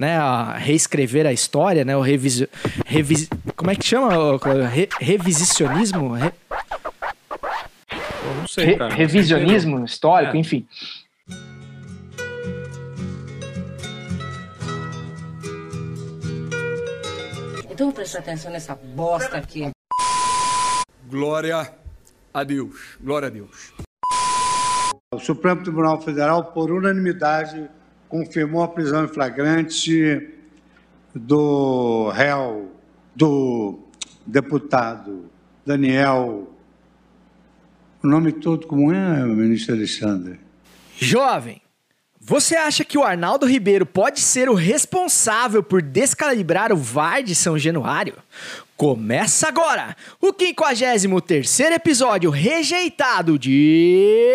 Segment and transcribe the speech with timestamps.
[0.00, 2.46] né, a reescrever a história, né, o revis,
[2.86, 4.38] revis como é que chama?
[4.66, 6.14] Re, revisicionismo?
[6.14, 6.32] Re...
[8.38, 8.94] não sei, cara.
[8.94, 10.40] Re, revisionismo histórico, é.
[10.40, 10.66] enfim.
[17.70, 19.68] Então vou prestar atenção nessa bosta aqui.
[21.10, 21.74] Glória
[22.32, 22.96] a Deus.
[22.98, 23.74] Glória a Deus.
[25.12, 27.68] O Supremo Tribunal Federal, por unanimidade,
[28.10, 30.28] confirmou a prisão em flagrante
[31.14, 32.72] do réu,
[33.14, 33.78] do
[34.26, 35.30] deputado
[35.64, 36.52] Daniel.
[38.02, 40.40] O nome todo como é, ministro Alexandre?
[40.98, 41.62] Jovem,
[42.20, 47.34] você acha que o Arnaldo Ribeiro pode ser o responsável por descalibrar o VAR de
[47.34, 48.16] São Januário?
[48.76, 54.34] Começa agora o 53 episódio rejeitado de.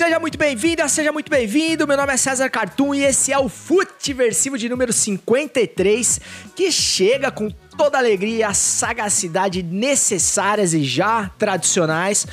[0.00, 1.86] Seja muito bem-vinda, seja muito bem-vindo.
[1.86, 6.18] Meu nome é César Cartoon e esse é o Futeversivo de número 53,
[6.56, 12.26] que chega com toda a alegria e a sagacidade necessárias e já tradicionais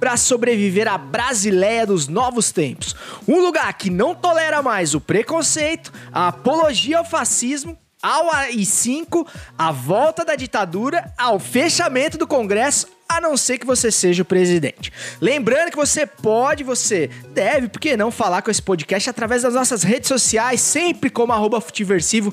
[0.00, 2.96] para sobreviver à Brasileia dos novos tempos.
[3.28, 9.24] Um lugar que não tolera mais o preconceito, a apologia ao fascismo ao AI-5,
[9.56, 14.24] a volta da ditadura, ao fechamento do Congresso, a não ser que você seja o
[14.24, 14.92] presidente.
[15.20, 19.54] Lembrando que você pode, você deve, por que não falar com esse podcast através das
[19.54, 22.32] nossas redes sociais, sempre como arroba futiversivo,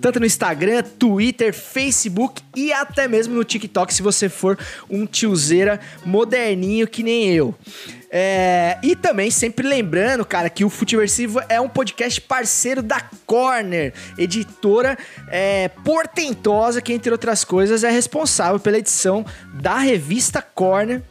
[0.00, 5.80] tanto no Instagram, Twitter, Facebook e até mesmo no TikTok, se você for um tiozeira
[6.04, 7.54] moderninho que nem eu.
[8.12, 13.94] É, e também sempre lembrando, cara, que o Futiversivo é um podcast parceiro da Corner,
[14.18, 19.24] editora é, portentosa que, entre outras coisas, é responsável pela edição
[19.54, 20.19] da revista
[20.54, 21.02] Corner.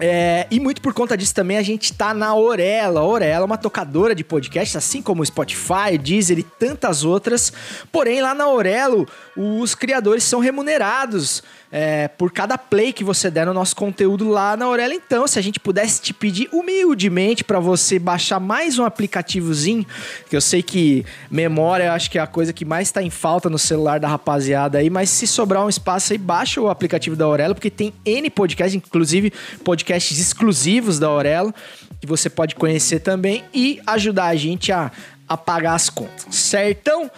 [0.00, 3.02] É, e muito por conta disso também a gente tá na Orela.
[3.02, 7.52] Orela é uma tocadora de podcasts, assim como o Spotify, Deezer e tantas outras.
[7.92, 9.06] Porém, lá na Orelo,
[9.36, 11.42] os criadores são remunerados
[11.74, 14.92] é, por cada play que você der no nosso conteúdo lá na Aurela.
[14.92, 19.86] Então, se a gente pudesse te pedir humildemente para você baixar mais um aplicativozinho,
[20.28, 23.48] que eu sei que memória acho que é a coisa que mais está em falta
[23.48, 27.24] no celular da rapaziada aí, mas se sobrar um espaço aí, baixa o aplicativo da
[27.24, 29.32] Aurelo, porque tem N podcasts, inclusive
[29.64, 31.54] podcasts exclusivos da Aurelo,
[31.98, 34.92] que você pode conhecer também e ajudar a gente a,
[35.26, 37.10] a pagar as contas, certão?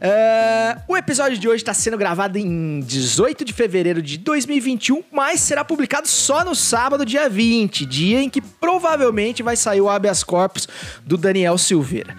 [0.00, 5.40] Uh, o episódio de hoje está sendo gravado em 18 de fevereiro de 2021, mas
[5.40, 10.24] será publicado só no sábado, dia 20, dia em que provavelmente vai sair o habeas
[10.24, 10.66] corpus
[11.04, 12.16] do Daniel Silveira.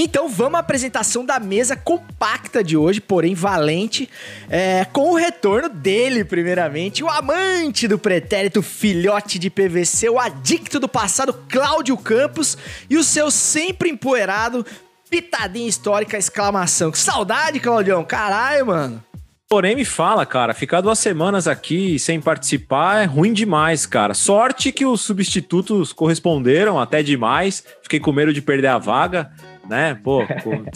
[0.00, 4.08] Então vamos à apresentação da mesa compacta de hoje, porém valente,
[4.48, 10.78] é, com o retorno dele, primeiramente, o amante do pretérito filhote de PVC, o adicto
[10.78, 12.56] do passado Cláudio Campos
[12.88, 14.64] e o seu sempre empoeirado
[15.08, 16.90] Pitadinha histórica, exclamação.
[16.90, 18.04] Que saudade, Claudião.
[18.04, 19.04] Caralho, mano.
[19.48, 24.12] Porém, me fala, cara, ficar duas semanas aqui sem participar é ruim demais, cara.
[24.12, 27.64] Sorte que os substitutos corresponderam até demais.
[27.82, 29.30] Fiquei com medo de perder a vaga,
[29.66, 29.98] né?
[30.04, 30.22] Pô,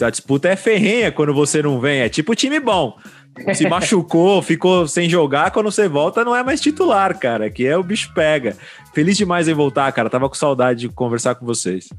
[0.01, 1.99] a disputa é ferrenha quando você não vem.
[1.99, 2.97] É tipo time bom.
[3.53, 7.51] Se machucou, ficou sem jogar, quando você volta não é mais titular, cara.
[7.51, 8.57] Que é o bicho pega.
[8.91, 10.09] Feliz demais em voltar, cara.
[10.09, 11.89] Tava com saudade de conversar com vocês.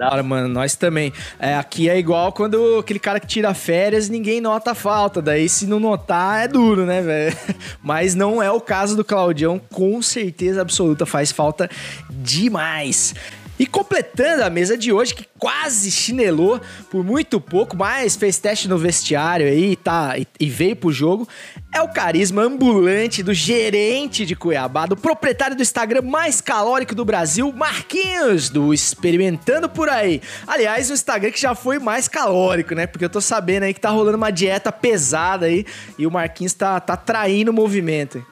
[0.00, 0.48] Da hora, mano.
[0.48, 1.12] Nós também.
[1.38, 5.20] É, aqui é igual quando aquele cara que tira férias ninguém nota a falta.
[5.20, 7.36] Daí, se não notar, é duro, né, velho?
[7.84, 9.60] Mas não é o caso do Claudião.
[9.70, 11.68] Com certeza absoluta faz falta
[12.08, 13.14] demais.
[13.60, 16.58] E completando a mesa de hoje, que quase chinelou
[16.90, 21.28] por muito pouco, mas fez teste no vestiário aí tá, e, e veio pro jogo,
[21.70, 27.04] é o carisma ambulante do gerente de Cuiabá, do proprietário do Instagram mais calórico do
[27.04, 30.22] Brasil, Marquinhos, do Experimentando Por Aí.
[30.46, 32.86] Aliás, o Instagram que já foi mais calórico, né?
[32.86, 35.66] Porque eu tô sabendo aí que tá rolando uma dieta pesada aí
[35.98, 38.24] e o Marquinhos tá, tá traindo o movimento.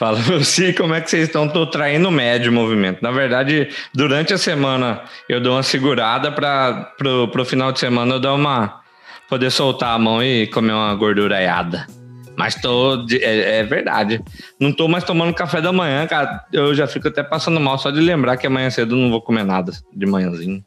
[0.00, 1.46] Fala você, como é que vocês estão?
[1.46, 3.02] Tô traindo médio o movimento.
[3.02, 8.14] Na verdade, durante a semana eu dou uma segurada para pro, pro final de semana
[8.14, 8.80] eu dar uma
[9.28, 11.86] poder soltar a mão e comer uma gorduraiada.
[12.34, 14.22] Mas tô é, é, verdade.
[14.58, 16.46] Não tô mais tomando café da manhã, cara.
[16.50, 19.20] Eu já fico até passando mal só de lembrar que amanhã cedo eu não vou
[19.20, 20.64] comer nada de manhãzinho.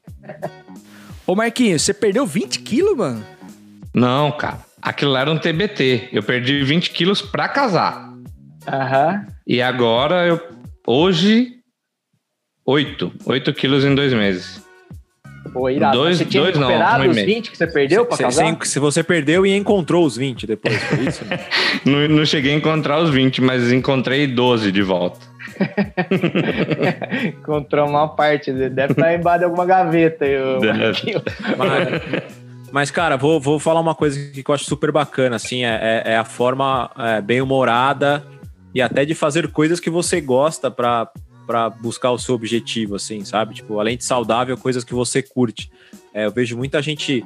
[1.25, 3.25] Ô Marquinhos, você perdeu 20 quilos, mano?
[3.95, 4.59] Não, cara.
[4.80, 6.09] Aquilo lá era um TBT.
[6.13, 8.12] Eu perdi 20 quilos pra casar.
[8.68, 9.25] Aham.
[9.48, 10.42] E agora eu.
[10.88, 11.51] Hoje.
[12.65, 13.12] 8.
[13.25, 14.63] 8 quilos em dois meses.
[15.51, 15.98] Pô, irado.
[15.98, 17.27] Dois- você tinha dois não, recuperado um e os meio.
[17.27, 18.57] 20 que você perdeu pra Se, casar?
[18.63, 21.24] se- se você perdeu e encontrou os 20 depois, foi isso?
[21.86, 25.19] Não, não cheguei a encontrar os 20, mas encontrei 12 de volta.
[27.39, 30.25] Encontrou uma parte, deve estar embaixo de alguma gaveta.
[30.77, 31.24] Marquinhos.
[31.57, 32.24] Mas,
[32.71, 36.12] mas, cara, vou, vou falar uma coisa que eu acho super bacana, assim, é, é-
[36.13, 38.24] é a forma é, bem humorada
[38.74, 41.10] e até de fazer coisas que você gosta pra,
[41.46, 43.56] pra buscar o seu objetivo, assim, sabe?
[43.56, 45.72] Tipo, além de saudável, coisas que você curte.
[46.14, 47.24] É, eu vejo muita gente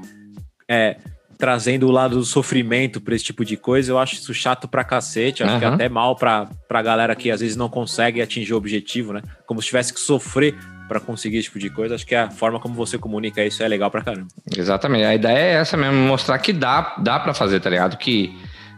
[0.68, 0.98] é,
[1.38, 4.84] trazendo o lado do sofrimento pra esse tipo de coisa, eu acho isso chato pra
[4.84, 8.54] cacete, acho que é até mal pra, pra galera que às vezes não consegue atingir
[8.54, 9.22] o objetivo, né?
[9.46, 10.56] Como se tivesse que sofrer
[10.88, 11.96] pra conseguir esse tipo de coisa.
[11.96, 14.28] Acho que a forma como você comunica isso é legal pra caramba.
[14.56, 15.04] Exatamente.
[15.04, 17.98] A ideia é essa mesmo, mostrar que dá, dá para fazer, tá ligado?
[17.98, 18.34] Que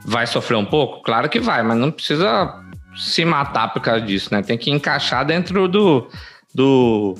[0.05, 1.01] vai sofrer um pouco?
[1.03, 2.53] Claro que vai, mas não precisa
[2.95, 4.41] se matar por causa disso, né?
[4.41, 6.09] Tem que encaixar dentro do,
[6.53, 7.15] do,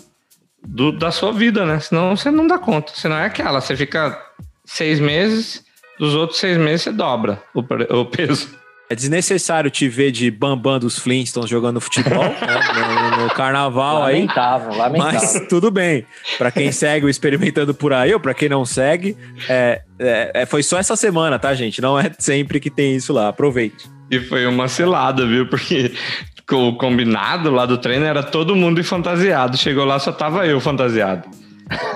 [0.66, 1.80] do- da sua vida, né?
[1.80, 2.92] Senão você não dá conta.
[2.96, 4.20] Senão é aquela, você fica
[4.66, 5.64] seis meses,
[6.00, 7.60] dos outros seis meses você dobra o,
[8.00, 8.59] o peso.
[8.92, 14.16] É desnecessário te ver de bambam dos Flintstones jogando futebol né, no, no carnaval aí.
[14.22, 15.20] Lamentável, lamentável.
[15.22, 16.06] Mas tudo bem.
[16.40, 19.16] Pra quem segue o Experimentando por aí, ou pra quem não segue,
[19.48, 21.80] é, é- é- foi só essa semana, tá, gente?
[21.82, 23.28] Não é sempre que tem isso lá.
[23.30, 23.88] Aproveite.
[24.10, 25.46] E foi uma cilada, viu?
[25.48, 25.94] Porque
[26.52, 29.56] o combinado lá do treino era todo mundo fantasiado.
[29.56, 31.30] Chegou lá, só tava eu fantasiado.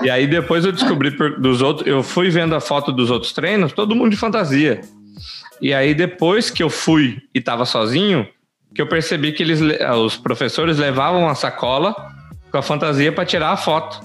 [0.00, 3.32] E aí depois eu descobri por- dos outros, eu fui vendo a foto dos outros
[3.32, 4.80] treinos, todo mundo de fantasia.
[5.60, 8.28] E aí depois que eu fui e tava sozinho,
[8.74, 11.94] que eu percebi que eles, le- ah, os professores levavam uma sacola
[12.50, 14.00] com a fantasia para tirar a foto.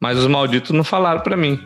[0.00, 1.60] Mas os malditos não falaram para mim.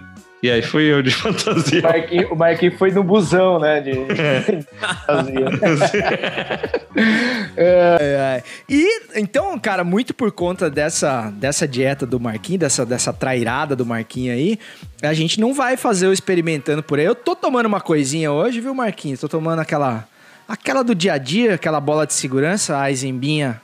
[0.46, 1.80] E aí fui eu de fantasia.
[1.80, 3.80] O Marquinhos, o Marquinhos foi no busão, né?
[3.80, 3.90] De...
[7.56, 8.42] É, é.
[8.68, 13.84] E então, cara, muito por conta dessa, dessa dieta do Marquinhos, dessa, dessa trairada do
[13.84, 14.58] Marquinhos aí,
[15.02, 17.04] a gente não vai fazer o experimentando por aí.
[17.04, 19.20] Eu tô tomando uma coisinha hoje, viu, Marquinhos?
[19.20, 20.06] Tô tomando aquela.
[20.48, 23.60] Aquela do dia a dia, aquela bola de segurança, a Eisenbinha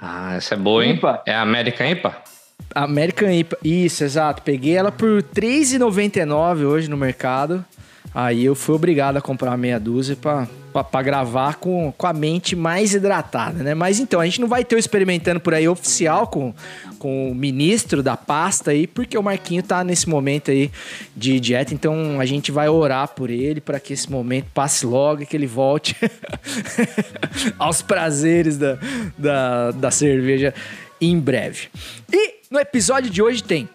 [0.00, 0.92] Ah, essa é boa, hein?
[0.92, 1.20] Impa.
[1.26, 2.29] É a American IPA?
[2.74, 3.58] American IPA.
[3.64, 4.42] Isso, exato.
[4.42, 7.64] Peguei ela por R$3,99 hoje no mercado.
[8.12, 12.92] Aí eu fui obrigado a comprar meia dúzia pra gravar com, com a mente mais
[12.92, 13.72] hidratada, né?
[13.72, 16.52] Mas então, a gente não vai ter o experimentando por aí oficial com,
[16.98, 20.72] com o ministro da pasta aí, porque o Marquinho tá nesse momento aí
[21.16, 21.72] de dieta.
[21.72, 25.36] Então a gente vai orar por ele para que esse momento passe logo e que
[25.36, 25.94] ele volte
[27.60, 28.76] aos prazeres da,
[29.16, 30.52] da, da cerveja
[31.00, 31.68] em breve.
[32.12, 33.68] E no episódio de hoje tem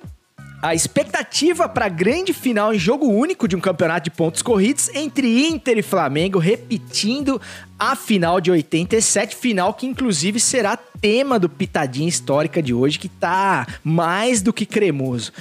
[0.61, 4.89] a expectativa para a grande final em jogo único de um campeonato de pontos corridos
[4.93, 7.39] entre Inter e Flamengo, repetindo
[7.79, 13.07] a final de 87, final que inclusive será tema do Pitadinha Histórica de hoje, que
[13.07, 15.31] tá mais do que cremoso.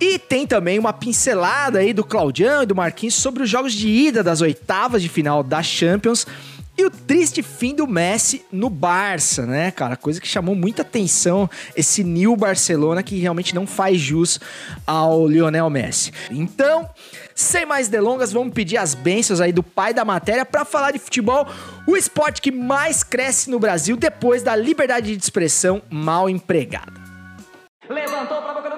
[0.00, 3.88] E tem também uma pincelada aí do Claudião e do Marquinhos sobre os jogos de
[3.88, 6.26] ida das oitavas de final da Champions
[6.76, 9.96] e o triste fim do Messi no Barça, né, cara?
[9.96, 14.40] Coisa que chamou muita atenção, esse New Barcelona que realmente não faz jus
[14.86, 16.12] ao Lionel Messi.
[16.30, 16.88] Então,
[17.34, 20.98] sem mais delongas, vamos pedir as bênçãos aí do pai da matéria para falar de
[20.98, 21.46] futebol,
[21.86, 27.00] o esporte que mais cresce no Brasil depois da liberdade de expressão mal empregada.
[27.88, 28.69] Levantou boca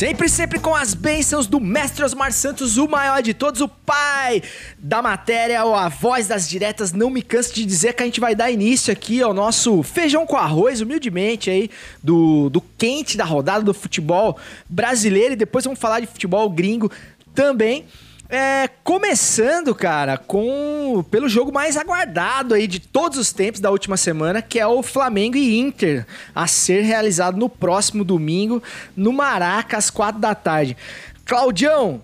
[0.00, 4.42] Sempre, sempre com as bênçãos do mestre Osmar Santos, o maior de todos, o pai
[4.78, 6.90] da matéria, ou a voz das diretas.
[6.90, 10.26] Não me canso de dizer que a gente vai dar início aqui ao nosso feijão
[10.26, 11.68] com arroz, humildemente aí,
[12.02, 15.34] do, do quente da rodada do futebol brasileiro.
[15.34, 16.90] E depois vamos falar de futebol gringo
[17.34, 17.84] também.
[18.32, 23.96] É, começando, cara, com pelo jogo mais aguardado aí de todos os tempos da última
[23.96, 28.62] semana, que é o Flamengo e Inter, a ser realizado no próximo domingo,
[28.96, 30.76] no Maraca, às quatro da tarde.
[31.24, 32.02] Claudião,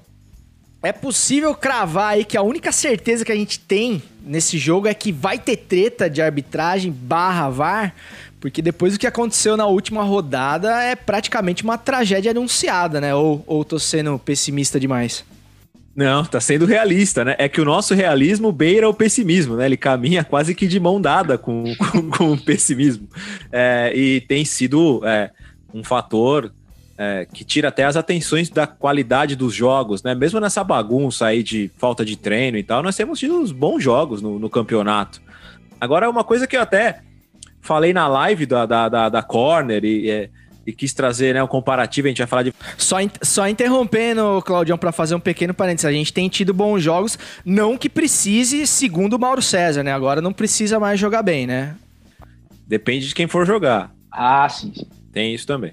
[0.82, 4.94] é possível cravar aí que a única certeza que a gente tem nesse jogo é
[4.94, 7.94] que vai ter treta de arbitragem barra VAR,
[8.40, 13.14] porque depois do que aconteceu na última rodada é praticamente uma tragédia anunciada, né?
[13.14, 15.24] Ou, ou tô sendo pessimista demais?
[15.96, 17.34] Não, tá sendo realista, né?
[17.38, 19.64] É que o nosso realismo beira o pessimismo, né?
[19.64, 23.08] Ele caminha quase que de mão dada com, com, com o pessimismo.
[23.50, 25.30] É, e tem sido é,
[25.72, 26.52] um fator
[26.98, 30.14] é, que tira até as atenções da qualidade dos jogos, né?
[30.14, 33.82] Mesmo nessa bagunça aí de falta de treino e tal, nós temos tido uns bons
[33.82, 35.22] jogos no, no campeonato.
[35.80, 37.00] Agora, uma coisa que eu até
[37.62, 40.30] falei na live da, da, da, da Corner e,
[40.66, 44.42] e, quis trazer né, um comparativo, a gente vai falar de Só, in- só interrompendo,
[44.44, 45.84] Claudião, pra fazer um pequeno parênteses.
[45.84, 49.92] A gente tem tido bons jogos, não que precise, segundo o Mauro César, né?
[49.92, 51.76] Agora não precisa mais jogar bem, né?
[52.66, 53.92] Depende de quem for jogar.
[54.10, 54.72] Ah, sim.
[54.74, 54.86] sim.
[55.12, 55.72] Tem isso também.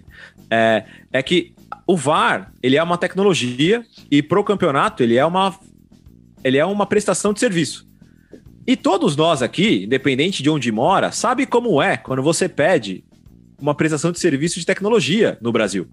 [0.49, 1.53] É, é que
[1.87, 5.57] o VAR, ele é uma tecnologia e pro campeonato ele é uma
[6.43, 7.87] ele é uma prestação de serviço.
[8.67, 13.03] E todos nós aqui, independente de onde mora, sabe como é quando você pede
[13.63, 15.87] uma prestação de serviço de tecnologia no Brasil.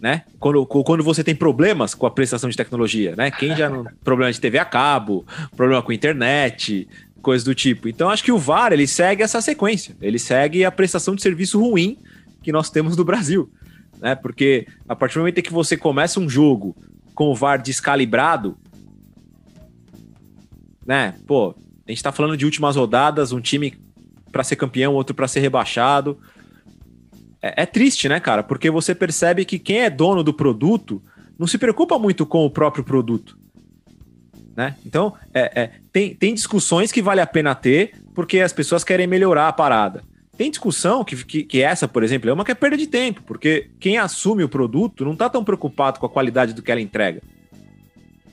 [0.00, 0.22] Né?
[0.38, 3.32] Quando, quando você tem problemas com a prestação de tecnologia, né?
[3.32, 3.84] Quem já não.
[4.04, 5.26] problema de TV a cabo,
[5.56, 6.88] problema com internet,
[7.20, 7.88] coisas do tipo.
[7.88, 9.96] Então, acho que o VAR ele segue essa sequência.
[10.00, 11.98] Ele segue a prestação de serviço ruim
[12.44, 13.50] que nós temos no Brasil.
[14.00, 14.14] Né?
[14.14, 16.76] Porque a partir do momento em que você começa um jogo
[17.12, 18.56] com o VAR descalibrado,
[20.86, 21.16] né?
[21.26, 23.76] Pô, a gente tá falando de últimas rodadas, um time
[24.38, 26.16] para ser campeão, outro para ser rebaixado.
[27.42, 28.44] É, é triste, né, cara?
[28.44, 31.02] Porque você percebe que quem é dono do produto
[31.36, 33.36] não se preocupa muito com o próprio produto.
[34.56, 34.76] Né?
[34.86, 39.08] Então, é, é, tem, tem discussões que vale a pena ter porque as pessoas querem
[39.08, 40.04] melhorar a parada.
[40.36, 43.24] Tem discussão que, que, que essa, por exemplo, é uma que é perda de tempo,
[43.26, 46.80] porque quem assume o produto não tá tão preocupado com a qualidade do que ela
[46.80, 47.20] entrega.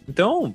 [0.08, 0.54] Então,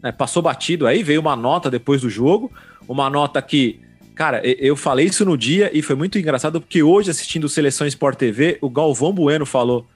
[0.00, 2.52] né, passou batido aí, veio uma nota depois do jogo,
[2.86, 3.80] uma nota que,
[4.16, 8.16] cara, eu falei isso no dia e foi muito engraçado porque hoje, assistindo Seleção Sport
[8.18, 9.86] TV, o Galvão Bueno falou: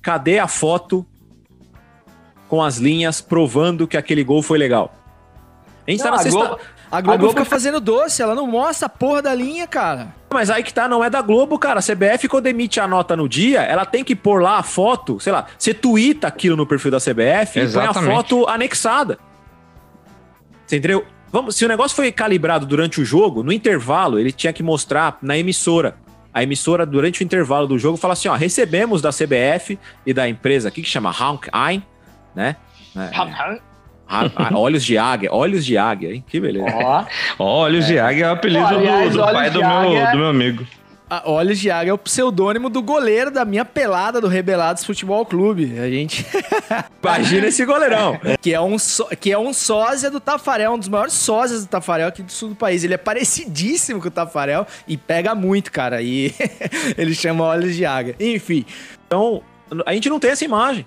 [0.00, 1.04] cadê a foto
[2.48, 4.94] com as linhas provando que aquele gol foi legal?
[5.86, 6.38] A gente tá Não, na a sexta.
[6.38, 6.60] Globo-
[6.92, 9.66] A Globo, A Globo fica tá- fazendo doce, ela não mostra a porra da linha,
[9.66, 10.14] cara.
[10.30, 11.80] Mas aí que tá, não é da Globo, cara.
[11.80, 15.18] A CBF, quando emite a nota no dia, ela tem que pôr lá a foto,
[15.18, 18.14] sei lá, você tuita aquilo no perfil da CBF e põe a Exatamente.
[18.14, 19.18] foto anexada.
[20.66, 21.04] Você entendeu?
[21.32, 25.16] Vamos, se o negócio foi calibrado durante o jogo, no intervalo, ele tinha que mostrar
[25.22, 25.96] na emissora.
[26.32, 30.28] A emissora, durante o intervalo do jogo, fala assim: ó, recebemos da CBF e da
[30.28, 31.82] empresa aqui que chama Honk Ein,
[32.34, 32.56] né?
[32.94, 36.24] É, olhos de águia, olhos de águia, hein?
[36.26, 36.66] Que beleza.
[37.38, 40.18] Ó, Olhos de Águia é o apelido Olha, aliás, do, do pai do meu, do
[40.18, 40.66] meu amigo.
[41.26, 45.78] Olhos de Águia é o pseudônimo do goleiro da minha pelada do Rebelados Futebol Clube.
[45.78, 46.24] A gente.
[47.02, 48.18] Imagina esse goleirão.
[48.40, 51.68] que, é um só- que é um sósia do Tafarel, um dos maiores sósias do
[51.68, 52.82] Tafarel aqui do sul do país.
[52.84, 56.00] Ele é parecidíssimo com o Tafarel e pega muito, cara.
[56.00, 56.32] E
[56.96, 58.16] ele chama Olhos de Águia.
[58.18, 58.64] Enfim.
[59.06, 59.42] Então,
[59.84, 60.86] a gente não tem essa imagem.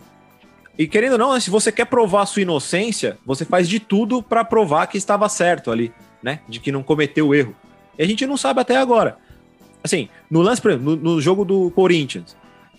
[0.77, 4.43] E querendo ou não, se você quer provar sua inocência, você faz de tudo pra
[4.43, 6.39] provar que estava certo ali, né?
[6.49, 7.55] De que não cometeu erro.
[7.97, 9.17] E a gente não sabe até agora.
[9.85, 12.35] Assim, no lance, por exemplo, no, no jogo do Corinthians,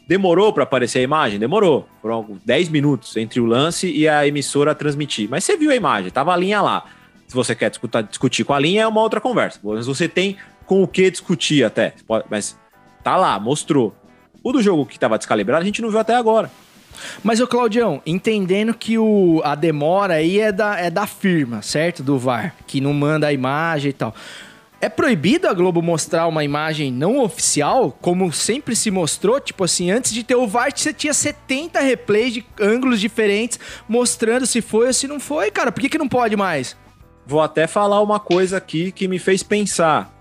[0.08, 1.38] demorou pra aparecer a imagem?
[1.38, 1.88] Demorou.
[2.02, 5.28] Foram 10 minutos entre o lance e a emissora transmitir.
[5.30, 6.84] Mas você viu a imagem, tava a linha lá.
[7.28, 9.60] Se você quer discutir, discutir com a linha, é uma outra conversa.
[9.62, 10.36] Mas você tem
[10.66, 11.94] com o que discutir até.
[12.28, 12.58] Mas
[13.04, 13.94] tá lá, mostrou.
[14.42, 16.50] O do jogo que tava descalibrado, a gente não viu até agora.
[17.22, 22.02] Mas, ô Claudião, entendendo que o, a demora aí é da, é da firma, certo?
[22.02, 24.12] Do VAR, que não manda a imagem e tal.
[24.78, 29.40] É proibido a Globo mostrar uma imagem não oficial, como sempre se mostrou?
[29.40, 34.46] Tipo assim, antes de ter o VAR, você tinha 70 replays de ângulos diferentes mostrando
[34.46, 35.72] se foi ou se não foi, cara.
[35.72, 36.76] Por que, que não pode mais?
[37.26, 40.14] Vou até falar uma coisa aqui que me fez pensar.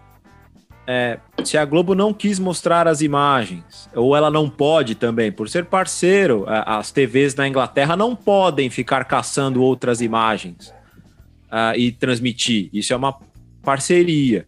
[0.87, 5.49] É, se a Globo não quis mostrar as imagens, ou ela não pode também, por
[5.49, 10.73] ser parceiro, as TVs na Inglaterra não podem ficar caçando outras imagens
[11.51, 12.69] ah, e transmitir.
[12.71, 13.17] Isso é uma
[13.65, 14.45] parceria.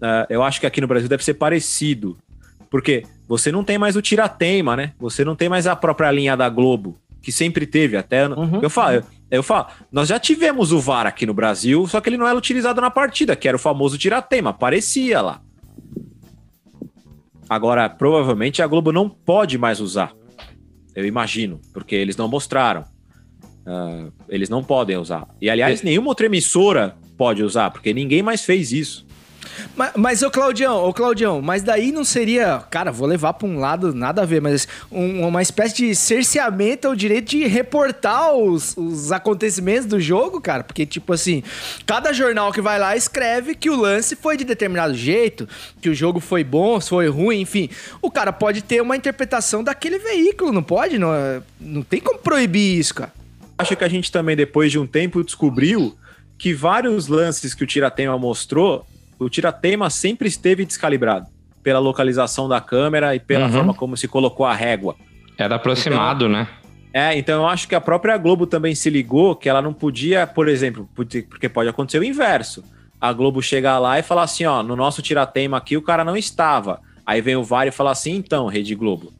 [0.00, 2.16] Ah, eu acho que aqui no Brasil deve ser parecido.
[2.70, 4.92] Porque você não tem mais o tirateima, né?
[4.98, 7.96] Você não tem mais a própria linha da Globo, que sempre teve.
[7.96, 8.60] Até Uhum.
[8.60, 12.08] eu falo, eu, eu falo, nós já tivemos o VAR aqui no Brasil, só que
[12.08, 15.40] ele não era utilizado na partida, que era o famoso tirateima, aparecia lá.
[17.48, 20.12] Agora, provavelmente a Globo não pode mais usar.
[20.94, 22.84] Eu imagino, porque eles não mostraram.
[23.66, 25.26] Ah, eles não podem usar.
[25.40, 29.04] E aliás, nenhuma outra emissora pode usar, porque ninguém mais fez isso.
[29.76, 33.58] Mas, mas ô Claudião, ô Claudião, mas daí não seria, cara, vou levar pra um
[33.58, 38.74] lado nada a ver, mas um- uma espécie de cerceamento ao direito de reportar os,
[38.76, 40.64] os acontecimentos do jogo, cara?
[40.64, 41.42] Porque, tipo assim,
[41.86, 45.46] cada jornal que vai lá escreve que o lance foi de determinado jeito,
[45.80, 47.68] que o jogo foi bom, foi ruim, enfim.
[48.00, 50.98] O cara pode ter uma interpretação daquele veículo, não pode?
[50.98, 51.10] Não,
[51.60, 53.12] não tem como proibir isso, cara.
[53.58, 55.94] Acho que a gente também, depois de um tempo, descobriu
[56.38, 58.86] que vários lances que o Tiratema mostrou,
[59.18, 61.26] o Tiratema sempre esteve descalibrado
[61.62, 63.52] pela localização da câmera e pela Uhum.
[63.52, 64.96] forma como se colocou a régua.
[65.38, 66.46] Era aproximado, né?
[66.92, 70.26] É, então eu acho que a própria Globo também se ligou que ela não podia,
[70.26, 72.62] por exemplo, porque pode acontecer o inverso.
[73.00, 76.16] A Globo chegar lá e falar assim, ó, no nosso tiratema aqui o cara não
[76.16, 76.80] estava.
[77.04, 79.12] Aí vem o VAR e fala assim, então, Rede Globo,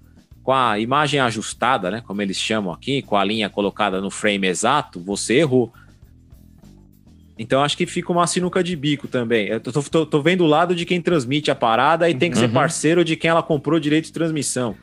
[0.42, 4.46] com a imagem ajustada, né, como eles chamam aqui, com a linha colocada no frame
[4.46, 5.72] exato, você errou.
[7.38, 9.48] Então acho que fica uma sinuca de bico também.
[9.48, 12.36] Eu tô, tô, tô vendo o lado de quem transmite a parada e tem que
[12.36, 12.44] uhum.
[12.44, 14.76] ser parceiro de quem ela comprou direito de transmissão,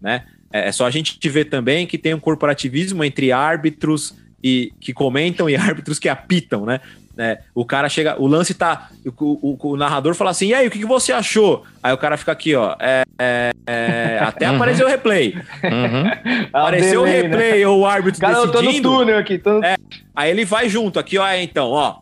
[0.00, 0.26] né?
[0.52, 4.92] É, é só a gente ver também que tem um corporativismo entre árbitros e que
[4.92, 6.80] comentam e árbitros que apitam, né?
[7.16, 8.88] É, o cara chega, o lance tá.
[9.04, 11.62] O, o, o, narrador fala assim: e aí, o que, que você achou?
[11.82, 12.74] Aí o cara fica aqui, ó.
[12.80, 14.56] É, é, é até uhum.
[14.56, 15.34] apareceu o replay.
[15.62, 16.48] Uhum.
[16.52, 17.20] Apareceu o né?
[17.20, 17.66] replay, né?
[17.66, 18.58] ou o árbitro cara, decidindo.
[18.58, 19.36] Eu tô no túnel aqui.
[19.38, 19.62] Tô...
[19.62, 19.76] É,
[20.16, 21.32] aí ele vai junto aqui, ó.
[21.34, 21.96] então, ó.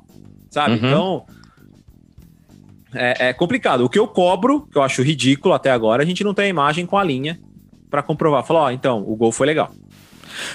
[0.49, 0.75] Sabe?
[0.75, 0.89] Uhum.
[0.89, 1.27] Então.
[2.95, 3.85] É, é complicado.
[3.85, 6.49] O que eu cobro, que eu acho ridículo até agora, a gente não tem a
[6.49, 7.39] imagem com a linha
[7.91, 8.45] para comprovar.
[8.45, 9.73] Falar, ó, então, o gol foi legal.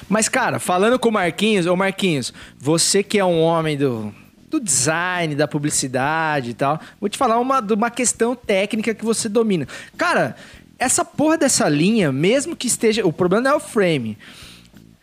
[0.09, 4.13] Mas, cara, falando com o Marquinhos, ô Marquinhos, você que é um homem do,
[4.49, 9.03] do design, da publicidade e tal, vou te falar uma, de uma questão técnica que
[9.03, 9.67] você domina.
[9.97, 10.35] Cara,
[10.77, 13.05] essa porra dessa linha, mesmo que esteja.
[13.05, 14.17] O problema não é o frame.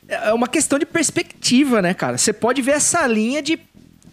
[0.08, 2.18] É uma questão de perspectiva, né, cara?
[2.18, 3.58] Você pode ver essa linha de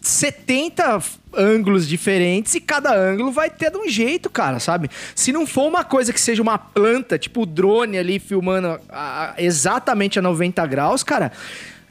[0.01, 1.01] 70
[1.33, 4.89] ângulos diferentes e cada ângulo vai ter de um jeito, cara, sabe?
[5.15, 9.33] Se não for uma coisa que seja uma planta, tipo o drone ali filmando a,
[9.33, 11.31] a, exatamente a 90 graus, cara,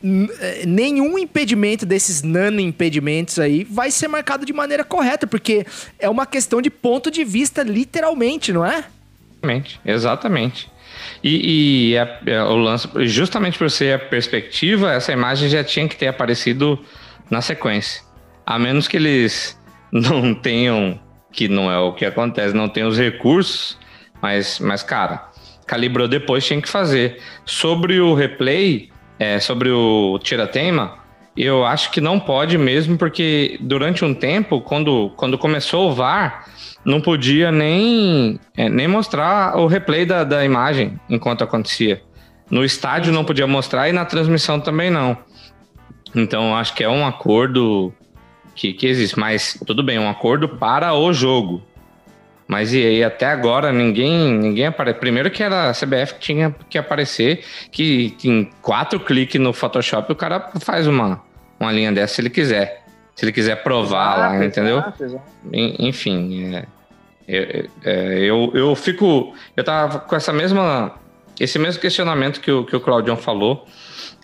[0.04, 5.66] eh, nenhum impedimento desses nano impedimentos aí vai ser marcado de maneira correta, porque
[5.98, 8.84] é uma questão de ponto de vista, literalmente, não é?
[9.42, 10.70] Exatamente, exatamente.
[11.22, 15.88] E, e é, é, o lance, justamente por ser a perspectiva, essa imagem já tinha
[15.88, 16.78] que ter aparecido
[17.30, 18.02] na sequência.
[18.48, 19.60] A menos que eles
[19.92, 20.98] não tenham,
[21.30, 23.76] que não é o que acontece, não tem os recursos,
[24.22, 25.28] mas, mas cara,
[25.66, 27.20] calibrou depois, tinha que fazer.
[27.44, 28.88] Sobre o replay,
[29.18, 30.96] é, sobre o Tiratema,
[31.36, 36.46] eu acho que não pode mesmo, porque durante um tempo, quando, quando começou o VAR,
[36.86, 42.00] não podia nem, é, nem mostrar o replay da, da imagem enquanto acontecia.
[42.50, 45.18] No estádio não podia mostrar e na transmissão também não.
[46.14, 47.92] Então acho que é um acordo
[48.58, 51.62] que, que existe, mas tudo bem, um acordo para o jogo.
[52.48, 54.98] Mas e aí, até agora ninguém ninguém aparece.
[54.98, 60.10] Primeiro que era a CBF que tinha que aparecer, que em quatro cliques no Photoshop
[60.10, 61.22] o cara faz uma,
[61.60, 62.84] uma linha dessa se ele quiser.
[63.14, 64.78] Se ele quiser provar exato, lá, entendeu?
[64.78, 65.24] Exato, exato.
[65.52, 66.66] Enfim, é,
[67.28, 69.34] é, é, eu, eu fico.
[69.56, 70.94] Eu tava com essa mesma.
[71.38, 73.66] Esse mesmo questionamento que o, que o Claudião falou,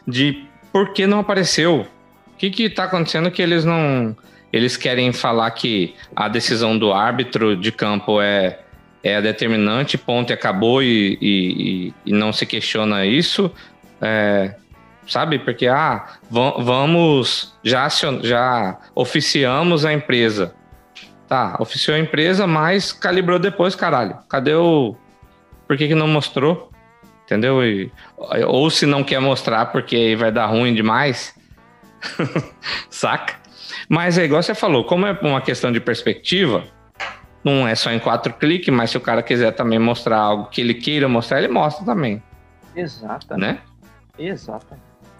[0.08, 1.86] de por que não apareceu?
[2.34, 4.16] O que que tá acontecendo que eles não.
[4.52, 8.60] Eles querem falar que a decisão do árbitro de campo é,
[9.02, 13.50] é determinante, ponto e acabou, e, e, e não se questiona isso.
[14.00, 14.54] É,
[15.06, 15.38] sabe?
[15.38, 17.88] Porque, ah, vamos, já,
[18.22, 20.54] já oficiamos a empresa.
[21.28, 24.18] Tá, oficiou a empresa, mas calibrou depois, caralho.
[24.28, 24.94] Cadê o.
[25.66, 26.70] Por que, que não mostrou?
[27.24, 27.64] Entendeu?
[27.64, 27.90] E,
[28.46, 31.34] ou se não quer mostrar porque vai dar ruim demais.
[32.90, 33.34] Saca?
[33.88, 36.64] Mas é igual você falou, como é uma questão de perspectiva,
[37.42, 40.60] não é só em quatro cliques, mas se o cara quiser também mostrar algo que
[40.60, 42.22] ele queira mostrar, ele mostra também.
[42.74, 43.36] Exato.
[43.36, 43.58] Né?
[44.18, 44.74] Exato.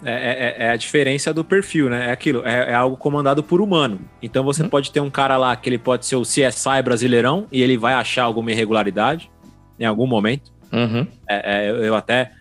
[0.05, 2.09] É, é, é, a diferença do perfil, né?
[2.09, 4.01] É aquilo, é, é algo comandado por humano.
[4.23, 4.69] Então você hum.
[4.69, 7.95] pode ter um cara lá que ele pode ser o CSI brasileirão e ele vai
[7.95, 9.31] achar alguma irregularidade
[9.79, 10.53] em algum momento.
[10.73, 11.07] Uhum.
[11.29, 12.33] É, é, eu até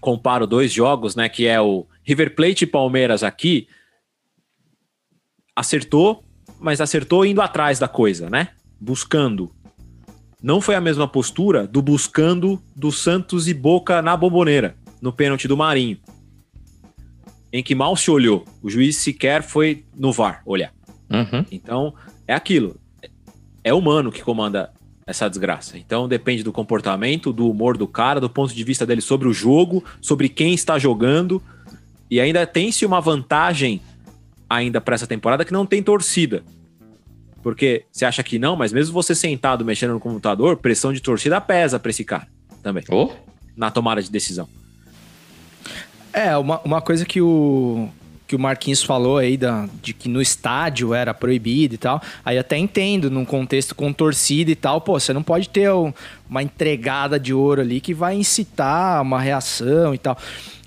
[0.00, 1.28] comparo dois jogos, né?
[1.28, 3.66] Que é o River Plate e Palmeiras aqui.
[5.56, 6.22] Acertou,
[6.60, 8.50] mas acertou indo atrás da coisa, né?
[8.80, 9.50] Buscando.
[10.42, 15.48] Não foi a mesma postura do buscando do Santos e Boca na bomboneira, no pênalti
[15.48, 15.98] do Marinho.
[17.52, 18.44] Em que mal se olhou.
[18.62, 20.72] O juiz sequer foi no VAR olhar.
[21.08, 21.46] Uhum.
[21.50, 21.94] Então,
[22.26, 22.78] é aquilo.
[23.62, 24.72] É humano que comanda
[25.06, 25.78] essa desgraça.
[25.78, 29.32] Então depende do comportamento, do humor do cara, do ponto de vista dele sobre o
[29.32, 31.42] jogo, sobre quem está jogando.
[32.14, 33.80] E ainda tem-se uma vantagem
[34.48, 36.44] ainda para essa temporada que não tem torcida.
[37.42, 41.40] Porque você acha que não, mas mesmo você sentado mexendo no computador, pressão de torcida
[41.40, 42.28] pesa para esse cara
[42.62, 42.84] também.
[42.88, 43.10] Oh.
[43.56, 44.48] Na tomada de decisão.
[46.12, 47.88] É, uma, uma coisa que o,
[48.28, 52.00] que o Marquinhos falou aí da, de que no estádio era proibido e tal.
[52.24, 55.92] Aí até entendo, num contexto com torcida e tal, pô, você não pode ter um,
[56.30, 60.16] uma entregada de ouro ali que vai incitar uma reação e tal.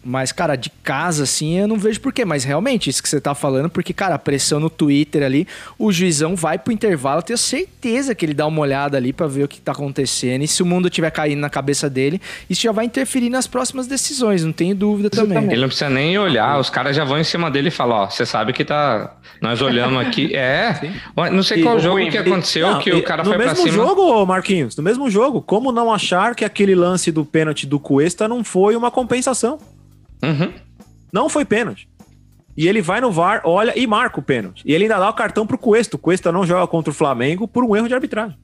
[0.10, 2.24] Mas, cara, de casa, assim, eu não vejo porquê.
[2.24, 5.46] Mas realmente, isso que você tá falando, porque, cara, a pressão no Twitter ali,
[5.78, 9.28] o juizão vai pro intervalo, eu tenho certeza que ele dá uma olhada ali pra
[9.28, 10.43] ver o que tá acontecendo.
[10.43, 13.86] E se o mundo tiver caindo na cabeça dele, isso já vai interferir nas próximas
[13.86, 15.43] decisões, não tenho dúvida também.
[15.52, 18.10] Ele não precisa nem olhar, os caras já vão em cima dele e falam, ó,
[18.10, 19.13] você sabe que tá.
[19.41, 20.32] Nós olhamos aqui.
[20.38, 20.93] É.
[21.17, 23.24] Ué, Não sei E qual o jogo Wembley- que aconteceu, Não, que e o cara
[23.24, 23.76] no foi pra mesmo cima.
[23.86, 28.28] jogo, Marquinhos, no mesmo jogo, como não achar que aquele lance do pênalti do Cuesta
[28.28, 29.60] não foi uma compensação?
[30.24, 30.54] Uhum.
[31.12, 31.88] Não foi pênalti.
[32.56, 34.64] E ele vai no VAR, olha e marca o pênalti.
[34.66, 35.96] E ele ainda dá o cartão pro Cuesta.
[35.96, 38.38] O Cuesta não joga contra o Flamengo por um erro de arbitragem.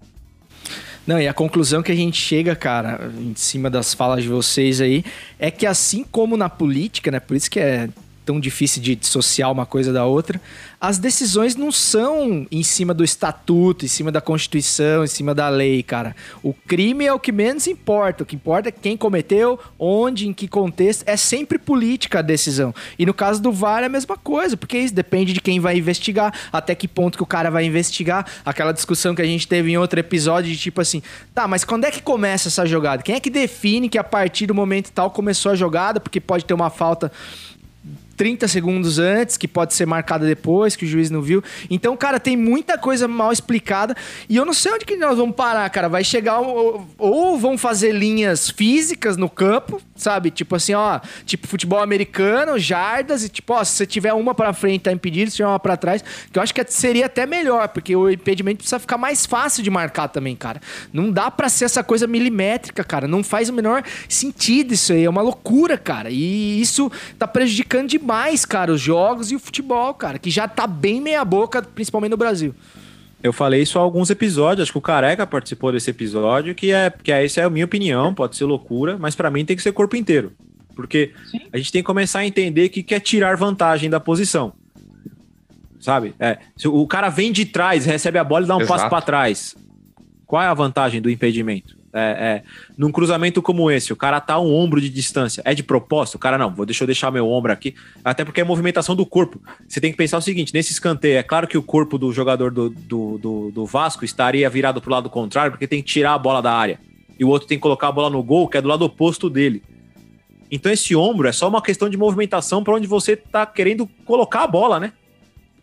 [1.05, 4.79] Não, e a conclusão que a gente chega, cara, em cima das falas de vocês
[4.79, 5.03] aí,
[5.37, 7.19] é que assim como na política, né?
[7.19, 7.89] Por isso que é
[8.25, 10.41] tão difícil de dissociar uma coisa da outra,
[10.83, 15.47] as decisões não são em cima do estatuto, em cima da Constituição, em cima da
[15.47, 16.13] lei, cara.
[16.43, 18.23] O crime é o que menos importa.
[18.23, 21.05] O que importa é quem cometeu, onde, em que contexto.
[21.07, 22.75] É sempre política a decisão.
[22.99, 25.77] E no caso do VAR é a mesma coisa, porque isso depende de quem vai
[25.77, 28.25] investigar, até que ponto que o cara vai investigar.
[28.43, 31.01] Aquela discussão que a gente teve em outro episódio de tipo assim,
[31.33, 33.03] tá, mas quando é que começa essa jogada?
[33.03, 36.01] Quem é que define que a partir do momento tal começou a jogada?
[36.01, 37.09] Porque pode ter uma falta
[38.15, 41.43] 30 segundos antes, que pode ser marcada depois, que o juiz não viu.
[41.69, 43.95] Então, cara, tem muita coisa mal explicada.
[44.29, 45.89] E eu não sei onde que nós vamos parar, cara.
[45.89, 46.39] Vai chegar.
[46.39, 50.29] Ou, ou vão fazer linhas físicas no campo, sabe?
[50.31, 50.99] Tipo assim, ó.
[51.25, 55.31] Tipo futebol americano, jardas, e tipo, ó, se você tiver uma pra frente, tá impedido,
[55.31, 56.03] se tiver uma pra trás.
[56.31, 59.69] Que eu acho que seria até melhor, porque o impedimento precisa ficar mais fácil de
[59.69, 60.61] marcar também, cara.
[60.91, 63.07] Não dá pra ser essa coisa milimétrica, cara.
[63.07, 65.05] Não faz o menor sentido isso aí.
[65.05, 66.09] É uma loucura, cara.
[66.09, 70.67] E isso tá prejudicando demais, cara, os jogos e o futebol, cara, que já tá
[70.67, 72.53] bem meia-boca, principalmente no Brasil.
[73.23, 76.91] Eu falei isso há alguns episódios, acho que o Careca participou desse episódio, que é
[76.91, 79.63] que é, essa é a minha opinião, pode ser loucura, mas pra mim tem que
[79.63, 80.33] ser corpo inteiro.
[80.75, 81.13] Porque
[81.51, 84.51] a gente tem que começar a entender que quer tirar vantagem da posição.
[85.79, 86.13] Sabe?
[86.19, 88.73] É, se o cara vem de trás, recebe a bola e dá um Exato.
[88.73, 89.55] passo pra trás.
[90.25, 91.77] Qual é a vantagem do impedimento?
[91.95, 92.43] É, é,
[92.75, 95.43] num cruzamento como esse, o cara tá um ombro de distância.
[95.45, 96.15] É de propósito?
[96.15, 97.75] O cara não, vou, deixa eu deixar meu ombro aqui.
[98.03, 99.39] Até porque é movimentação do corpo.
[99.67, 102.49] Você tem que pensar o seguinte: nesse escanteio, é claro que o corpo do jogador
[102.49, 106.17] do, do, do, do Vasco estaria virado pro lado contrário, porque tem que tirar a
[106.17, 106.79] bola da área.
[107.19, 109.29] E o outro tem que colocar a bola no gol, que é do lado oposto
[109.29, 109.61] dele.
[110.49, 114.43] Então esse ombro é só uma questão de movimentação para onde você tá querendo colocar
[114.43, 114.93] a bola, né?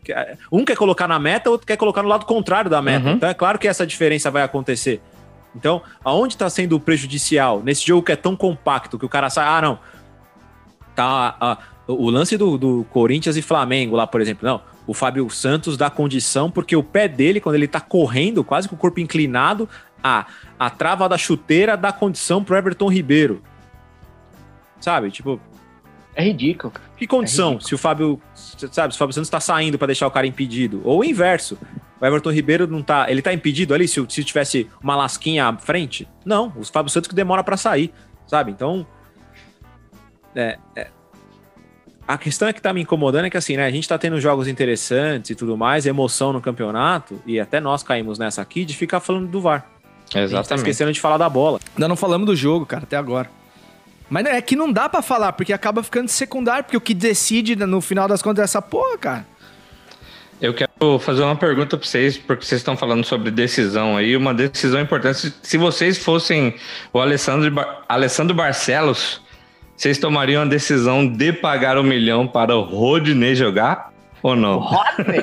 [0.08, 3.08] É, Um quer colocar na meta, outro quer colocar no lado contrário da meta.
[3.08, 3.14] Uhum.
[3.14, 5.00] Então é claro que essa diferença vai acontecer.
[5.54, 9.46] Então, aonde está sendo prejudicial nesse jogo que é tão compacto que o cara sai,
[9.46, 9.78] ah, não.
[10.94, 14.62] Tá, ah, o lance do, do Corinthians e Flamengo lá, por exemplo, não.
[14.86, 18.74] O Fábio Santos dá condição porque o pé dele, quando ele tá correndo, quase com
[18.74, 19.68] o corpo inclinado,
[20.02, 20.26] a,
[20.58, 23.42] a trava da chuteira dá condição pro Everton Ribeiro.
[24.80, 25.10] Sabe?
[25.10, 25.40] Tipo,
[26.14, 26.89] É ridículo, cara.
[27.00, 30.10] Que condição se o Fábio, sabe, se o Fábio Santos tá saindo para deixar o
[30.10, 30.82] cara impedido?
[30.84, 31.56] Ou o inverso.
[31.98, 35.56] O Everton Ribeiro não tá, ele tá impedido ali se, se tivesse uma lasquinha à
[35.56, 36.06] frente?
[36.24, 37.90] Não, o Fábio Santos que demora para sair,
[38.26, 38.50] sabe?
[38.50, 38.86] Então,
[40.34, 40.88] é, é,
[42.06, 44.20] a questão é que tá me incomodando é que assim, né, a gente tá tendo
[44.20, 48.76] jogos interessantes e tudo mais, emoção no campeonato, e até nós caímos nessa aqui de
[48.76, 49.64] ficar falando do VAR.
[49.64, 50.58] A gente tá Exatamente.
[50.58, 51.60] esquecendo de falar da bola.
[51.74, 53.30] Ainda não falamos do jogo, cara, até agora.
[54.10, 57.54] Mas é que não dá pra falar, porque acaba ficando secundário, porque o que decide
[57.54, 59.26] no final das contas é essa porra, cara.
[60.40, 64.34] Eu quero fazer uma pergunta para vocês, porque vocês estão falando sobre decisão aí, uma
[64.34, 65.32] decisão importante.
[65.42, 66.54] Se vocês fossem
[66.92, 69.20] o Alessandro, Bar- Alessandro Barcelos,
[69.76, 73.89] vocês tomariam a decisão de pagar um milhão para o Rodinei jogar
[74.22, 74.58] ou não?
[74.60, 75.20] Rodney?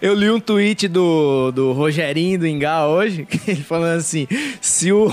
[0.00, 4.26] Eu li um tweet do, do Rogerinho do Ingá hoje, ele falando assim:
[4.60, 5.08] se o,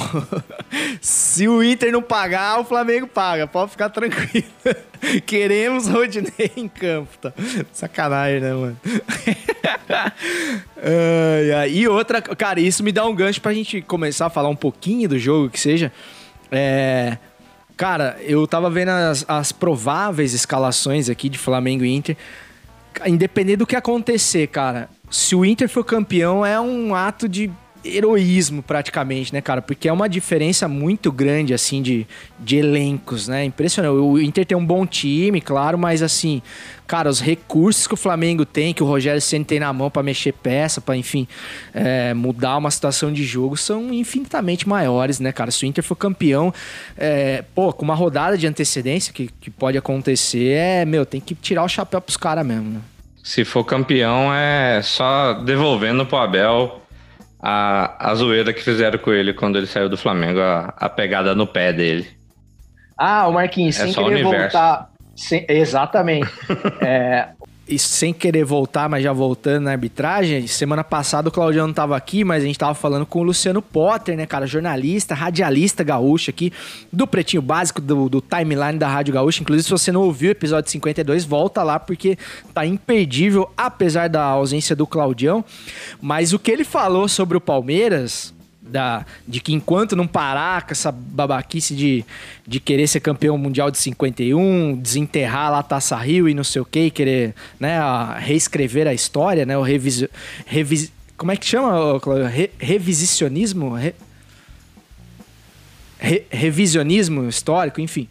[1.01, 4.45] se o Inter não pagar, o Flamengo paga, pode ficar tranquilo.
[5.25, 7.33] Queremos Rodinei em campo, tá?
[7.73, 8.77] Sacanagem, né, mano?
[10.77, 11.71] Ai, ai.
[11.71, 15.09] E outra, cara, isso me dá um gancho pra gente começar a falar um pouquinho
[15.09, 15.91] do jogo, que seja.
[16.51, 17.17] É.
[17.75, 22.15] Cara, eu tava vendo as, as prováveis escalações aqui de Flamengo e Inter.
[23.05, 27.51] Independente do que acontecer, cara, se o Inter for campeão, é um ato de
[27.83, 29.61] heroísmo praticamente, né, cara?
[29.61, 32.07] Porque é uma diferença muito grande, assim, de,
[32.39, 33.43] de elencos, né?
[33.43, 33.93] Impressionante.
[33.93, 36.41] O Inter tem um bom time, claro, mas assim,
[36.87, 40.01] cara, os recursos que o Flamengo tem, que o Rogério Ceni tem na mão pra
[40.01, 41.27] mexer peça, pra enfim,
[41.73, 45.51] é, mudar uma situação de jogo, são infinitamente maiores, né, cara?
[45.51, 46.53] Se o Inter for campeão,
[46.97, 51.35] é, pô, com uma rodada de antecedência que, que pode acontecer, é, meu, tem que
[51.35, 52.81] tirar o chapéu pros caras mesmo, né?
[53.23, 56.82] Se for campeão, é só devolvendo pro Abel
[57.43, 61.35] a, a zoeira que fizeram com ele quando ele saiu do Flamengo, a, a pegada
[61.35, 62.07] no pé dele.
[62.97, 64.89] Ah, o Marquinhos, É sem querer voltar.
[65.15, 66.29] sem- Exatamente.
[66.81, 67.29] É,
[67.65, 71.95] E sem querer voltar, mas já voltando na arbitragem, semana passada o Claudiano não tava
[71.95, 74.45] aqui, mas a gente tava falando com o Luciano Potter, né, cara?
[74.45, 76.51] Jornalista, radialista gaúcho aqui,
[76.91, 79.41] do Pretinho Básico, do, do timeline da Rádio Gaúcha.
[79.41, 82.17] Inclusive, se você não ouviu o episódio 52, volta lá, porque
[82.53, 85.43] tá imperdível, apesar da ausência do Claudião.
[86.01, 88.33] Mas o que ele falou sobre o Palmeiras,
[88.65, 92.05] da, de que enquanto não parar com essa babaquice de,
[92.47, 96.61] de querer ser campeão mundial de 51, desenterrar lá a Taça Rio e não sei
[96.61, 97.77] o que, querer né,
[98.19, 100.09] reescrever a história, né, o revisio,
[100.45, 101.99] revis, como é que chama?
[102.29, 103.75] Re- revisicionismo?
[103.75, 103.95] Re-
[105.99, 108.07] re- revisionismo histórico, enfim.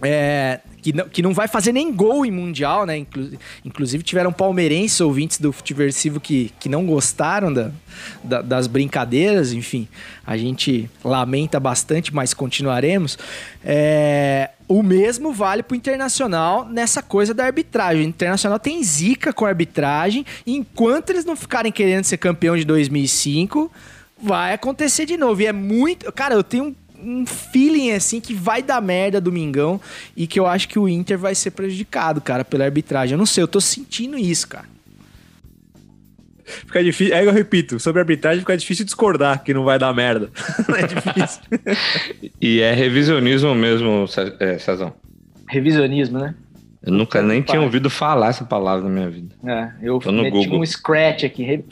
[0.00, 2.98] É, que, não, que não vai fazer nem gol em Mundial, né?
[2.98, 3.32] Inclu-
[3.64, 7.70] inclusive tiveram palmeirenses ouvintes do Futiversivo que, que não gostaram da,
[8.22, 9.88] da- das brincadeiras, enfim.
[10.24, 13.18] A gente lamenta bastante, mas continuaremos.
[13.64, 18.02] É, o mesmo vale pro Internacional nessa coisa da arbitragem.
[18.04, 22.64] O Internacional tem zica com a arbitragem, enquanto eles não ficarem querendo ser campeão de
[22.64, 23.70] 2005,
[24.22, 25.42] vai acontecer de novo.
[25.42, 26.10] E é muito.
[26.12, 29.80] Cara, eu tenho um, feeling assim que vai dar merda domingão
[30.16, 33.12] e que eu acho que o Inter vai ser prejudicado, cara, pela arbitragem.
[33.14, 34.66] Eu não sei, eu tô sentindo isso, cara.
[36.44, 37.14] Fica difícil.
[37.14, 40.30] É, eu repito, sobre a arbitragem fica difícil discordar que não vai dar merda.
[40.76, 41.42] é difícil.
[42.40, 44.94] E é revisionismo mesmo, Ce- é, Cezão.
[45.48, 46.34] revisionismo, né?
[46.82, 49.34] Eu nunca nem tinha ouvido falar essa palavra na minha vida.
[49.44, 50.60] É, eu Tô no meti Google.
[50.60, 51.44] um scratch aqui.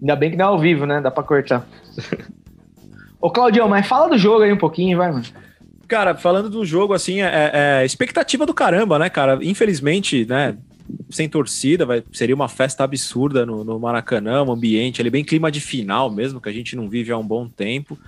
[0.00, 1.00] Ainda bem que não é ao vivo, né?
[1.00, 1.66] Dá pra cortar.
[3.20, 5.24] Ô, Claudião, mas fala do jogo aí um pouquinho, vai, mano.
[5.86, 9.38] Cara, falando do jogo, assim, é, é expectativa do caramba, né, cara?
[9.42, 10.56] Infelizmente, né,
[11.10, 15.50] sem torcida, vai, seria uma festa absurda no, no Maracanã, um ambiente ali, bem clima
[15.50, 17.98] de final mesmo, que a gente não vive há um bom tempo.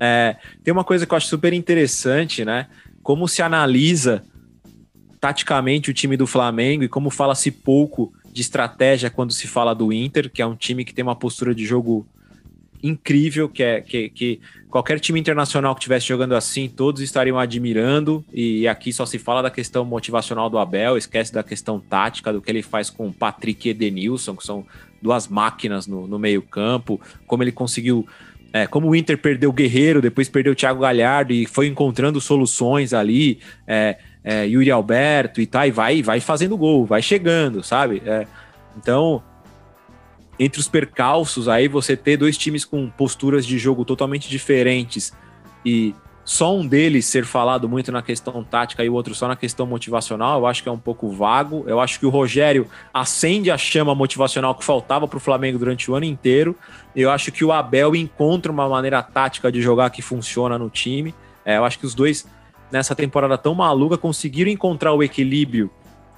[0.00, 2.66] É, tem uma coisa que eu acho super interessante, né?
[3.02, 4.22] Como se analisa
[5.20, 9.92] taticamente o time do Flamengo e como fala-se pouco de estratégia quando se fala do
[9.92, 12.06] Inter, que é um time que tem uma postura de jogo
[12.82, 18.24] incrível, que é que, que qualquer time internacional que estivesse jogando assim, todos estariam admirando.
[18.32, 22.40] E aqui só se fala da questão motivacional do Abel, esquece da questão tática, do
[22.40, 24.64] que ele faz com Patrick e Edenilson, que são
[25.00, 28.06] duas máquinas no, no meio-campo, como ele conseguiu.
[28.52, 32.20] é, como o Inter perdeu o Guerreiro, depois perdeu o Thiago Galhardo e foi encontrando
[32.20, 37.62] soluções ali, é, é, Yuri Alberto e tal, e vai, vai fazendo gol, vai chegando,
[37.62, 38.02] sabe?
[38.04, 38.26] É,
[38.76, 39.22] então,
[40.38, 45.12] entre os percalços, aí você ter dois times com posturas de jogo totalmente diferentes
[45.64, 45.94] e
[46.28, 49.66] só um deles ser falado muito na questão tática e o outro só na questão
[49.66, 51.64] motivacional, eu acho que é um pouco vago.
[51.66, 55.90] Eu acho que o Rogério acende a chama motivacional que faltava para o Flamengo durante
[55.90, 56.54] o ano inteiro.
[56.94, 61.14] Eu acho que o Abel encontra uma maneira tática de jogar que funciona no time.
[61.46, 62.28] É, eu acho que os dois,
[62.70, 65.70] nessa temporada tão maluca, conseguiram encontrar o equilíbrio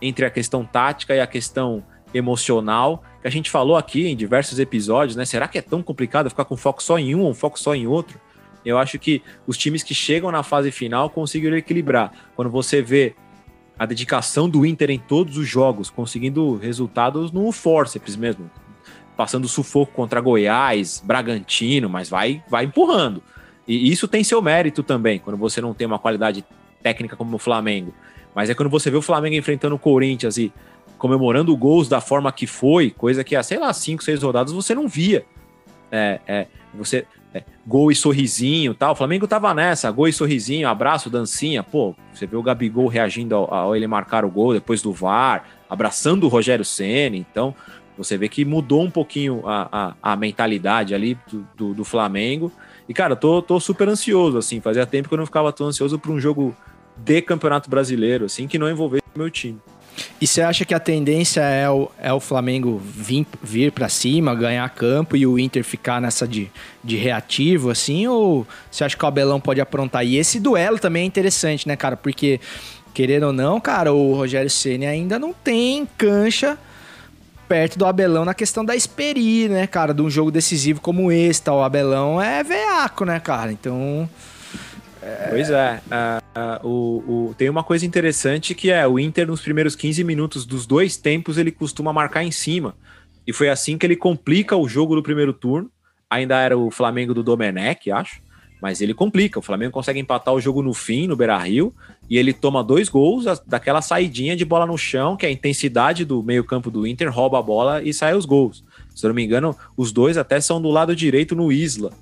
[0.03, 4.59] entre a questão tática e a questão emocional, que a gente falou aqui em diversos
[4.59, 5.25] episódios, né?
[5.25, 7.87] Será que é tão complicado ficar com foco só em um um foco só em
[7.87, 8.19] outro?
[8.65, 12.13] Eu acho que os times que chegam na fase final conseguiram equilibrar.
[12.37, 13.15] Quando você vê
[13.79, 18.51] a dedicação do Inter em todos os jogos, conseguindo resultados no forceps mesmo,
[19.17, 23.23] passando sufoco contra Goiás, Bragantino, mas vai, vai empurrando.
[23.67, 26.45] E isso tem seu mérito também, quando você não tem uma qualidade
[26.83, 27.95] técnica como o Flamengo.
[28.35, 30.53] Mas é quando você vê o Flamengo enfrentando o Corinthians e
[31.01, 34.75] comemorando gols da forma que foi, coisa que há, sei lá, cinco, seis rodadas você
[34.75, 35.25] não via.
[35.91, 38.93] É, é, você é, gol e sorrisinho tal.
[38.93, 41.63] O Flamengo tava nessa, gol e sorrisinho, abraço, dancinha.
[41.63, 45.45] Pô, você vê o Gabigol reagindo ao, ao ele marcar o gol depois do VAR,
[45.71, 47.27] abraçando o Rogério Ceni.
[47.31, 47.55] Então,
[47.97, 52.53] você vê que mudou um pouquinho a, a, a mentalidade ali do, do, do Flamengo.
[52.87, 54.61] E, cara, tô, tô super ansioso, assim.
[54.61, 56.55] Fazia tempo que eu não ficava tão ansioso para um jogo
[56.95, 59.59] de Campeonato Brasileiro, assim, que não envolvesse o meu time.
[60.21, 64.35] E você acha que a tendência é o, é o Flamengo vir, vir para cima,
[64.35, 66.51] ganhar campo e o Inter ficar nessa de,
[66.83, 68.07] de reativo, assim?
[68.07, 70.05] Ou você acha que o Abelão pode aprontar?
[70.05, 71.97] E esse duelo também é interessante, né, cara?
[71.97, 72.41] Porque,
[72.93, 76.59] querendo ou não, cara, o Rogério Ceni ainda não tem cancha
[77.49, 79.93] perto do Abelão na questão da experi, né, cara?
[79.93, 81.53] De um jogo decisivo como esse, tá?
[81.53, 83.53] O Abelão é veaco, né, cara?
[83.53, 84.09] Então...
[85.31, 85.81] Pois é.
[85.91, 90.05] ah, ah, o, o- tem uma coisa interessante que é o Inter, nos primeiros 15
[90.05, 92.75] minutos dos dois tempos, ele costuma marcar em cima.
[93.27, 95.71] E foi assim que ele complica o jogo do primeiro turno.
[96.09, 98.21] Ainda era o Flamengo do Domenech, acho.
[98.61, 99.39] Mas ele complica.
[99.39, 101.73] O Flamengo consegue empatar o jogo no fim, no Beira Rio.
[102.11, 106.05] E ele toma dois gols daquela saidinha de bola no chão, que é a intensidade
[106.05, 108.65] do meio-campo do Inter, rouba a bola e sai os gols.
[108.95, 111.93] Se eu não me engano, os dois até são do lado direito no Isla.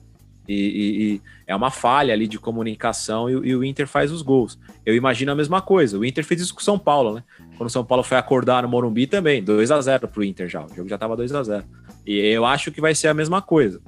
[0.48, 4.20] E, e- e é uma falha ali de comunicação e, e o Inter faz os
[4.20, 4.58] gols.
[4.84, 5.98] Eu imagino a mesma coisa.
[5.98, 7.24] O Inter fez isso com o São Paulo, né?
[7.56, 10.62] Quando o São Paulo foi acordar no Morumbi também, 2 a 0 pro Inter já.
[10.64, 11.64] O jogo já tava 2 a 0
[12.06, 13.80] E eu acho que vai ser a mesma coisa.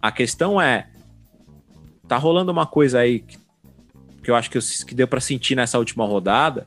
[0.00, 0.86] A questão é,
[2.06, 3.38] tá rolando uma coisa aí que,
[4.22, 6.66] que eu acho que, eu- que deu para sentir nessa última rodada.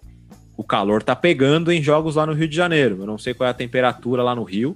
[0.58, 2.98] O calor tá pegando em jogos lá no Rio de Janeiro.
[3.00, 4.76] Eu não sei qual é a temperatura lá no Rio,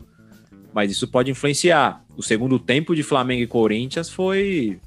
[0.73, 2.05] mas isso pode influenciar.
[2.15, 4.79] O segundo tempo de Flamengo e Corinthians foi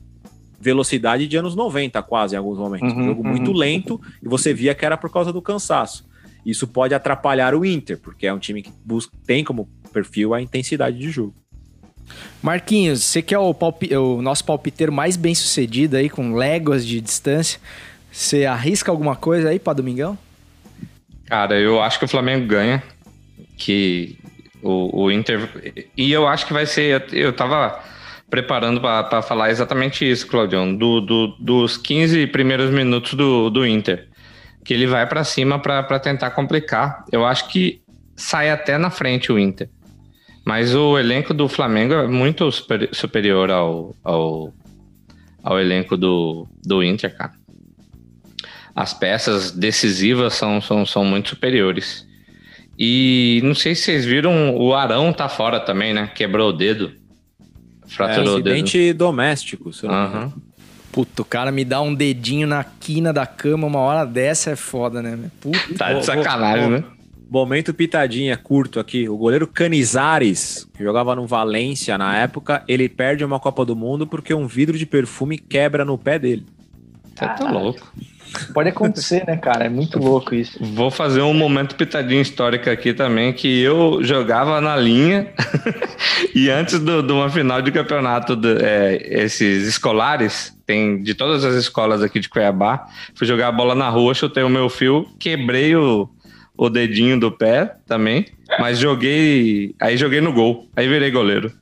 [0.65, 2.95] velocidade de anos 90, quase, em alguns momentos.
[2.97, 3.59] um Uhum, jogo muito uhum.
[3.59, 6.05] lento e você via que era por causa do cansaço.
[6.45, 10.41] Isso pode atrapalhar o Inter, porque é um time que busca, tem como perfil a
[10.41, 11.35] intensidade de jogo.
[12.43, 16.87] Marquinhos, você que é o, palpi- o nosso palpiteiro mais bem sucedido aí, com léguas
[16.87, 17.59] de distância.
[18.13, 20.17] Você arrisca alguma coisa aí pra domingão?
[21.27, 22.83] Cara, eu acho que o Flamengo ganha.
[23.57, 24.19] Que
[24.63, 25.49] o, o Inter.
[25.97, 27.07] E eu acho que vai ser.
[27.13, 27.83] Eu tava
[28.35, 30.75] preparando para falar exatamente isso, Claudião.
[30.75, 34.09] Do, do- dos 15 primeiros minutos do, do Inter.
[34.65, 37.05] Que ele vai para cima para tentar complicar.
[37.13, 37.81] Eu acho que
[38.17, 39.71] sai até na frente o Inter.
[40.45, 44.53] Mas o elenco do Flamengo é muito super- superior ao, ao,
[45.41, 47.33] ao elenco do, do Inter, cara
[48.77, 52.05] as peças decisivas são, são, são muito superiores.
[52.77, 56.11] E não sei se vocês viram, o Arão tá fora também, né?
[56.13, 56.91] Quebrou o dedo.
[57.87, 58.55] É, Fraturou o dedo.
[58.55, 59.87] acidente doméstico, se.
[59.87, 60.33] Aham.
[60.93, 64.57] Puta, o cara me dá um dedinho na quina da cama uma hora dessa é
[64.57, 65.19] foda, né?
[65.41, 65.59] Puta.
[65.77, 66.85] Tá de sacanagem, né?
[67.29, 69.09] Momento pitadinha curto aqui.
[69.09, 74.07] O goleiro Canizares, que jogava no Valência na época, ele perde uma Copa do Mundo
[74.07, 76.47] porque um vidro de perfume quebra no pé dele.
[77.15, 77.93] Você tá louco.
[78.53, 79.65] Pode acontecer, né, cara?
[79.65, 80.59] É muito louco isso.
[80.61, 85.33] Vou fazer um momento pitadinha histórica aqui também, que eu jogava na linha
[86.35, 91.45] e antes do- de uma final de campeonato, do- é, esses escolares, tem de todas
[91.45, 95.07] as escolas aqui de Cuiabá, fui jogar a bola na rua, chutei o meu fio,
[95.19, 96.09] quebrei o,
[96.57, 98.27] o dedinho do pé também,
[98.59, 101.53] mas joguei, aí joguei no gol, aí virei goleiro.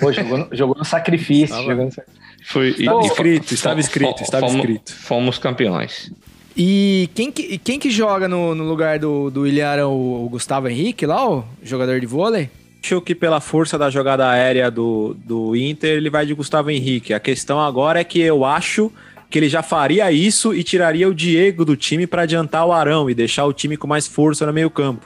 [0.00, 1.54] Pô, jogou no, jogou no sacrifício.
[1.54, 2.06] Tava- jogou no sac-
[2.46, 4.94] Estava e- escrito, estava escrito, estava fomos- escrito.
[4.94, 6.12] Fomos campeões.
[6.56, 9.92] E quem que, quem que joga no, no lugar do, do Ilharão?
[9.92, 12.48] O, o Gustavo Henrique lá, o jogador de vôlei?
[12.82, 17.12] Acho que pela força da jogada aérea do, do Inter, ele vai de Gustavo Henrique.
[17.12, 18.90] A questão agora é que eu acho
[19.28, 23.10] que ele já faria isso e tiraria o Diego do time para adiantar o Arão
[23.10, 25.04] e deixar o time com mais força no meio-campo.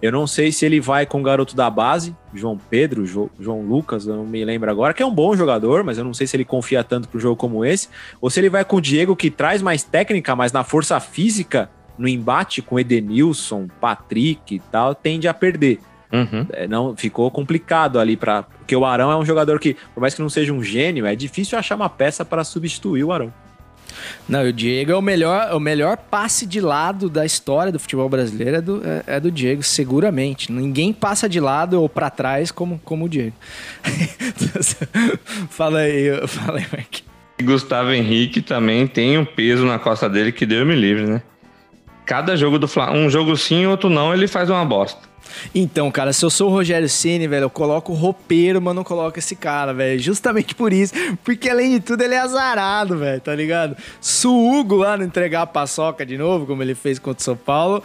[0.00, 3.62] Eu não sei se ele vai com o garoto da base, João Pedro, Jo- João
[3.62, 6.26] Lucas, eu não me lembro agora, que é um bom jogador, mas eu não sei
[6.26, 7.88] se ele confia tanto para um jogo como esse,
[8.20, 11.68] ou se ele vai com o Diego que traz mais técnica, mas na força física,
[11.98, 15.80] no embate com Edenilson, Patrick e tal, tende a perder.
[16.12, 16.46] Uhum.
[16.52, 20.14] É, não ficou complicado ali para porque o Arão é um jogador que, por mais
[20.14, 23.32] que não seja um gênio, é difícil achar uma peça para substituir o Arão.
[24.28, 28.08] Não, o Diego é o melhor, o melhor passe de lado da história do futebol
[28.08, 30.52] brasileiro é do, é, é do Diego, seguramente.
[30.52, 33.34] Ninguém passa de lado ou pra trás como, como o Diego.
[35.50, 36.96] fala aí, fala aí, Mark.
[37.42, 41.22] Gustavo Henrique também tem um peso na costa dele que Deus me livre, né?
[42.04, 45.07] Cada jogo do Flamengo, um jogo sim, outro não, ele faz uma bosta.
[45.54, 48.84] Então, cara, se eu sou o Rogério Ceni, velho, eu coloco o roupeiro, mas não
[48.84, 49.98] coloco esse cara, velho.
[49.98, 50.94] Justamente por isso.
[51.24, 53.76] Porque, além de tudo, ele é azarado, velho, tá ligado?
[54.00, 57.24] Se o Hugo lá não entregar a paçoca de novo, como ele fez contra o
[57.24, 57.82] São Paulo,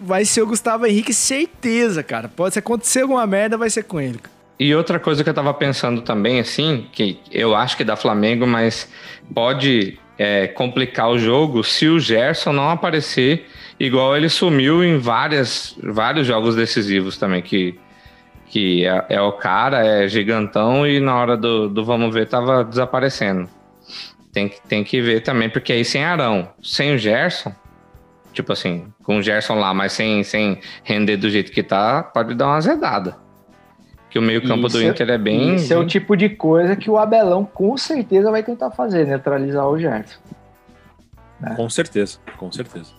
[0.00, 2.28] vai ser o Gustavo Henrique, certeza, cara.
[2.28, 4.20] Pode se acontecer alguma merda, vai ser com ele.
[4.58, 8.46] E outra coisa que eu tava pensando também, assim, que eu acho que dá Flamengo,
[8.46, 8.88] mas
[9.34, 13.46] pode é, complicar o jogo se o Gerson não aparecer
[13.78, 17.78] igual ele sumiu em várias, vários jogos decisivos também, que,
[18.46, 22.62] que é, é o cara, é gigantão e na hora do, do vamos ver tava
[22.64, 23.48] desaparecendo.
[24.32, 27.52] Tem, que- tem que ver também, porque aí sem Arão, sem o Gerson,
[28.32, 32.34] tipo assim, com o Gerson lá, mas sem, sem render do jeito que tá, pode
[32.34, 33.16] dar uma azedada.
[34.14, 35.56] Que o meio-campo do Isso- Inter é bem.
[35.56, 39.66] Isso é o tipo de coisa que o Abelão com certeza vai tentar fazer, neutralizar
[39.66, 40.20] o Gerson.
[41.56, 42.92] Com certeza, com certeza.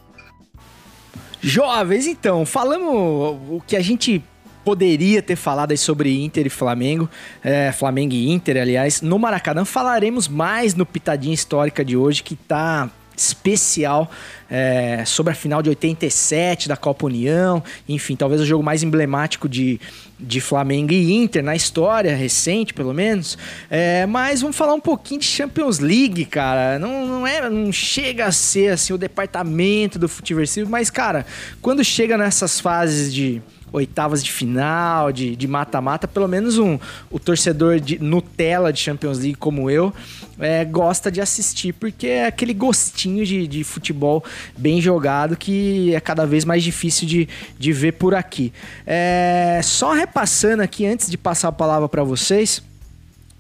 [1.39, 4.21] Jovens, então, falamos o que a gente
[4.65, 7.09] poderia ter falado aí sobre Inter e Flamengo,
[7.41, 9.63] é, Flamengo e Inter, aliás, no Maracanã.
[9.63, 14.09] Falaremos mais no Pitadinha Histórica de hoje, que tá especial
[14.49, 19.49] é, sobre a final de 87 da Copa União, enfim, talvez o jogo mais emblemático
[19.49, 19.79] de,
[20.19, 23.37] de Flamengo e Inter na história recente, pelo menos.
[23.69, 26.77] É, mas vamos falar um pouquinho de Champions League, cara.
[26.77, 31.25] Não, não é, não chega a ser assim o departamento do futeversivo, mas cara,
[31.61, 33.41] quando chega nessas fases de
[33.75, 36.79] oitavas de final, de mata-mata, pelo menos um
[37.11, 39.93] o torcedor de Nutella de Champions League como eu
[40.39, 44.23] é, gosta de assistir, porque é aquele gostinho de, de futebol
[44.57, 48.53] bem jogado que é cada vez mais difícil de, de ver por aqui.
[48.85, 52.61] É, só repassando aqui antes de passar a palavra para vocês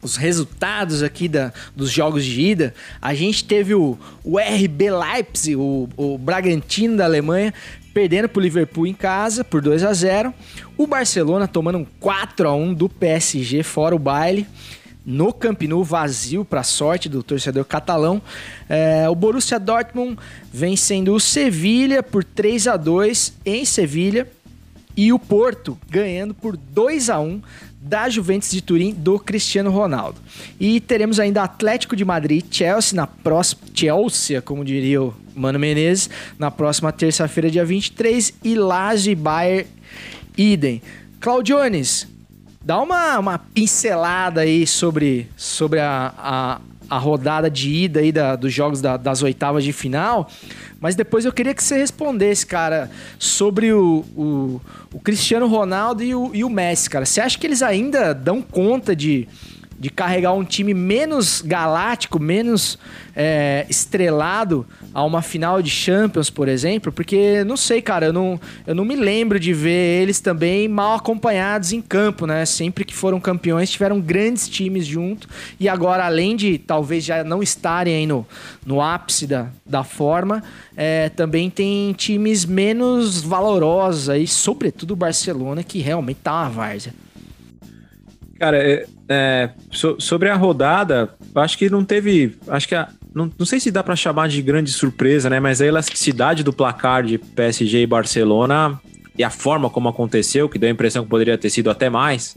[0.01, 5.55] os resultados aqui da, dos jogos de ida, a gente teve o, o RB Leipzig,
[5.55, 7.51] o, o Bragantino da Alemanha,
[7.95, 10.33] perdendo para o Liverpool em casa por 2 a 0
[10.77, 14.45] O Barcelona tomando um 4 a 1 do PSG fora o baile.
[15.05, 18.21] No Camp Nou vazio para sorte do torcedor catalão.
[18.67, 20.17] É, o Borussia Dortmund
[20.51, 24.27] vencendo o Sevilha por 3 a 2 em Sevilha
[24.97, 27.41] e o Porto ganhando por 2 a 1
[27.79, 30.19] da Juventus de Turim do Cristiano Ronaldo.
[30.59, 35.59] E teremos ainda Atlético de Madrid e Chelsea na próxima Chelsea, como diria o Mano
[35.59, 36.09] Menezes,
[36.39, 39.67] na próxima terça-feira, dia 23, e Lazio e Bayern
[40.37, 40.81] idem.
[41.19, 42.07] Claudiones,
[42.63, 48.35] dá uma, uma pincelada aí sobre, sobre a, a, a rodada de ida aí da,
[48.35, 50.29] dos jogos da, das oitavas de final.
[50.79, 54.61] Mas depois eu queria que você respondesse, cara, sobre o, o,
[54.93, 57.05] o Cristiano Ronaldo e o, e o Messi, cara.
[57.05, 59.27] Você acha que eles ainda dão conta de,
[59.85, 62.79] de carregar um time menos galáctico, menos
[63.15, 68.41] é, estrelado a uma final de Champions, por exemplo, porque não sei, cara, eu não,
[68.65, 72.47] eu não me lembro de ver eles também mal acompanhados em campo, né?
[72.47, 75.29] Sempre que foram campeões tiveram grandes times junto
[75.59, 78.25] e agora, além de talvez já não estarem aí no,
[78.65, 80.43] no ápice da, da forma,
[80.75, 86.91] é, também tem times menos valorosos aí, sobretudo o Barcelona, que realmente tá uma várzea.
[88.39, 92.37] Cara, é, é, so, sobre a rodada, acho que não teve.
[92.47, 95.39] Acho que a, não, não sei se dá para chamar de grande surpresa, né?
[95.39, 98.79] Mas a elasticidade do placar de PSG e Barcelona
[99.17, 102.35] e a forma como aconteceu, que deu a impressão que poderia ter sido até mais,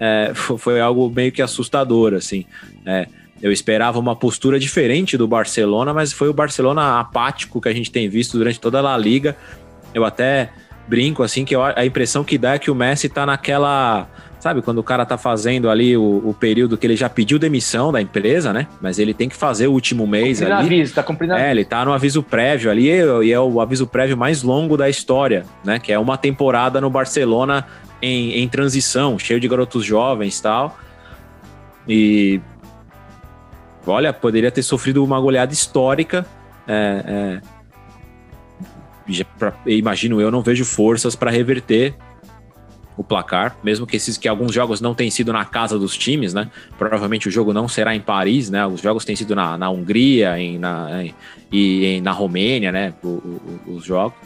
[0.00, 2.46] é, foi algo meio que assustador, assim.
[2.86, 3.06] É,
[3.42, 7.90] eu esperava uma postura diferente do Barcelona, mas foi o Barcelona apático que a gente
[7.90, 9.36] tem visto durante toda a Liga.
[9.92, 10.50] Eu até
[10.88, 14.08] brinco assim que a impressão que dá é que o Messi tá naquela
[14.46, 17.90] Sabe, quando o cara tá fazendo ali o, o, período que ele já pediu demissão
[17.90, 18.68] da empresa, né?
[18.80, 20.66] Mas ele tem que fazer o último mês cumprindo ali.
[20.66, 24.16] Aviso, tá cumprindo É, ele tá no aviso prévio ali, e é o aviso prévio
[24.16, 25.80] mais longo da história, né?
[25.80, 27.66] Que é uma temporada no Barcelona
[28.00, 30.78] em, em transição, cheio de garotos jovens e tal.
[31.88, 32.40] E.
[33.84, 36.24] Olha, poderia ter sofrido uma goleada histórica.
[36.68, 37.40] É,
[39.08, 39.22] é,
[39.66, 41.96] imagino eu, não vejo forças para reverter
[42.96, 46.32] o placar, mesmo que esses que alguns jogos não tenham sido na casa dos times,
[46.32, 46.50] né?
[46.78, 48.66] Provavelmente o jogo não será em Paris, né?
[48.66, 51.14] Os jogos têm sido na, na Hungria em, na, em,
[51.52, 52.94] e em, na Romênia, né?
[53.02, 54.16] O, o, os jogos.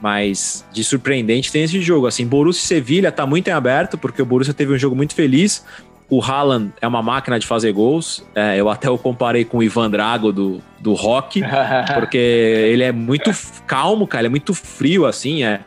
[0.00, 2.06] Mas de surpreendente tem esse jogo.
[2.06, 5.14] Assim, Borussia e Sevilha tá muito em aberto, porque o Borussia teve um jogo muito
[5.14, 5.64] feliz.
[6.08, 8.24] O Haaland é uma máquina de fazer gols.
[8.34, 11.42] É, eu até o comparei com o Ivan Drago do, do Rock,
[11.94, 13.30] porque ele é muito
[13.66, 14.22] calmo, cara.
[14.22, 15.42] Ele é muito frio, assim.
[15.42, 15.60] É,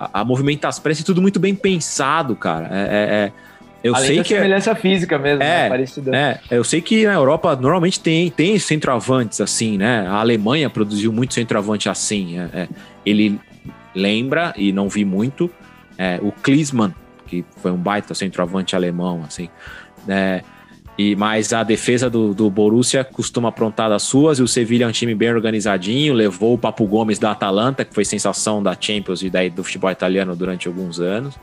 [0.00, 2.68] a, a movimentação, parece tudo muito bem pensado, cara.
[2.72, 3.32] É, é, é
[3.82, 5.68] eu Além sei da que é- semelhança física mesmo, é, né?
[5.68, 6.16] Parecida.
[6.16, 10.06] É, eu sei que na Europa normalmente tem, tem centroavantes assim, né?
[10.06, 12.38] A Alemanha produziu muito centroavante assim.
[12.38, 12.68] É, é.
[13.04, 13.40] Ele
[13.94, 15.50] lembra, e não vi muito,
[15.96, 16.94] é, o Klinsmann,
[17.26, 19.48] que foi um baita centroavante alemão, assim.
[20.06, 20.42] É,
[21.00, 24.86] e, mas a defesa do, do Borussia costuma aprontar das suas, e o Sevilla é
[24.86, 29.22] um time bem organizadinho, levou o Papo Gomes da Atalanta, que foi sensação da Champions
[29.22, 31.38] e daí do futebol italiano durante alguns anos.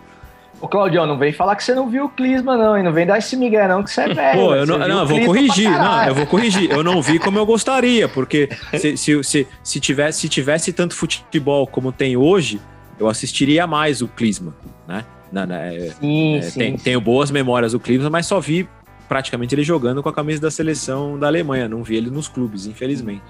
[0.62, 3.06] Ô, Claudião, não vem falar que você não viu o Clisma, não, e não vem
[3.08, 4.40] dar esse migué, não, que você é velho.
[4.40, 6.70] Pô, eu não, não, eu vou corrigir, não, eu vou corrigir.
[6.72, 10.94] Eu não vi como eu gostaria, porque se, se, se, se, tivesse, se tivesse tanto
[10.96, 12.60] futebol como tem hoje,
[13.00, 14.54] eu assistiria mais o Klinsmann,
[14.88, 15.04] né?
[15.32, 16.60] Na- na- é, Sim, é, sim.
[16.60, 18.68] tem- tenho boas memórias do Klinsmann, mas só vi
[19.08, 21.68] praticamente ele jogando com a camisa da seleção da Alemanha.
[21.68, 23.24] Não vi ele nos clubes, infelizmente.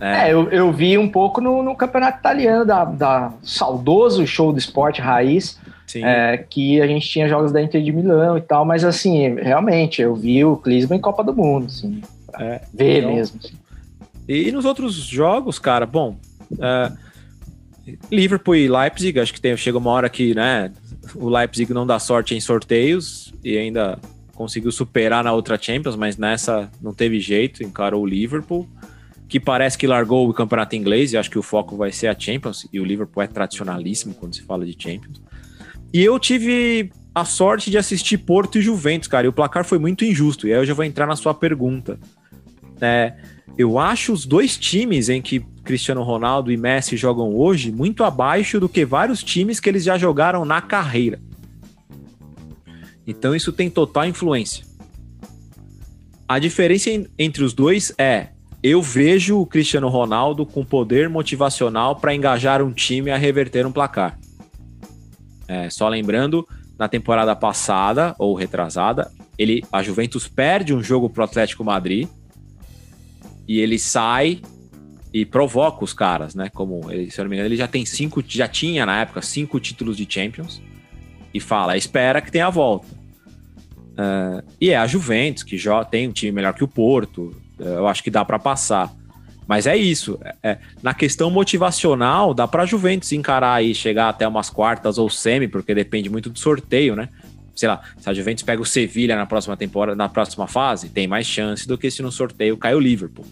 [0.00, 4.58] É, eu, eu vi um pouco no, no campeonato italiano da, da saudoso show do
[4.58, 5.60] esporte raiz,
[5.94, 10.02] é, que a gente tinha jogos da Inter de Milão e tal, mas assim, realmente,
[10.02, 12.02] eu vi o Clisma em Copa do Mundo, assim,
[12.40, 13.38] É, ver então- mesmo.
[13.44, 13.54] assim.
[14.28, 16.16] E, nos outros jogos, cara, bom.
[16.58, 16.92] é,
[18.10, 20.72] Liverpool e Leipzig, acho que tem, chega uma hora que, né,
[21.14, 23.98] o Leipzig não dá sorte em sorteios e ainda
[24.42, 28.68] conseguiu superar na outra Champions, mas nessa não teve jeito, encarou o Liverpool,
[29.28, 32.18] que parece que largou o campeonato inglês e acho que o foco vai ser a
[32.18, 35.22] Champions, e o Liverpool é tradicionalíssimo quando se fala de Champions.
[35.94, 39.78] E eu tive a sorte de assistir Porto e Juventus, cara, e o placar foi
[39.78, 42.00] muito injusto, e aí eu já vou entrar na sua pergunta.
[42.80, 43.14] É,
[43.56, 48.58] eu acho os dois times em que Cristiano Ronaldo e Messi jogam hoje muito abaixo
[48.58, 51.20] do que vários times que eles já jogaram na carreira.
[53.06, 54.64] Então isso tem total influência.
[56.28, 58.28] A diferença en- entre os dois é:
[58.62, 63.72] eu vejo o Cristiano Ronaldo com poder motivacional para engajar um time a reverter um
[63.72, 64.18] placar.
[65.48, 66.46] É, só lembrando,
[66.78, 72.08] na temporada passada ou retrasada, ele, a Juventus perde um jogo pro Atlético Madrid
[73.46, 74.40] e ele sai
[75.12, 76.48] e provoca os caras, né?
[76.48, 79.60] Como se eu não me engano, ele já tem cinco, já tinha na época cinco
[79.60, 80.62] títulos de Champions
[81.32, 82.86] e fala, espera que tenha a volta.
[83.96, 87.34] Ah, e é a Juventus que já tem um time melhor que o Porto.
[87.60, 88.90] eh, Eu acho que dá para passar.
[89.46, 90.18] Mas é isso.
[90.22, 94.98] é- é, na questão motivacional, dá para a Juventus encarar aí, chegar até umas quartas
[94.98, 97.08] ou semi, porque depende muito do sorteio, né?
[97.54, 101.06] Sei lá, se a Juventus pega o Sevilha na próxima temporada, na próxima fase, tem
[101.06, 103.26] mais chance do que se no sorteio cai o Liverpool.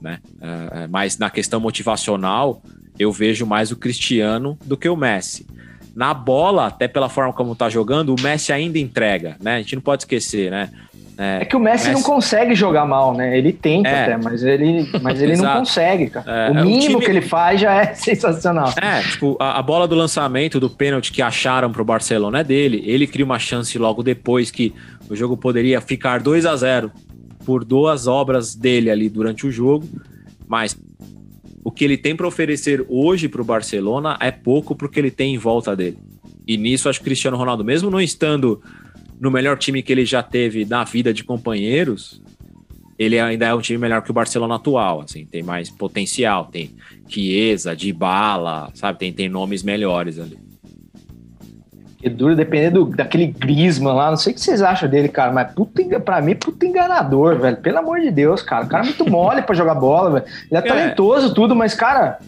[0.00, 0.18] Né?
[0.40, 2.60] É, mas na questão motivacional,
[2.98, 5.46] eu vejo mais o Cristiano do que o Messi.
[5.94, 9.56] Na bola, até pela forma como tá jogando, o Messi ainda entrega, né?
[9.56, 10.70] A gente não pode esquecer, né?
[11.22, 13.36] É que o Messi, Messi- não consegue jogar mal, né?
[13.36, 14.04] Ele tenta É.
[14.04, 16.30] até, mas ele, mas ele não consegue, cara.
[16.48, 18.72] É, o é, o mínimo time- que ele faz já é sensacional.
[18.80, 22.82] É, tipo, a, a bola do lançamento do pênalti que acharam pro Barcelona é dele.
[22.86, 24.72] Ele cria uma chance logo depois que
[25.10, 26.90] o jogo poderia ficar 2 a 0
[27.44, 29.86] por duas obras dele ali durante o jogo.
[30.48, 30.74] Mas
[31.62, 35.38] o que ele tem para oferecer hoje pro Barcelona é pouco porque ele tem em
[35.38, 35.98] volta dele.
[36.46, 38.62] E nisso acho que o Cristiano Ronaldo, mesmo não estando
[39.20, 42.22] no melhor time que ele já teve na vida de companheiros,
[42.98, 46.70] ele ainda é um time melhor que o Barcelona atual, assim, tem mais potencial, tem
[47.08, 50.38] Chiesa, Dybala, sabe, tem, tem nomes melhores ali.
[52.02, 54.10] É duro depender do, daquele Griezmann lá.
[54.10, 57.56] Não sei o que vocês acham dele, cara, mas puta, pra mim, puta enganador, velho.
[57.58, 58.64] Pelo amor de Deus, cara.
[58.64, 60.24] O cara é muito mole pra jogar bola, velho.
[60.50, 62.18] Ele é, talentoso, tudo, mas, cara.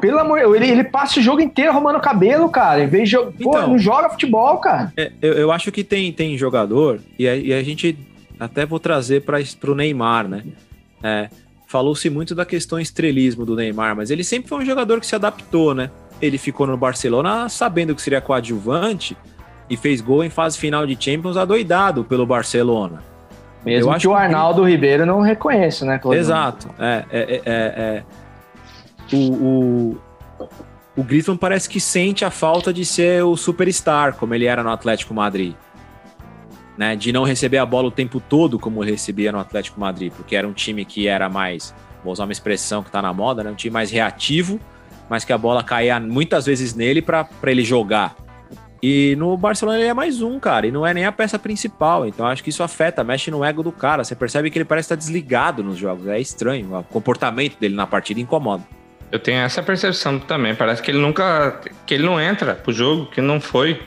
[0.00, 2.82] Pelo amor, ele, ele passa o jogo inteiro arrumando o cabelo, cara.
[2.82, 3.32] Em vez de jogar.
[3.32, 3.68] Pô, Então.
[3.68, 4.92] não joga futebol, cara.
[4.96, 7.96] É, eu, eu acho que tem, tem jogador, e a, e a gente
[8.38, 9.38] até vou trazer para
[9.70, 10.42] o Neymar, né?
[11.02, 11.28] É,
[11.70, 15.14] Falou-se muito da questão estrelismo do Neymar, mas ele sempre foi um jogador que se
[15.14, 15.88] adaptou, né?
[16.20, 19.16] Ele ficou no Barcelona sabendo que seria coadjuvante
[19.68, 23.02] e fez gol em fase final de Champions adoidado pelo Barcelona.
[23.64, 26.20] Mesmo Eu que o que- Arnaldo Ribeiro não reconheça, né, Claudio?
[26.20, 26.68] Exato.
[26.78, 28.04] É, é, é, é, é.
[29.12, 29.98] O, o,
[30.96, 34.70] o Griezmann parece que sente a falta de ser o superstar, como ele era no
[34.70, 35.54] Atlético Madrid.
[36.76, 36.96] Né?
[36.96, 40.34] De não receber a bola o tempo todo, como ele recebia no Atlético Madrid, porque
[40.34, 43.50] era um time que era mais, vou usar uma expressão que tá na moda, né?
[43.50, 44.58] um time mais reativo,
[45.10, 48.14] mas que a bola caía muitas vezes nele para ele jogar.
[48.82, 52.06] E no Barcelona ele é mais um, cara, e não é nem a peça principal.
[52.06, 54.02] Então acho que isso afeta, mexe no ego do cara.
[54.04, 56.06] Você percebe que ele parece estar desligado nos jogos.
[56.06, 56.74] É estranho.
[56.78, 58.62] O comportamento dele na partida incomoda.
[59.12, 60.54] Eu tenho essa percepção também.
[60.54, 61.60] Parece que ele nunca.
[61.84, 63.82] que ele não entra pro jogo, que não foi.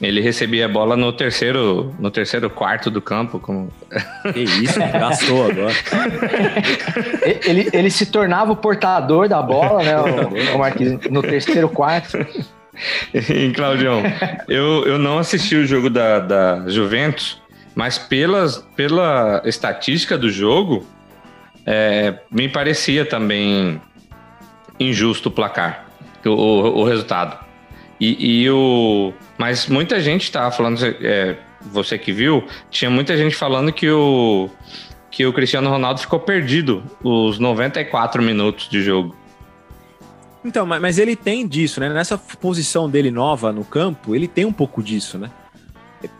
[0.00, 3.38] Ele recebia a bola no terceiro, no terceiro quarto do campo.
[3.38, 3.70] Como...
[4.32, 5.74] Que isso, gastou agora.
[7.44, 12.18] Ele, ele se tornava o portador da bola, né, o, o Marquinhos, no terceiro quarto.
[13.12, 14.02] E, Claudião,
[14.48, 17.40] eu, eu não assisti o jogo da, da Juventus,
[17.74, 20.86] mas pelas, pela estatística do jogo,
[21.66, 23.80] é, me parecia também
[24.78, 25.84] injusto o placar,
[26.24, 27.49] o, o, o resultado.
[28.00, 33.36] E, e o, mas muita gente estava falando, é, você que viu, tinha muita gente
[33.36, 34.48] falando que o,
[35.10, 39.14] que o Cristiano Ronaldo ficou perdido os 94 minutos de jogo.
[40.42, 41.90] Então, mas, ele tem disso, né?
[41.90, 45.30] Nessa posição dele nova no campo, ele tem um pouco disso, né?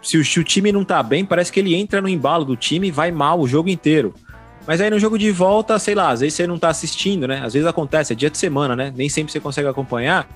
[0.03, 2.55] Se o, se o time não tá bem, parece que ele entra no embalo do
[2.55, 4.15] time e vai mal o jogo inteiro.
[4.67, 7.41] Mas aí no jogo de volta, sei lá, às vezes você não tá assistindo, né?
[7.43, 8.93] Às vezes acontece, é dia de semana, né?
[8.95, 10.29] Nem sempre você consegue acompanhar.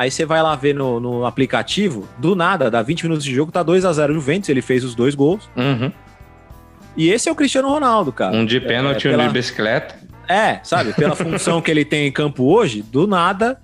[0.00, 3.52] Aí você vai lá ver no, no aplicativo, do nada, dá 20 minutos de jogo,
[3.52, 5.46] tá 2 a 0 Juventus, ele fez os dois gols.
[5.54, 5.92] Uhum.
[6.96, 8.34] E esse é o Cristiano Ronaldo, cara.
[8.34, 9.94] Um de pênalti e É, um pela- de bicicleta.
[10.26, 10.94] É, sabe?
[10.94, 13.60] Pela função que ele tem em campo hoje, do nada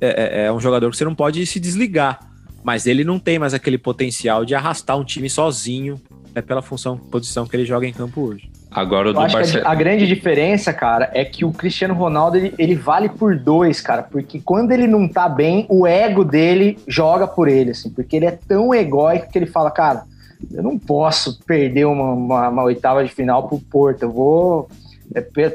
[0.00, 2.18] é, é- é um jogador que você não pode se desligar.
[2.64, 6.00] Mas ele não tem mais aquele potencial de arrastar um time sozinho.
[6.34, 8.49] É pela função, posição que ele joga em campo hoje.
[8.70, 9.70] Agora o Eu do acho que a, Barcelona.
[9.70, 14.02] a grande diferença, cara, é que o Cristiano Ronaldo ele, ele vale por dois, cara,
[14.02, 18.26] porque quando ele não tá bem, o ego dele joga por ele, assim, porque ele
[18.26, 20.04] é tão egóico que ele fala, cara,
[20.52, 24.68] eu não posso perder uma, uma- uma oitava de final pro Porto, eu vou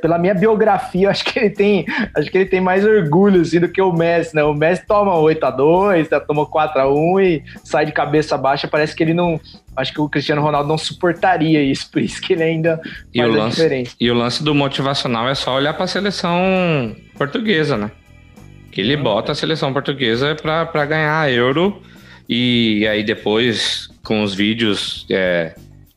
[0.01, 1.85] pela minha biografia, acho que ele tem,
[2.15, 4.43] acho que ele tem mais orgulho assim, do que o Messi, né?
[4.43, 8.37] O Messi toma 8 a 2 tá, toma 4 a 1 e sai de cabeça
[8.37, 8.67] baixa.
[8.67, 9.39] Parece que ele não.
[9.75, 12.79] Acho que o Cristiano Ronaldo não suportaria isso, por isso que ele ainda
[13.13, 13.95] E o, faz lance, diferença.
[13.99, 17.91] e o lance do motivacional é só olhar para a seleção portuguesa, né?
[18.71, 21.81] Que ele bota a seleção portuguesa para ganhar a Euro
[22.27, 25.55] e aí depois com os vídeos é,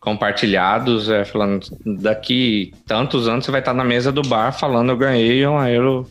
[0.09, 4.97] compartilhados, é, falando daqui tantos anos você vai estar na mesa do bar falando eu
[4.97, 6.09] ganhei uma Euro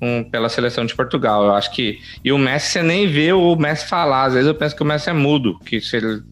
[0.00, 1.44] com- pela seleção de Portugal.
[1.44, 4.24] Eu acho que e o Messi você nem vê o Messi falar.
[4.24, 6.22] Às vezes eu penso que o Messi é mudo, que se ele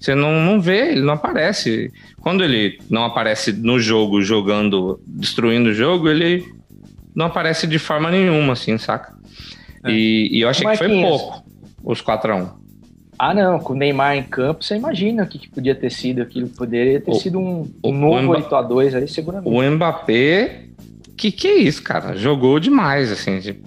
[0.00, 1.92] você não, não vê, ele não aparece.
[2.20, 6.46] Quando ele não aparece no jogo, jogando, destruindo o jogo, ele
[7.14, 9.12] não aparece de forma nenhuma, assim, saca?
[9.86, 11.44] E, e eu achei que foi pouco,
[11.82, 12.48] os 4x1.
[13.18, 16.22] Ah, não, com o Neymar em campo, você imagina o que, que podia ter sido
[16.22, 16.48] aquilo.
[16.48, 19.50] Poderia ter O- sido um, o- um novo o Mba- 8 a 2 aí, seguramente.
[19.52, 20.66] O Mbappé,
[21.16, 22.16] que que é isso, cara?
[22.16, 23.40] Jogou demais, assim.
[23.40, 23.66] tipo,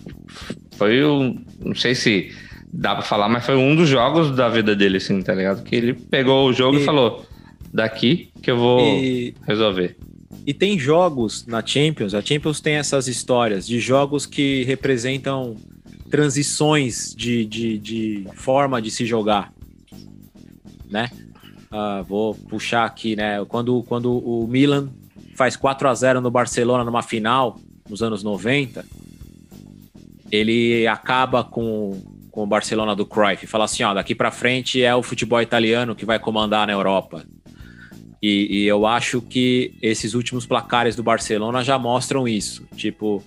[0.78, 1.38] Foi um.
[1.64, 2.32] Não sei se
[2.74, 5.64] dá pra falar, mas foi um dos jogos da vida dele, assim, tá ligado?
[5.64, 7.26] Que ele pegou o jogo e, E- falou:
[7.74, 9.96] daqui que eu vou E, resolver.
[10.48, 15.56] e tem jogos na Champions, a Champions tem essas histórias de jogos que representam
[16.12, 19.52] transições de, de, de forma de se jogar,
[20.90, 21.10] né?
[21.72, 23.44] Ah, vou puxar aqui, né?
[23.46, 24.90] Quando, quando o Milan
[25.36, 27.58] faz 4 a 0 no Barcelona numa final,
[27.90, 28.86] nos anos 90,
[30.30, 32.00] ele acaba com,
[32.30, 33.48] com o Barcelona do Cruyff.
[33.48, 37.26] Fala assim, ó, daqui pra frente é o futebol italiano que vai comandar na Europa.
[38.22, 42.68] E, e eu acho que esses últimos placares do Barcelona já mostram isso.
[42.76, 43.24] Tipo,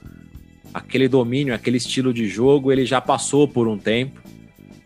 [0.75, 4.21] aquele domínio, aquele estilo de jogo, ele já passou por um tempo.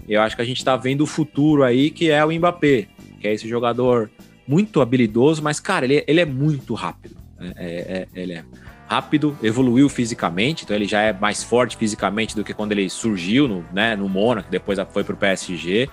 [0.07, 2.87] Eu acho que a gente tá vendo o futuro aí, que é o Mbappé,
[3.19, 4.11] que é esse jogador
[4.47, 7.17] muito habilidoso, mas, cara, ele, ele é muito rápido.
[7.41, 8.45] É, é- é- ele é
[8.87, 13.47] rápido, evoluiu fisicamente, então ele já é mais forte fisicamente do que quando ele surgiu
[13.47, 15.89] no, né, no Mônaco, depois foi pro PSG.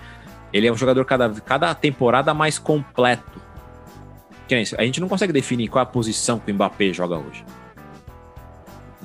[0.52, 3.40] Ele é um jogador cada, cada temporada mais completo.
[4.78, 7.44] A gente não consegue definir qual é a posição que o Mbappé joga hoje.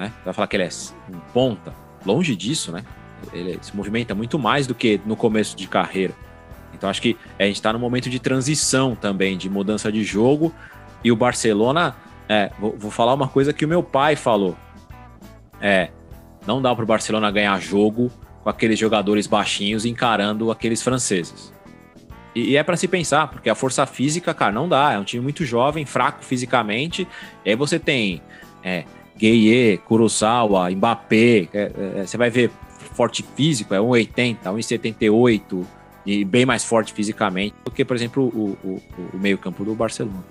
[0.02, 0.12] Né?
[0.26, 0.70] Vai falar que ele é
[1.14, 1.72] um ponta.
[2.04, 2.84] Longe disso, né?
[3.32, 6.16] Ele se movimenta muito mais do que no começo de carreira.
[6.74, 10.52] Então acho que a gente está num momento de transição também, de mudança de jogo.
[11.04, 11.96] E o Barcelona,
[12.28, 14.58] é, vou, vou falar uma coisa que o meu pai falou.
[15.62, 15.92] É,
[16.48, 18.12] não dá para o Barcelona ganhar jogo
[18.44, 21.54] com aqueles jogadores baixinhos encarando aqueles franceses.
[22.34, 24.94] E, e é para se pensar, porque a força física, cara, não dá.
[24.94, 27.08] É um time muito jovem, fraco fisicamente.
[27.46, 28.20] E aí você tem
[28.64, 28.86] é,
[29.22, 31.48] Gueye, Kurosawa, Mbappé.
[31.54, 32.50] é, é, você vai ver
[32.96, 35.64] forte físico, é 1,80, 1,78
[36.04, 38.82] e bem mais forte fisicamente do que, por exemplo, o, o,
[39.14, 40.24] o meio-campo do Barcelona.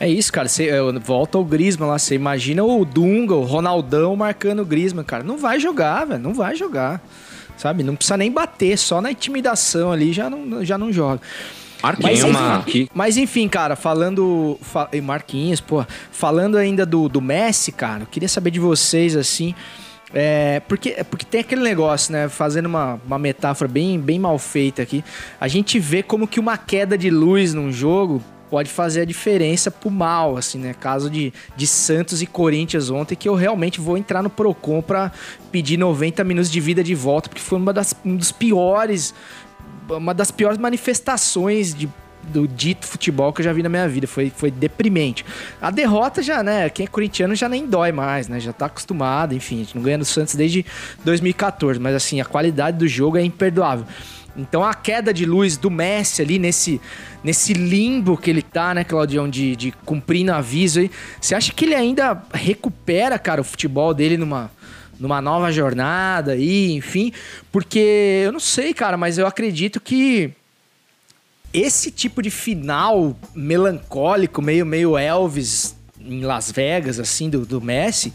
[0.00, 0.48] É isso, cara.
[0.48, 0.68] Você,
[1.04, 1.98] volta o Griezmann lá.
[1.98, 5.22] Você imagina o Dunga, o Ronaldão marcando o Griezmann, cara.
[5.22, 6.20] Não vai jogar, velho.
[6.20, 7.00] Não vai jogar.
[7.56, 7.82] Sabe?
[7.82, 8.76] Não precisa nem bater.
[8.76, 11.20] Só na intimidação ali já não, já não joga.
[11.82, 14.58] Marquinhos, uma- aqui, Mas enfim, cara, falando.
[14.62, 15.84] Fa Marquinhos, pô.
[16.10, 19.54] Falando ainda do, do Messi, cara, eu queria saber de vocês, assim.
[20.12, 22.28] É, porque, é porque tem aquele negócio, né?
[22.28, 25.04] Fazendo uma, uma metáfora bem, bem mal feita aqui.
[25.40, 29.70] A gente vê como que uma queda de luz num jogo pode fazer a diferença
[29.70, 30.74] pro mal, assim, né?
[30.80, 35.12] Caso de, de Santos e Corinthians ontem, que eu realmente vou entrar no Procon pra
[35.52, 39.14] pedir 90 minutos de vida de volta, porque foi uma das, um dos piores
[39.88, 41.88] uma das piores manifestações de,
[42.24, 44.06] do dito futebol que eu já vi na minha vida.
[44.06, 45.24] Foi, foi deprimente.
[45.60, 46.68] A derrota já, né?
[46.68, 48.38] Quem é corintiano já nem dói mais, né?
[48.40, 49.56] Já tá acostumado, enfim.
[49.56, 50.64] A gente não ganha do Santos desde
[51.04, 51.80] 2014.
[51.80, 53.86] Mas assim, a qualidade do jogo é imperdoável.
[54.36, 56.80] Então a queda de luz do Messi ali nesse,
[57.24, 60.90] nesse limbo que ele tá, né, Claudião, de, de cumprindo aviso aí.
[61.20, 64.48] Você acha que ele ainda recupera, cara, o futebol dele numa,
[64.98, 67.12] numa nova jornada aí, enfim?
[67.52, 70.30] Porque eu não sei, cara, mas eu acredito que
[71.52, 78.12] esse tipo de final melancólico, meio, meio Elvis em Las Vegas, assim, do, do Messi,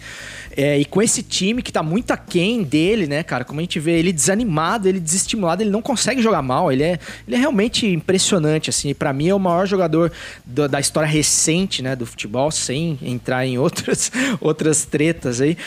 [0.55, 3.43] é, e com esse time que tá muito aquém dele, né, cara?
[3.43, 6.99] Como a gente vê ele desanimado, ele desestimulado, ele não consegue jogar mal, ele é,
[7.27, 10.11] ele é realmente impressionante, assim, pra mim é o maior jogador
[10.45, 15.57] do- da história recente, né, do futebol, sem entrar em outras, outras tretas aí.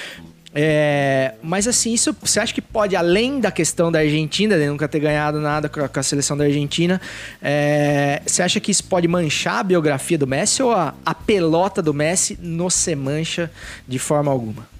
[0.58, 4.88] É, mas assim, isso você acha que pode, além da questão da Argentina, de nunca
[4.88, 6.98] ter ganhado nada com a, com a seleção da Argentina,
[7.42, 11.82] é, você acha que isso pode manchar a biografia do Messi ou a, a pelota
[11.82, 13.50] do Messi não se mancha
[13.86, 14.76] de forma alguma?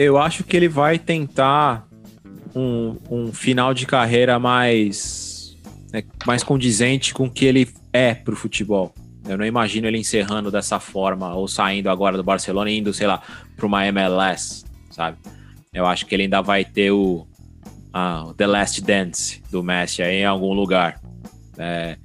[0.00, 1.86] eu acho que ele vai tentar
[2.54, 5.54] um, um final de carreira mais,
[5.92, 8.94] né, mais condizente com o que ele é pro futebol.
[9.28, 13.06] Eu não imagino ele encerrando dessa forma ou saindo agora do Barcelona e indo, sei
[13.06, 13.20] lá,
[13.54, 14.64] para uma MLS,
[15.00, 15.16] sabe?
[15.72, 17.26] Eu acho que ele ainda vai ter o,
[17.90, 21.00] ah, o The Last Dance do Messi aí em algum lugar.
[21.56, 21.96] É,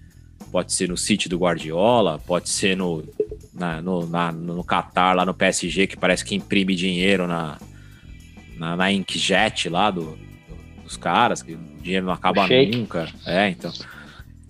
[0.50, 3.04] pode ser no City do Guardiola, pode ser no,
[3.54, 7.58] na, no, na, no Qatar, lá no PSG, que parece que imprime dinheiro na,
[8.58, 13.10] na, na Inkjet lá do, do- dos caras, que o dinheiro não acaba nunca.
[13.26, 13.74] É, então.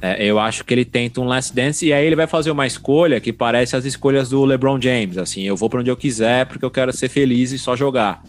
[0.02, 2.68] É, eu acho que ele tenta um Last Dance e aí ele vai fazer uma
[2.68, 5.18] escolha que parece as escolhas do LeBron James.
[5.18, 8.22] Assim, eu vou para onde eu quiser porque eu quero ser feliz e só jogar.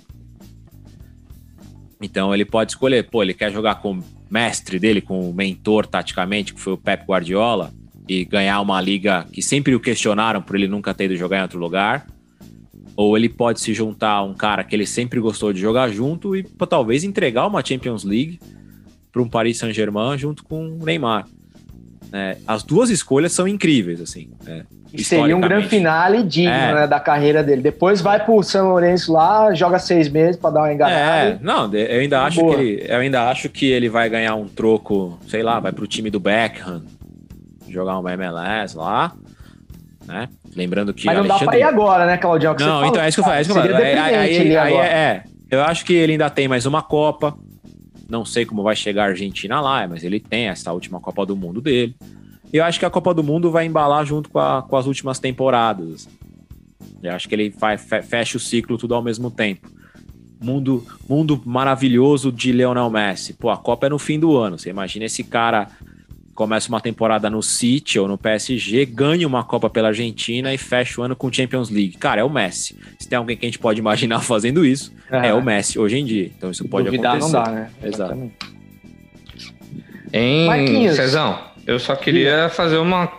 [2.01, 5.87] Então ele pode escolher, pô, ele quer jogar com o mestre dele, com o mentor
[5.87, 7.73] taticamente, que foi o Pep Guardiola,
[8.09, 11.43] e ganhar uma liga que sempre o questionaram por ele nunca ter ido jogar em
[11.43, 12.07] outro lugar.
[12.95, 16.37] Ou ele pode se juntar a um cara que ele sempre gostou de jogar junto
[16.37, 18.39] e pô, talvez entregar uma Champions League
[19.13, 21.27] para um Paris Saint-Germain junto com o Neymar.
[22.13, 24.31] É, as duas escolhas são incríveis, assim.
[24.47, 26.75] é, E seria um grande finale digno É.
[26.75, 27.61] né, da carreira dele.
[27.63, 30.99] Depois vai pro São Lourenço lá, joga seis meses pra dar uma enganada.
[30.99, 32.55] É, não, eu ainda acho Boa.
[32.57, 35.87] que ele, eu ainda acho que ele vai ganhar um troco, sei lá, vai pro
[35.87, 36.83] time do Beckham,
[37.69, 39.13] jogar uma MLS lá,
[40.07, 40.29] né?
[40.55, 42.53] Lembrando que Mas não dá pra Alexandre- ir agora, né, Claudião?
[42.59, 43.77] Não, falou, então é isso que eu falo, é isso que eu.
[43.77, 44.87] Aí, aí- aí agora.
[44.87, 45.23] é, é.
[45.51, 47.35] eu acho que ele ainda tem mais uma Copa.
[48.09, 51.37] Não sei como vai chegar a Argentina lá, mas ele tem essa última Copa do
[51.37, 51.97] Mundo dele.
[52.53, 54.87] E eu acho que a Copa do Mundo vai embalar junto com, a- com as
[54.87, 56.09] últimas temporadas.
[57.03, 59.69] Eu acho que ele vai, fe- fecha o ciclo tudo ao mesmo tempo.
[60.41, 63.33] Mundo, mundo maravilhoso de Lionel Messi.
[63.33, 64.59] Pô, a Copa é no fim do ano.
[64.59, 65.69] Você imagina esse cara
[66.37, 71.01] começa uma temporada no City ou no PSG, ganha uma Copa pela Argentina e fecha
[71.01, 71.97] o ano com Champions League.
[71.97, 72.79] Cara, é o Messi.
[72.99, 76.05] Se tem alguém que a gente pode imaginar fazendo isso, é, o Messi hoje em
[76.05, 76.31] dia.
[76.37, 77.37] Então isso pode Duvidar acontecer.
[77.37, 77.71] não dá, né?
[77.83, 78.13] Exato.
[78.13, 78.37] Exatamente.
[80.13, 80.97] Hein, Marquinhos.
[80.97, 83.11] Cezão, eu só queria fazer uma,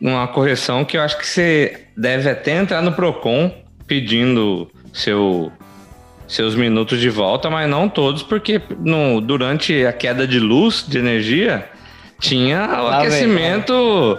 [0.00, 3.52] uma correção que eu acho que você deve até entrar no Procon
[3.86, 5.52] pedindo seu,
[6.26, 10.98] seus minutos de volta, mas não todos, porque no, durante a queda de luz, de
[10.98, 11.68] energia,
[12.18, 14.18] tinha o aquecimento.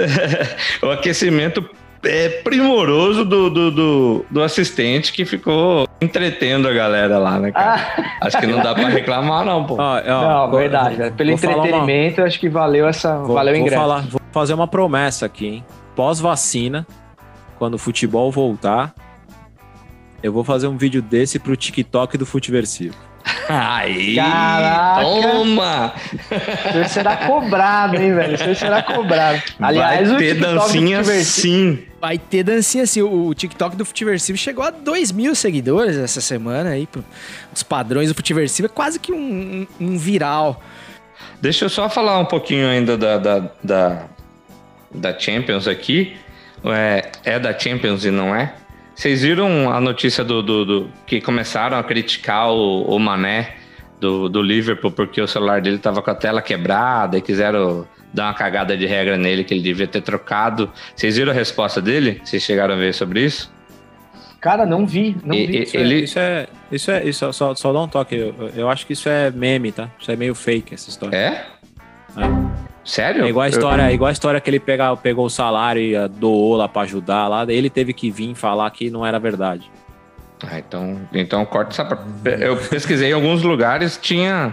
[0.82, 1.68] o aquecimento
[2.04, 7.80] é, primoroso do, do, do, do assistente que ficou entretendo a galera lá, né, cara?
[7.96, 9.76] Ah, Acho que não dá pra reclamar, não, pô.
[9.78, 11.12] Ó, ó, não, vou- verdade, vou-.
[11.12, 13.18] Pelo vou uma- entretenimento, eu acho que valeu essa.
[13.18, 13.80] Vou, valeu o vou ingresso.
[13.82, 15.64] falar, vou fazer uma promessa aqui, hein?
[15.96, 16.86] Pós-vacina,
[17.58, 18.92] quando o futebol voltar,
[20.22, 22.94] eu vou fazer um vídeo desse pro TikTok do Futeversivo.
[23.48, 24.16] Aí!
[24.16, 25.02] Caraca!
[25.02, 25.94] Toma!
[26.84, 28.34] Isso será cobrado, hein, velho?
[28.34, 29.42] Isso será cobrado.
[29.60, 31.78] Aliás, Vai o ter TikTok do dancinha sim.
[32.00, 33.02] Vai ter dancinha assim.
[33.02, 36.88] O TikTok do Futiversivo chegou a 2 mil seguidores essa semana aí.
[37.54, 40.62] Os padrões do Futiversivo é quase que um, um- um viral.
[41.40, 44.02] Deixa eu só falar um pouquinho ainda da, da, da,
[44.94, 46.16] da Champions aqui.
[46.64, 48.54] É, é da Champions e não é?
[48.94, 53.56] Vocês viram a notícia do, do, do- que começaram a criticar o, o Mané
[54.00, 58.26] do, do Liverpool porque o celular dele tava com a tela quebrada e quiseram dar
[58.26, 60.70] uma cagada de regra nele que ele devia ter trocado.
[60.94, 62.20] Vocês viram a resposta dele?
[62.24, 63.52] Vocês chegaram a ver sobre isso?
[64.40, 65.62] Cara, não vi, não E- vi.
[65.62, 68.14] Isso ele, é, isso é, isso é, isso é- só, só dá um toque.
[68.14, 69.88] Eu, eu acho que isso é meme, tá?
[69.98, 71.16] Isso é meio fake essa história.
[71.16, 71.46] É?
[72.16, 72.73] É.
[72.84, 73.24] Sério?
[73.24, 75.96] É igual a Eu- história, igual a história que ele pega, pegou o salário e
[75.96, 79.18] ah, doou lá pra ajudar lá, daí ele teve que vir falar que não era
[79.18, 79.70] verdade.
[80.46, 81.84] Ah, então, então corta essa.
[81.84, 82.04] parte.
[82.40, 84.52] Eu pesquisei em alguns lugares, tinha.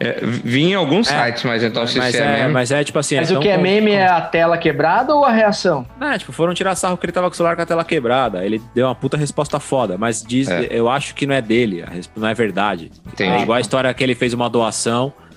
[0.00, 2.82] É, vi em alguns É, sites, mas então se mas, é, é, meme- mas é
[2.82, 3.14] tipo assim.
[3.16, 5.86] Mas eles o que é com- meme é a tela quebrada ou a reação?
[6.00, 8.44] É, tipo, foram tirar sarro que ele tava com o celular com a tela quebrada.
[8.44, 10.66] Ele deu uma puta resposta foda, mas diz, É.
[10.70, 11.84] eu acho que não é dele,
[12.16, 12.90] não é verdade.
[13.06, 13.30] Entendi.
[13.30, 15.31] É igual a história que ele fez uma doação, do-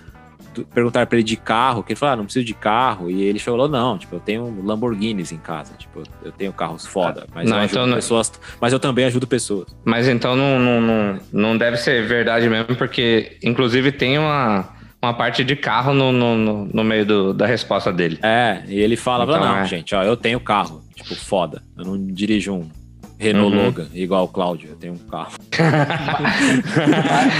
[0.64, 3.40] perguntaram pra ele de carro, que ele falou, ah, não preciso de carro, e ele
[3.40, 7.58] falou, não, tipo, eu tenho Lamborghinis em casa, tipo, eu tenho carros foda, mas Não,
[7.58, 8.32] eu ajudo então não- pessoas,
[8.62, 9.76] mas eu também ajudo pessoas.
[9.84, 14.70] Mas então não, não, não, não deve ser verdade mesmo, porque inclusive tem uma,
[15.02, 18.20] uma parte de carro no, no, no, no meio do- da resposta dele.
[18.24, 19.66] É, e ele fala, Então, não, é.
[19.66, 22.70] gente, ó, eu tenho carro, tipo, foda, eu não dirijo um
[23.18, 23.64] Renault Uhum.
[23.66, 25.32] Logan, igual o Cláudio, eu tenho um carro.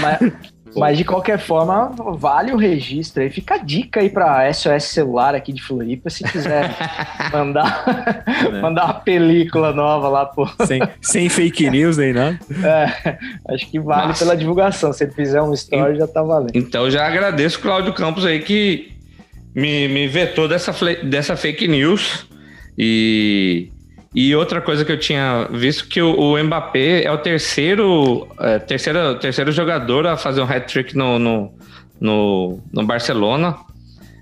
[0.00, 0.32] mas-
[0.76, 3.30] mas de qualquer forma, vale o registro aí.
[3.30, 6.74] Fica a dica aí pra SOS Celular aqui de Floripa, se quiser
[7.32, 7.84] mandar,
[8.52, 8.60] É.
[8.60, 10.48] mandar uma película nova lá, pô.
[10.66, 12.38] sem, sem fake news nem nada.
[12.64, 13.18] É,
[13.54, 14.24] acho que vale Massa.
[14.24, 14.92] pela divulgação.
[14.92, 16.50] Se ele fizer um story, já tá valendo.
[16.54, 18.92] Então já agradeço o Cláudio Campos aí que
[19.54, 20.72] me, me vetou dessa,
[21.04, 22.26] dessa fake news.
[22.78, 23.70] E,
[24.16, 28.58] e outra coisa que eu tinha visto que o, o Mbappé é o terceiro, é,
[28.58, 31.52] terceiro, terceiro jogador a fazer um hat-trick no, no,
[32.00, 33.58] no, no Barcelona.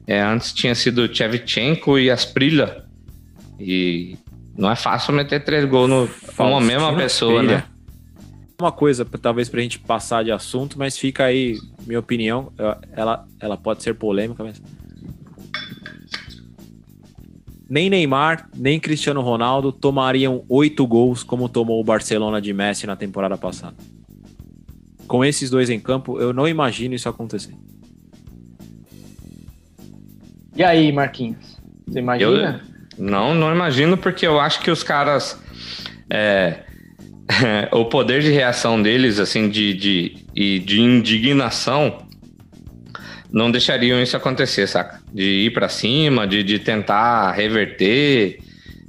[0.05, 2.85] É, antes tinha sido Shevchenko e Asprilla.
[3.61, 4.19] E
[4.59, 7.57] não é fácil meter três gols no, com uma mesma pessoa, Pereira.
[7.59, 7.65] né?
[8.61, 12.53] Uma coisa, talvez pra gente passar de assunto, mas fica aí, minha opinião,
[12.97, 14.61] ela, ela pode ser polêmica, mas.
[17.69, 22.97] Nem Neymar, nem Cristiano Ronaldo tomariam oito gols como tomou o Barcelona de Messi na
[22.97, 23.77] temporada passada.
[25.07, 27.55] Com esses dois em campo, eu não imagino isso acontecer.
[30.57, 31.59] E aí, Marquinhos?
[31.87, 32.63] Você imagina?
[32.97, 35.41] Não, não imagino, porque eu acho que os caras.
[36.09, 36.61] é,
[37.73, 42.04] o poder de reação deles, assim, de, de, e de indignação,
[43.35, 45.01] não deixariam isso acontecer, saca?
[45.13, 48.39] De ir pra cima, de, de tentar reverter,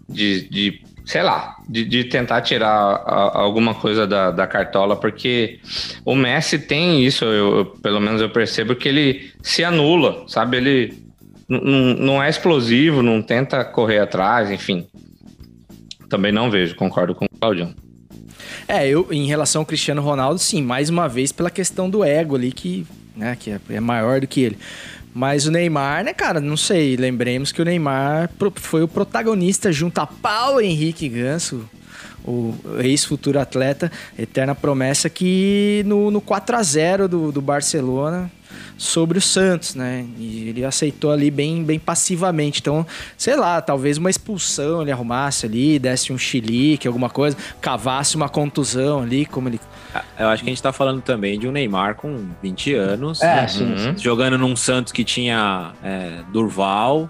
[0.08, 5.60] de, de sei lá, de, de tentar tirar a- alguma coisa da, da cartola, porque
[6.06, 10.58] o Messi tem isso, eu, eu- pelo menos eu percebo que ele se anula, sabe?
[10.58, 11.06] Ele
[11.48, 14.88] não é explosivo, não tenta correr atrás, enfim.
[16.10, 17.74] Também não vejo, concordo com o Claudião.
[18.68, 22.36] É, eu, em relação ao Cristiano Ronaldo, sim, mais uma vez pela questão do ego
[22.36, 22.86] ali, que,
[23.16, 24.58] né, que é, é maior do que ele.
[25.14, 30.00] Mas o Neymar, né, cara, não sei, lembremos que o Neymar foi o protagonista junto
[30.00, 31.70] a Paulo Henrique Ganso,
[32.26, 38.30] o ex-futuro atleta, eterna promessa que no, no 4 a 0 do, do Barcelona
[38.78, 40.06] sobre o Santos, né?
[40.18, 42.60] E ele aceitou ali bem, bem passivamente.
[42.60, 42.86] Então,
[43.18, 48.30] sei lá, talvez uma expulsão ele arrumasse ali, desse um chilique, alguma coisa, cavasse uma
[48.30, 49.60] contusão ali, como ele.
[50.20, 53.36] Eu acho que a gente tá falando também de um Neymar com 20 anos, É,
[53.42, 53.48] né?
[53.48, 53.98] sim, sim.
[53.98, 57.10] jogando num Santos que tinha é, Durval,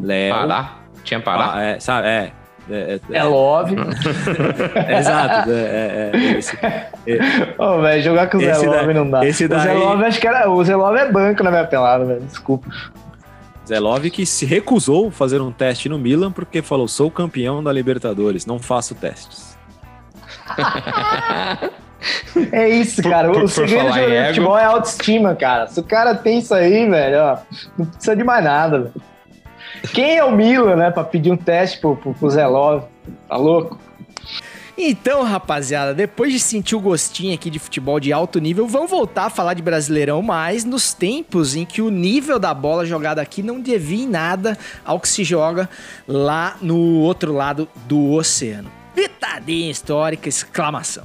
[0.00, 0.34] Léo.
[0.34, 0.72] Pará?
[1.04, 1.52] Tinha Pará?
[1.54, 2.32] Ah, é, sabe, é.
[2.72, 3.74] É, é- É love.
[3.74, 5.50] é, exato.
[5.50, 6.56] É, é, é, esse,
[7.58, 9.26] Ô, velho, jogar com o Zé Love daí- não dá.
[9.26, 10.48] esse O Zé daí- Love, acho que era.
[10.48, 12.20] O Zé Love é banco na minha pelada, velho.
[12.20, 12.68] Desculpa.
[13.66, 17.72] Zé Love que se recusou fazer um teste no Milan porque falou: sou campeão da
[17.72, 19.58] Libertadores, não faço testes.
[22.52, 23.30] É isso, Por- cara.
[23.30, 24.28] por- o segredo de ego.
[24.28, 25.66] futebol é autoestima, cara.
[25.66, 27.38] Se o cara tem isso aí, velho, ó,
[27.78, 28.94] não precisa de mais nada, velho.
[29.94, 32.86] Quem é o Milan, né, pra pedir um teste pro, pro, pro Zé Love?
[33.28, 33.78] Tá louco?
[34.82, 39.26] Então, rapaziada, depois de sentir o gostinho aqui de futebol de alto nível, vamos voltar
[39.26, 43.42] a falar de Brasileirão, mas nos tempos em que o nível da bola jogada aqui
[43.42, 45.68] não devia em nada ao que se joga
[46.08, 48.70] lá no outro lado do oceano.
[48.94, 51.04] Pitadinha histórica, exclamação.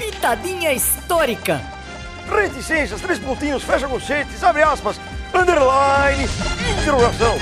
[0.00, 1.60] Pitadinha histórica.
[2.26, 4.98] Reticências, três pontinhos, fecha conchetes, abre aspas,
[5.34, 6.24] underline,
[6.80, 7.36] interrogação.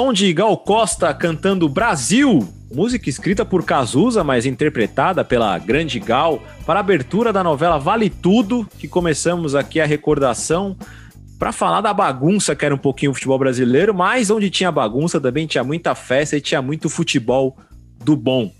[0.00, 6.42] Som de Gal Costa cantando Brasil, música escrita por Cazuza, mas interpretada pela Grande Gal,
[6.64, 10.74] para a abertura da novela Vale Tudo, que começamos aqui a recordação
[11.38, 15.20] para falar da bagunça que era um pouquinho o futebol brasileiro, mas onde tinha bagunça
[15.20, 17.58] também tinha muita festa e tinha muito futebol
[18.02, 18.50] do bom.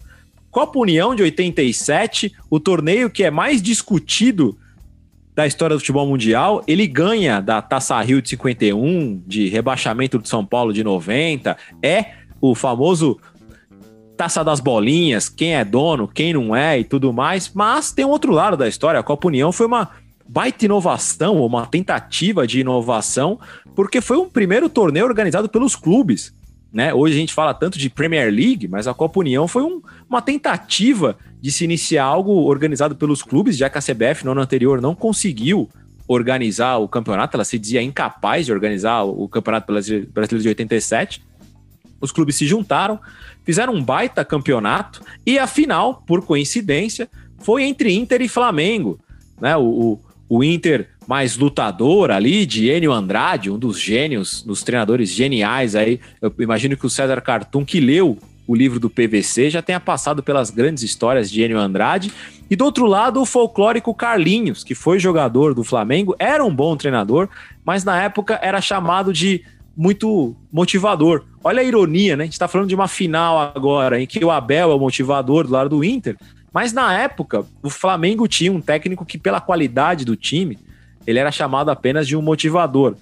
[0.51, 4.59] Copa União de 87, o torneio que é mais discutido
[5.41, 10.29] da história do futebol mundial, ele ganha da Taça Rio de 51, de rebaixamento do
[10.29, 12.05] São Paulo de 90, é
[12.43, 13.19] o famoso
[14.19, 18.11] Taça das Bolinhas, quem é dono, quem não é e tudo mais, mas tem um
[18.11, 19.89] outro lado da história, a Copa União foi uma
[20.29, 23.41] baita inovação, uma tentativa de inovação,
[23.75, 26.35] porque foi um primeiro torneio organizado pelos clubes,
[26.73, 26.95] né?
[26.95, 30.23] Hoje a gente fala tanto de Premier League, mas a Copa União foi um- uma
[30.23, 34.81] tentativa de se iniciar algo organizado pelos clubes, já que a CBF no ano anterior
[34.81, 35.69] não conseguiu
[36.07, 41.23] organizar o campeonato, ela se dizia incapaz de organizar o Campeonato Brasile- Brasileiro de 87.
[42.01, 42.99] Os clubes se juntaram,
[43.45, 47.09] fizeram um baita campeonato e a final, por coincidência,
[47.39, 48.99] foi entre Inter e Flamengo,
[49.41, 49.57] né?
[49.57, 50.01] O, o,
[50.31, 55.99] o Inter mais lutador ali, de Enio Andrade, um dos gênios, dos treinadores geniais aí.
[56.23, 58.17] Eu imagino que o César Cartum, que leu
[58.47, 62.13] o livro do PVC, já tenha passado pelas grandes histórias de Enio Andrade.
[62.49, 66.77] E do outro lado, o folclórico Carlinhos, que foi jogador do Flamengo, era um bom
[66.77, 67.29] treinador,
[67.65, 69.45] mas na época era chamado de
[69.77, 71.25] muito motivador.
[71.43, 72.23] Olha a ironia, né?
[72.23, 75.45] A gente tá falando de uma final agora em que o Abel é o motivador
[75.45, 76.17] do lado do Inter
[76.53, 80.59] Mas na época, o Flamengo tinha um técnico que, pela qualidade do time,
[81.07, 82.97] ele era chamado apenas de um motivador.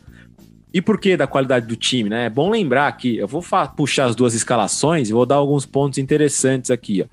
[0.73, 2.27] E por que da qualidade do time, né?
[2.27, 3.43] É bom lembrar aqui, eu vou
[3.75, 7.07] puxar as duas escalações e vou dar alguns pontos interessantes aqui, ó.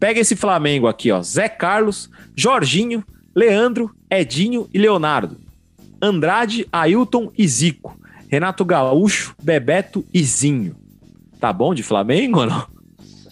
[0.00, 1.20] Pega esse Flamengo aqui, ó.
[1.20, 3.04] Zé Carlos, Jorginho,
[3.34, 5.36] Leandro, Edinho e Leonardo.
[6.00, 7.98] Andrade, Ailton e Zico.
[8.28, 10.76] Renato Gaúcho, Bebeto e Zinho.
[11.40, 12.77] Tá bom de Flamengo ou não?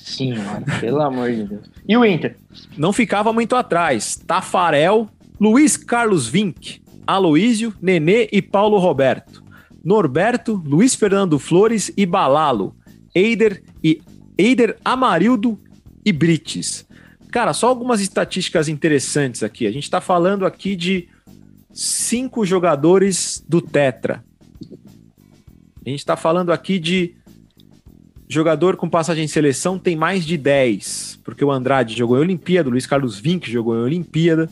[0.07, 1.69] Senhora, pelo amor de Deus.
[1.87, 2.37] E o Inter?
[2.79, 4.15] Não ficava muito atrás.
[4.25, 9.43] Tafarel, Luiz Carlos Vinck, Aloísio, Nenê e Paulo Roberto.
[9.85, 12.77] Norberto, Luiz Fernando Flores e Balalo.
[13.13, 14.01] Eider e
[14.39, 15.59] Eider Amarildo
[16.05, 16.87] e Brites.
[17.33, 19.67] Cara, só algumas estatísticas interessantes aqui.
[19.67, 21.09] A gente está falando aqui de
[21.73, 24.25] cinco jogadores do Tetra.
[25.85, 27.17] A gente está falando aqui de
[28.29, 32.69] jogador com passagem em seleção tem mais de 10, porque o Andrade jogou em Olimpíada,
[32.69, 34.49] o Luiz Carlos Vinck jogou em Olimpíada.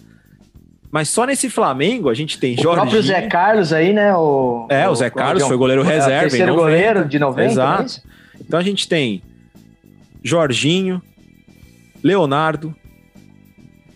[0.91, 2.69] Mas só nesse Flamengo a gente tem Jorge.
[2.69, 4.15] O próprio Zé Carlos aí, né?
[4.15, 6.21] O, é, o Zé Carlos foi goleiro é, reserva.
[6.21, 7.51] Terceiro goleiro de 90.
[7.51, 8.03] Exato.
[8.41, 9.21] Então a gente tem
[10.23, 11.03] Jorginho,
[12.03, 12.73] Leonardo,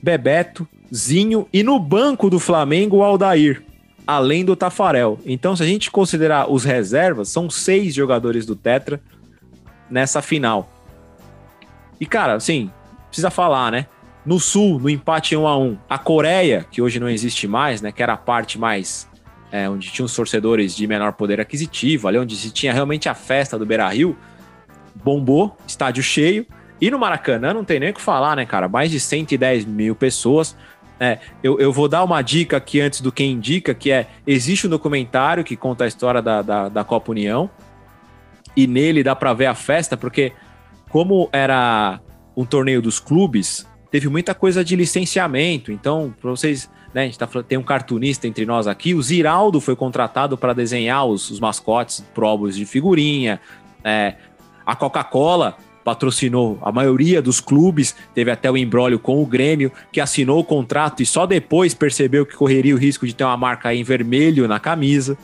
[0.02, 3.62] Bebeto, Zinho e no banco do Flamengo o Aldair,
[4.06, 5.20] além do Tafarel.
[5.24, 9.00] Então, se a gente considerar os reservas, são seis jogadores do Tetra
[9.90, 10.68] nessa final.
[12.00, 12.70] E, cara, assim,
[13.08, 13.86] precisa falar, né?
[14.24, 17.90] No Sul, no empate 1 a 1 a Coreia, que hoje não existe mais, né?
[17.90, 19.08] Que era a parte mais.
[19.50, 23.14] É, onde tinha os torcedores de menor poder aquisitivo, ali onde se tinha realmente a
[23.14, 24.14] festa do Beira Rio,
[25.02, 26.46] bombou, estádio cheio.
[26.78, 28.68] E no Maracanã não tem nem o que falar, né, cara?
[28.68, 30.54] Mais de 110 mil pessoas.
[31.00, 34.66] É, eu, eu vou dar uma dica aqui antes do quem indica, que é: existe
[34.66, 37.48] um documentário que conta a história da, da, da Copa União,
[38.56, 40.32] e nele dá para ver a festa, porque
[40.90, 42.00] como era
[42.36, 45.72] um torneio dos clubes, teve muita coisa de licenciamento.
[45.72, 49.60] Então, para vocês, né, a gente tá tem um cartunista entre nós aqui, o Ziraldo
[49.60, 53.40] foi contratado para desenhar os, os mascotes probos de figurinha.
[53.84, 54.14] É,
[54.64, 60.00] a Coca-Cola patrocinou a maioria dos clubes, teve até o embrólio com o Grêmio, que
[60.00, 63.74] assinou o contrato e só depois percebeu que correria o risco de ter uma marca
[63.74, 65.16] em vermelho na camisa.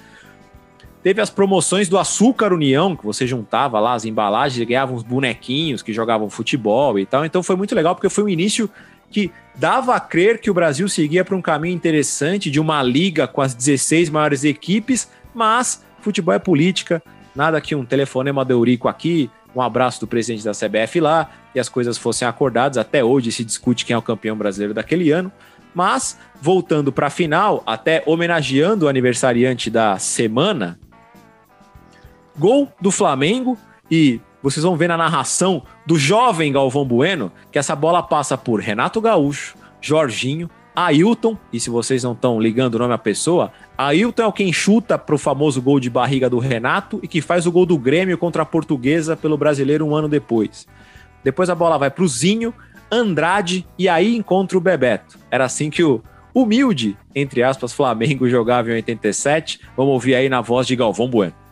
[1.04, 5.02] Teve as promoções do Açúcar União, que você juntava lá as embalagens e ganhava uns
[5.02, 7.26] bonequinhos que jogavam futebol e tal.
[7.26, 8.70] Então foi muito legal porque foi um início
[9.10, 13.28] que dava a crer que o Brasil seguia para um caminho interessante de uma liga
[13.28, 17.02] com as 16 maiores equipes, mas futebol é política,
[17.36, 21.60] nada que um telefonema de Eurico aqui, um abraço do presidente da CBF lá, e
[21.60, 22.78] as coisas fossem acordadas.
[22.78, 25.30] Até hoje se discute quem é o campeão brasileiro daquele ano.
[25.74, 30.78] Mas, voltando para a final, até homenageando o aniversariante da semana,
[32.38, 33.56] Gol do Flamengo
[33.90, 38.60] e vocês vão ver na narração do jovem Galvão Bueno que essa bola passa por
[38.60, 44.22] Renato Gaúcho, Jorginho, Ailton, e se vocês não estão ligando o nome à pessoa, Ailton
[44.22, 47.46] é o quem chuta para o famoso gol de barriga do Renato e que faz
[47.46, 50.66] o gol do Grêmio contra a Portuguesa pelo Brasileiro um ano depois.
[51.22, 52.52] Depois a bola vai para o Zinho,
[52.90, 55.16] Andrade e aí encontra o Bebeto.
[55.30, 56.02] Era assim que o
[56.34, 59.60] humilde, entre aspas, Flamengo jogava em 87.
[59.76, 61.43] Vamos ouvir aí na voz de Galvão Bueno.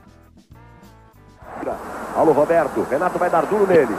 [2.14, 3.96] Paulo Roberto, Renato vai dar duro nele.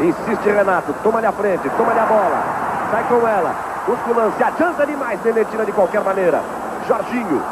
[0.00, 2.42] Insiste Renato, toma-lhe a frente, toma-lhe a bola.
[2.90, 3.54] Sai com ela,
[3.86, 5.18] busca o lance, adianta demais,
[5.50, 6.42] tira de qualquer maneira.
[6.86, 7.42] Jorginho,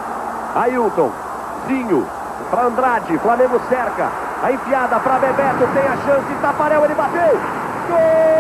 [0.55, 1.11] Ailton,
[1.67, 2.07] Zinho,
[2.51, 4.11] para Andrade, Flamengo cerca.
[4.43, 7.41] A enfiada para Bebeto, tem a chance, Taparel, ele bateu.
[7.89, 8.37] Gol!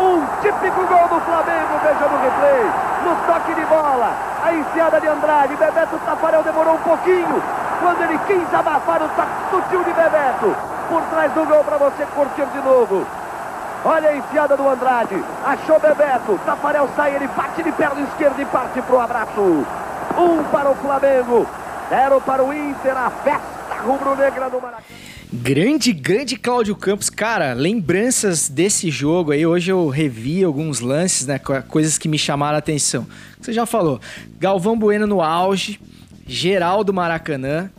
[0.00, 2.64] Um típico gol do Flamengo, veja no replay.
[3.04, 4.12] No toque de bola,
[4.42, 5.56] a enfiada de Andrade.
[5.56, 6.42] Bebeto Tafarel
[7.00, 7.42] pouquinho.
[7.80, 10.54] Quando ele quis abafar o toque sutil de Bebeto.
[10.88, 13.06] Por trás do gol para você curtir de novo.
[13.84, 15.22] Olha a enfiada do Andrade.
[15.44, 16.38] Achou Bebeto.
[16.44, 19.66] Tafarel sai, ele bate de perna esquerda e parte para o abraço.
[20.18, 21.46] Um para o Flamengo.
[21.88, 22.96] Zero para o Inter.
[22.96, 24.84] A festa rubro-negra no Maracanã.
[25.32, 27.08] Grande, grande Cláudio Campos.
[27.08, 29.46] Cara, lembranças desse jogo aí.
[29.46, 31.38] Hoje eu revi alguns lances, né?
[31.38, 33.06] Coisas que me chamaram a atenção.
[33.40, 34.00] Você já falou.
[34.38, 35.80] Galvão Bueno no auge.
[36.30, 37.70] Geraldo Maracanã.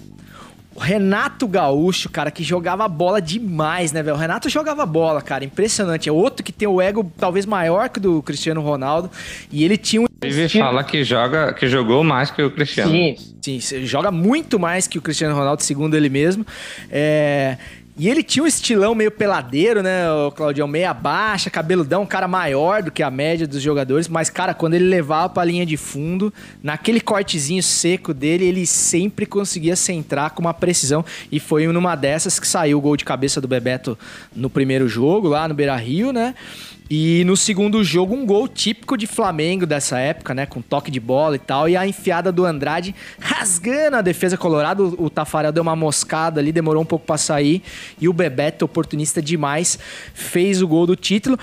[0.73, 4.15] O Renato Gaúcho, cara, que jogava bola demais, né, velho?
[4.15, 6.07] O Renato jogava bola, cara, impressionante.
[6.07, 9.11] É outro que tem o ego talvez maior que o do Cristiano Ronaldo.
[9.51, 10.05] E ele tinha um.
[10.21, 12.89] Ele fala que, joga, que jogou mais que o Cristiano.
[12.89, 16.45] Sim, sim, joga muito mais que o Cristiano Ronaldo, segundo ele mesmo.
[16.89, 17.57] É.
[18.01, 20.67] E ele tinha um estilão meio peladeiro, né, o Claudião?
[20.67, 24.07] Meia baixa, cabeludão, um cara maior do que a média dos jogadores.
[24.07, 26.33] Mas, cara, quando ele levava pra linha de fundo,
[26.63, 31.05] naquele cortezinho seco dele, ele sempre conseguia centrar com uma precisão.
[31.31, 33.95] E foi numa dessas que saiu o gol de cabeça do Bebeto
[34.35, 36.33] no primeiro jogo, lá no Beira Rio, né?
[36.93, 40.45] E no segundo jogo, um gol típico de Flamengo dessa época, né?
[40.45, 41.69] Com toque de bola e tal.
[41.69, 44.83] E a enfiada do Andrade rasgando a defesa colorada.
[44.83, 47.63] O Tafarel deu uma moscada ali, demorou um pouco pra sair.
[47.97, 49.79] E o Bebeto, oportunista demais,
[50.13, 51.39] fez o gol do título.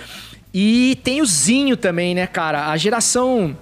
[0.52, 2.68] E tem o Zinho também, né, cara?
[2.68, 3.56] A geração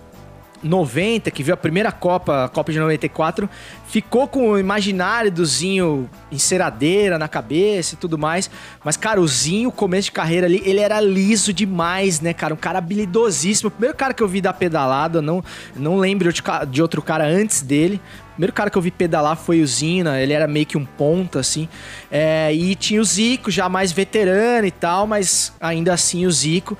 [0.62, 3.48] 90, que viu a primeira Copa, a Copa de 94,
[3.86, 8.50] ficou com o imaginário do Zinho enceradeira na cabeça e tudo mais.
[8.84, 12.52] Mas, cara, o Zinho, começo de carreira ali, ele era liso demais, né, cara?
[12.52, 13.68] Um cara habilidosíssimo.
[13.68, 15.42] O primeiro cara que eu vi dar pedalada, não,
[15.74, 18.00] não lembro de, outro cara antes dele.
[18.30, 20.84] O primeiro cara que eu vi pedalar foi o Zina, ele era meio que um
[20.84, 21.66] ponta, assim.
[22.10, 26.76] É, e tinha o Zico, já mais veterano e tal, mas ainda assim o Zico.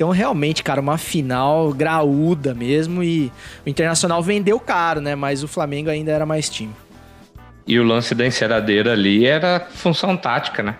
[0.00, 3.02] Então, realmente, cara, uma final graúda mesmo.
[3.04, 3.30] E
[3.66, 5.14] o Internacional vendeu caro, né?
[5.14, 6.72] Mas o Flamengo ainda era mais time.
[7.66, 10.76] E o lance da enceradeira ali era função tática, né?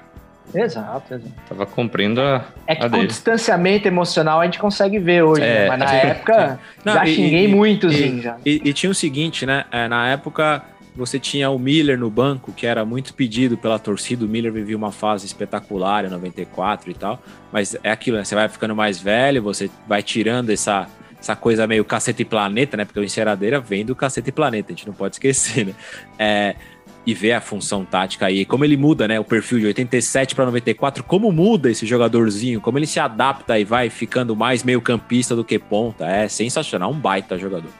[0.54, 1.32] Exato, exato.
[1.46, 3.08] Tava cumprindo a, É que a com dele.
[3.08, 5.66] distanciamento emocional a gente consegue ver hoje, né?
[5.66, 8.36] É, mas na época Não, já e- xinguei e- muito o e- Zinho já.
[8.46, 9.66] E, e tinha o seguinte, né?
[9.70, 10.62] É, na época
[10.94, 14.24] você tinha o Miller no banco, que era muito pedido pela torcida.
[14.24, 17.22] O Miller vivia uma fase espetacular em 94 e tal.
[17.52, 18.24] Mas é aquilo, né?
[18.24, 20.88] Você vai ficando mais velho, você vai tirando essa,
[21.18, 22.84] essa coisa meio cacete e planeta, né?
[22.84, 25.74] Porque o enceradeira vem do cacete e planeta, a gente não pode esquecer, né?
[26.18, 26.56] É,
[27.06, 29.18] e ver a função tática aí, como ele muda, né?
[29.18, 33.64] O perfil de 87 para 94, como muda esse jogadorzinho, como ele se adapta e
[33.64, 36.06] vai ficando mais meio campista do que ponta.
[36.06, 37.70] É sensacional, um baita jogador.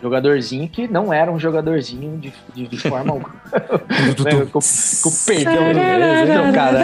[0.00, 3.34] Jogadorzinho que não era um jogadorzinho de, de, de forma alguma.
[4.24, 6.78] Né, com, com perdão do trocado.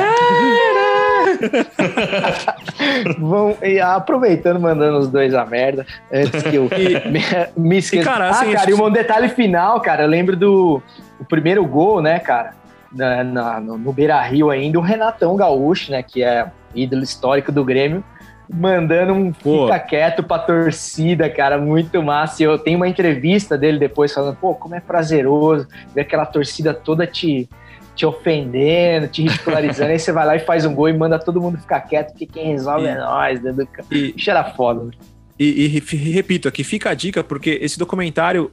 [3.18, 6.64] Vão, e aproveitando, mandando os dois a merda, antes que eu
[7.10, 7.20] me,
[7.56, 8.02] me esqueça.
[8.02, 10.82] e, cara, ah, assim, cara, e um detalhe final, cara, eu lembro do
[11.18, 12.54] o primeiro gol, né, cara,
[12.92, 17.52] na, na- no, no Beira Rio ainda, o Renatão Gaúcho, né, que é ídolo histórico
[17.52, 18.02] do Grêmio,
[18.48, 19.66] mandando um Pô.
[19.66, 22.42] fica quieto pra torcida, cara, muito massa.
[22.42, 26.74] E eu tenho uma entrevista dele depois falando, pô, como é prazeroso ver aquela torcida
[26.74, 27.48] toda te,
[27.94, 31.40] te ofendendo, te ridicularizando, aí você vai lá e faz um gol e manda todo
[31.40, 33.66] mundo ficar quieto, porque quem resolve é nós, né, do.
[33.90, 34.90] E- Isso era foda.
[35.38, 38.52] E, e re- repito, aqui fica a dica, porque esse documentário,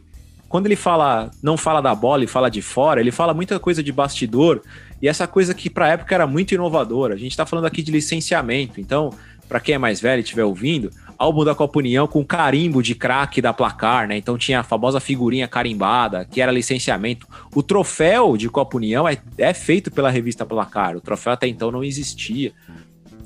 [0.50, 3.84] quando ele fala, não fala da bola e fala de fora, ele fala muita coisa
[3.84, 4.62] de bastidor,
[5.02, 7.14] e essa coisa que pra época era muito inovadora.
[7.14, 9.12] A gente tá falando aqui de licenciamento, então,
[9.52, 12.96] pra quem é mais velho e estiver ouvindo, álbum da Copa União com carimbo de
[12.96, 14.16] craque da placar, né?
[14.16, 17.28] Então tinha a famosa figurinha carimbada, que era licenciamento.
[17.54, 21.70] O troféu de Copa União é, é feito pela revista Placar, o troféu até então
[21.70, 22.54] não existia.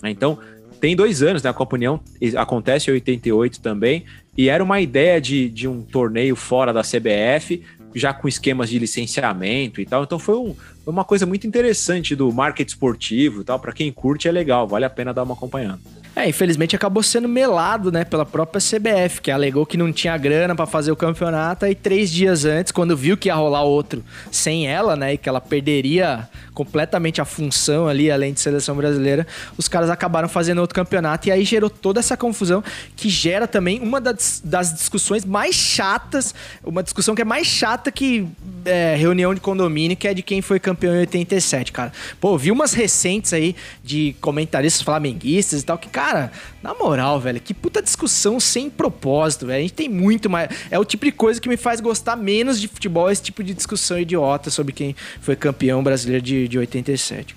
[0.03, 0.39] Então,
[0.81, 1.51] tem dois anos, né?
[1.51, 1.99] A Copa União
[2.35, 4.03] acontece em 88 também,
[4.35, 7.61] e era uma ideia de, de um torneio fora da CBF,
[7.93, 10.03] já com esquemas de licenciamento e tal.
[10.03, 13.59] Então foi, um, foi uma coisa muito interessante do marketing esportivo e tal.
[13.59, 15.79] Para quem curte é legal, vale a pena dar uma acompanhada.
[16.15, 20.55] É, infelizmente acabou sendo melado, né, pela própria CBF, que alegou que não tinha grana
[20.55, 24.01] pra fazer o campeonato e três dias antes, quando viu que ia rolar outro
[24.31, 29.27] sem ela, né, e que ela perderia completamente a função ali, além de seleção brasileira,
[29.57, 32.63] os caras acabaram fazendo outro campeonato e aí gerou toda essa confusão
[32.95, 37.91] que gera também uma das, das discussões mais chatas, uma discussão que é mais chata
[37.91, 38.25] que
[38.63, 41.91] é, reunião de condomínio, que é de quem foi campeão em 87, cara.
[42.21, 43.53] Pô, vi umas recentes aí
[43.83, 46.04] de comentaristas flamenguistas e tal, que, cara,
[46.61, 49.59] na moral, velho, que puta discussão sem propósito, velho.
[49.59, 50.49] A gente tem muito mais.
[50.69, 53.53] É o tipo de coisa que me faz gostar menos de futebol, esse tipo de
[53.53, 57.35] discussão idiota sobre quem foi campeão brasileiro de, de 87.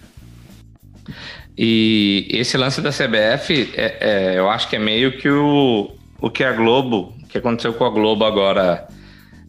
[1.56, 5.90] E esse lance da CBF, é, é, eu acho que é meio que o,
[6.20, 8.86] o que a Globo, o que aconteceu com a Globo agora,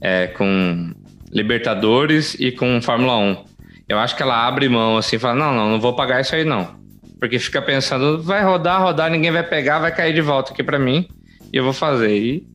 [0.02, 0.92] é, com
[1.32, 3.46] Libertadores e com Fórmula 1.
[3.88, 6.44] Eu acho que ela abre mão assim fala: não, não, não vou pagar isso aí
[6.44, 6.79] não.
[7.20, 10.80] Porque fica pensando, vai rodar, rodar, ninguém vai pegar, vai cair de volta aqui pra
[10.80, 11.08] mim
[11.52, 12.16] e eu vou fazer.
[12.16, 12.48] E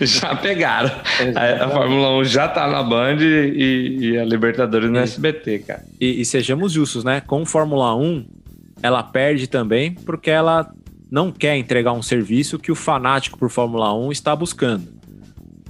[0.00, 0.90] já pegaram.
[1.34, 5.84] A, a Fórmula 1 já tá na Band e, e a Libertadores no SBT, cara.
[6.00, 7.20] E, e sejamos justos, né?
[7.20, 8.26] Com Fórmula 1,
[8.82, 10.72] ela perde também porque ela
[11.10, 14.95] não quer entregar um serviço que o fanático por Fórmula 1 está buscando.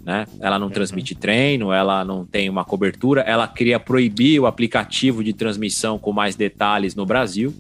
[0.07, 0.25] Né?
[0.39, 5.33] Ela não transmite treino, ela não tem uma cobertura, ela queria proibir o aplicativo de
[5.33, 7.53] transmissão com mais detalhes no Brasil.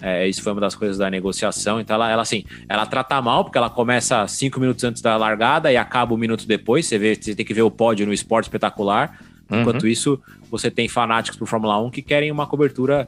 [0.00, 1.78] É, isso foi uma das coisas da negociação.
[1.78, 5.70] Então, ela, ela assim, ela trata mal, porque ela começa cinco minutos antes da largada
[5.70, 6.86] e acaba um minuto depois.
[6.86, 9.20] Você vê, você tem que ver o pódio no esporte espetacular.
[9.50, 9.60] Uhum.
[9.60, 10.18] Enquanto isso,
[10.50, 13.06] você tem fanáticos por Fórmula 1 que querem uma cobertura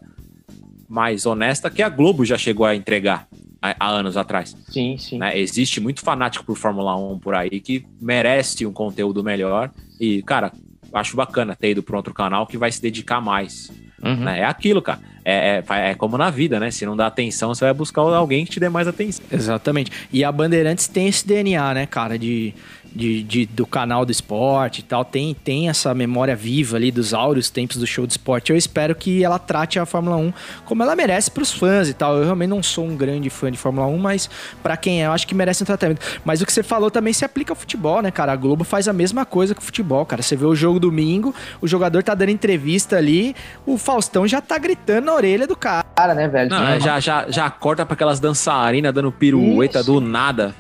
[0.87, 3.27] mais honesta que a Globo já chegou a entregar
[3.61, 4.57] há, anos atrás.
[4.69, 5.19] Sim, sim.
[5.19, 5.39] né?
[5.39, 9.71] Existe muito fanático por Fórmula 1 por aí que merece um conteúdo melhor.
[10.01, 10.53] E, cara,
[10.93, 13.71] acho bacana ter ido para outro canal que vai se dedicar mais.
[14.03, 14.17] Uhum.
[14.17, 14.41] né?
[14.41, 15.01] É aquilo, cara.
[15.25, 16.71] É, é, é como na vida, né?
[16.71, 19.25] Se não dá atenção, você vai buscar alguém que te dê mais atenção.
[19.31, 19.91] Exatamente.
[20.13, 22.55] E a Bandeirantes tem esse DNA, né, cara, de,
[22.95, 25.05] de, de- do canal do esporte e tal.
[25.05, 28.51] Tem, tem essa memória viva ali dos áureos tempos do show de esporte.
[28.51, 30.33] Eu espero que ela trate a Fórmula 1
[30.65, 32.17] como ela merece pros fãs e tal.
[32.17, 34.29] Eu realmente não sou um grande fã de Fórmula 1, mas
[34.63, 36.01] pra quem é, eu acho que merece um tratamento.
[36.25, 38.33] Mas o que você falou também se aplica ao futebol, né, cara?
[38.33, 40.23] A Globo faz a mesma coisa que o futebol, cara.
[40.23, 43.35] Você vê o jogo domingo, o jogador tá dando entrevista ali,
[43.67, 45.85] o Faustão já tá gritando na orelha do cara.
[45.95, 46.51] Cara, né, velho?
[46.51, 49.93] Não, é, já, já, já corta pra aquelas dançarinas dando pirueta Isso.
[49.93, 50.55] do nada.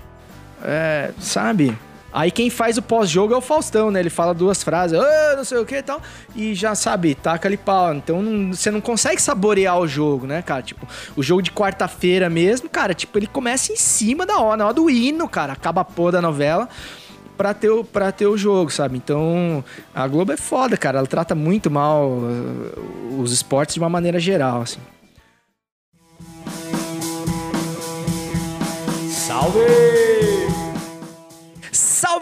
[0.62, 1.76] É, sabe?
[2.12, 4.00] Aí quem faz o pós-jogo é o Faustão, né?
[4.00, 6.00] Ele fala duas frases, ah, não sei o que e tal,
[6.34, 7.94] e já sabe, taca ali pau.
[7.94, 10.62] Então não- você não consegue saborear o jogo, né, cara?
[10.62, 10.86] Tipo,
[11.16, 14.74] o jogo de quarta-feira mesmo, cara, tipo, ele começa em cima da hora, na hora
[14.74, 16.68] do hino, cara, acaba a porra da novela.
[17.36, 18.96] Pra ter, o, pra ter o jogo, sabe?
[18.96, 19.64] Então,
[19.94, 20.98] a Globo é foda, cara.
[20.98, 24.80] Ela trata muito mal uh, os esportes de uma maneira geral, assim.
[29.08, 30.17] Salve!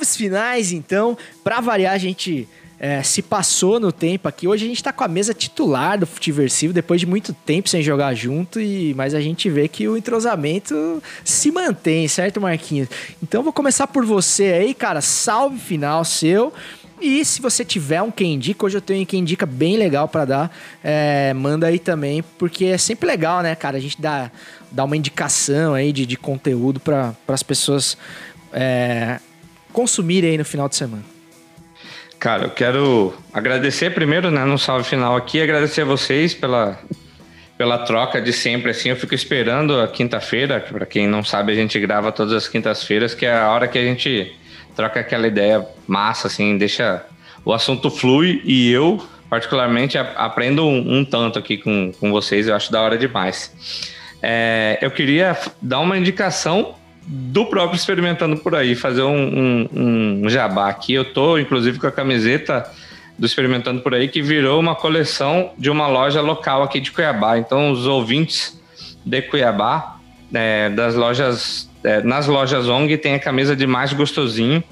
[0.06, 1.18] Salves finais, então.
[1.42, 4.46] Pra variar, a gente é, se passou no tempo aqui.
[4.46, 7.82] Hoje a gente tá com a mesa titular do Futiversivo, depois de muito tempo sem
[7.82, 12.88] jogar junto, e mas a gente vê que o entrosamento se mantém, certo, Marquinhos?
[13.22, 15.00] Então vou começar por você aí, cara.
[15.00, 16.52] Salve final seu.
[16.98, 20.08] E se você tiver um quem indica, hoje eu tenho um quem indica bem legal
[20.08, 23.76] pra dar, é, manda aí também, porque é sempre legal, né, cara?
[23.76, 24.30] A gente dá,
[24.72, 27.98] dá uma indicação aí de, de conteúdo para as pessoas
[28.50, 29.20] é,
[29.77, 31.05] consumirem aí no final de semana.
[32.19, 36.81] Cara, eu quero agradecer primeiro, né, no salve final aqui, agradecer a vocês pela,
[37.59, 41.55] pela troca de sempre, assim, eu fico esperando a quinta-feira, para quem não sabe, a
[41.55, 44.35] gente grava todas as quintas-feiras, que é a hora que a gente
[44.74, 47.05] troca aquela ideia massa, assim, deixa
[47.44, 48.98] o assunto flui e eu,
[49.28, 53.53] particularmente, aprendo um, um tanto aqui com, com vocês, eu acho da hora demais.
[54.23, 56.74] É, eu queria dar uma indicação
[57.06, 60.92] do próprio Experimentando por aí, fazer um, um, um jabá aqui.
[60.92, 62.68] Eu tô, inclusive, com a camiseta
[63.16, 67.38] do Experimentando por aí, que virou uma coleção de uma loja local aqui de Cuiabá.
[67.38, 68.60] Então, os ouvintes
[69.04, 69.98] de Cuiabá,
[70.34, 74.62] é, das lojas, é, nas lojas ONG, tem a camisa de mais gostosinho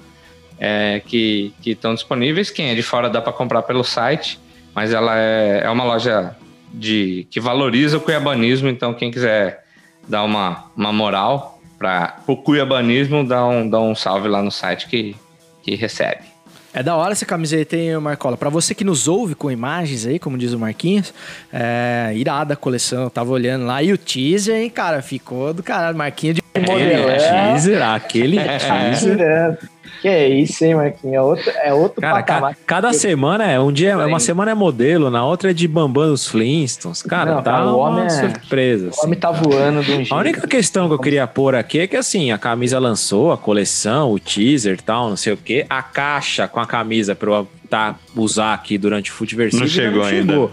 [0.58, 2.50] é, que estão disponíveis.
[2.50, 4.40] Quem é de fora dá para comprar pelo site,
[4.74, 6.36] mas ela é, é uma loja
[6.72, 8.68] de que valoriza o cuiabanismo.
[8.68, 9.64] Então, quem quiser
[10.08, 14.88] dar uma, uma moral para o cuiabanismo, dá um, dá um salve lá no site
[14.88, 15.16] que,
[15.62, 16.34] que recebe.
[16.76, 18.36] É da hora essa camiseta, hein, Marcola?
[18.36, 21.14] Pra você que nos ouve com imagens aí, como diz o Marquinhos,
[21.52, 23.04] é irada a coleção.
[23.04, 23.80] Eu tava olhando lá.
[23.80, 25.96] E o teaser, hein, cara, ficou do caralho.
[25.96, 29.58] Marquinhos de Aquele teaser, aquele teaser.
[29.98, 30.00] É.
[30.02, 31.14] Que é isso, hein, Marquinhos?
[31.14, 32.56] É outro, é outro Cara, ca- patamar.
[32.66, 36.08] cada semana é um dia, é uma semana é modelo, na outra é de Bambam
[36.08, 37.02] dos Flintstones.
[37.02, 38.86] Cara, Não, tá cara, o uma homem é- surpresa.
[38.86, 39.06] O assim.
[39.06, 40.14] homem tá voando de um jeito.
[40.14, 43.38] A única questão que eu queria pôr aqui é que assim, a camisa lançou, a
[43.38, 45.64] coleção, o teaser e tal, não sei o quê.
[45.70, 50.04] A caixa com a camisa pra eu tá, usar aqui durante o Futiversivo Não chegou
[50.04, 50.32] ainda.
[50.34, 50.50] Não,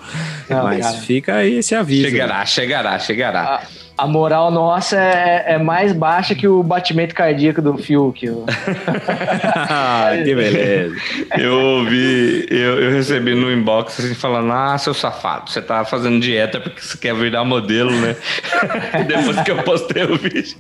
[0.63, 0.97] Mas cara.
[0.99, 2.09] fica aí esse aviso.
[2.09, 3.61] Chegará, chegará, chegará.
[4.02, 8.28] A moral nossa é, é mais baixa que o batimento cardíaco do Fiuk.
[9.45, 10.95] Ah, que beleza.
[11.38, 16.19] Eu ouvi, eu, eu recebi no inbox assim falando: Ah, seu safado, você tá fazendo
[16.19, 18.15] dieta porque você quer virar modelo, né?
[19.06, 20.57] Depois que eu postei o vídeo.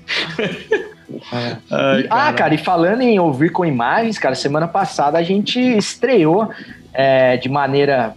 [1.71, 6.47] Ai, ah, cara, e falando em ouvir com imagens, cara, semana passada a gente estreou
[6.93, 8.13] é, de maneira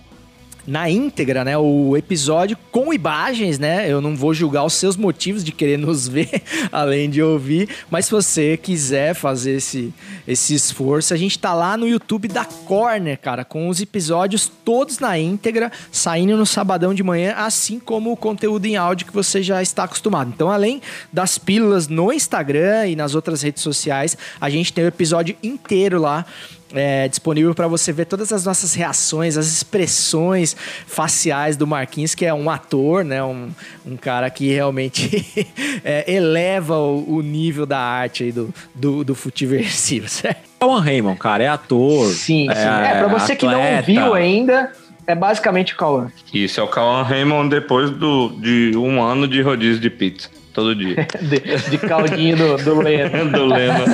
[0.67, 1.57] na íntegra, né?
[1.59, 3.91] O episódio com imagens, né?
[3.91, 6.43] Eu não vou julgar os seus motivos de querer nos ver,
[6.73, 7.69] além de ouvir.
[7.91, 9.93] Mas se você quiser fazer esse,
[10.27, 14.99] esse esforço, a gente tá lá no YouTube da Corner, cara, com os episódios todos
[14.99, 19.43] na íntegra, saindo no sabadão de manhã, assim como o conteúdo em áudio que você
[19.43, 20.33] já está acostumado.
[20.35, 20.81] Então, além
[21.13, 26.01] das pílulas no Instagram e nas outras redes sociais, a gente tem o episódio inteiro
[26.01, 26.25] lá
[26.75, 30.57] é, disponível para você ver todas as nossas reações, as expressões
[30.87, 33.23] faciais do Marquinhos, que é um ator, né?
[33.23, 33.51] Um,
[33.87, 35.47] um cara que realmente
[35.85, 40.43] é, eleva o, o nível da arte aí do, do, do futiversivo, certo?
[40.61, 42.07] Alan Raymond, cara, é ator.
[42.09, 42.51] Sim, sim.
[42.53, 43.83] É, pra você que não atleta.
[43.83, 44.73] viu ainda,
[45.07, 46.11] é basicamente o Cauã.
[46.33, 50.31] Isso é o Cauã Raymond depois do, de um ano de rodízio de pizza.
[50.55, 51.07] Todo dia.
[51.21, 53.29] De, de caldinho do, do Leno.
[53.31, 53.85] do Leno.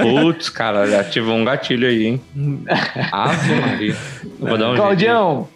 [0.00, 2.20] Putz, cara, já ativou um gatilho aí, hein?
[3.12, 3.96] Ave Maria.
[4.38, 5.48] Vou dar um Claudião.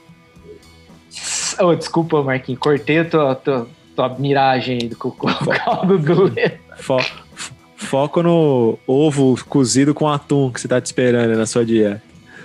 [1.58, 2.58] Oh, desculpa, Marquinhos.
[2.60, 3.66] Cortei a tua, tua,
[3.96, 6.32] tua miragem aí do o caldo do.
[6.76, 6.98] Fo-
[7.34, 12.02] fo- foco no ovo cozido com atum que você tá te esperando na sua dieta.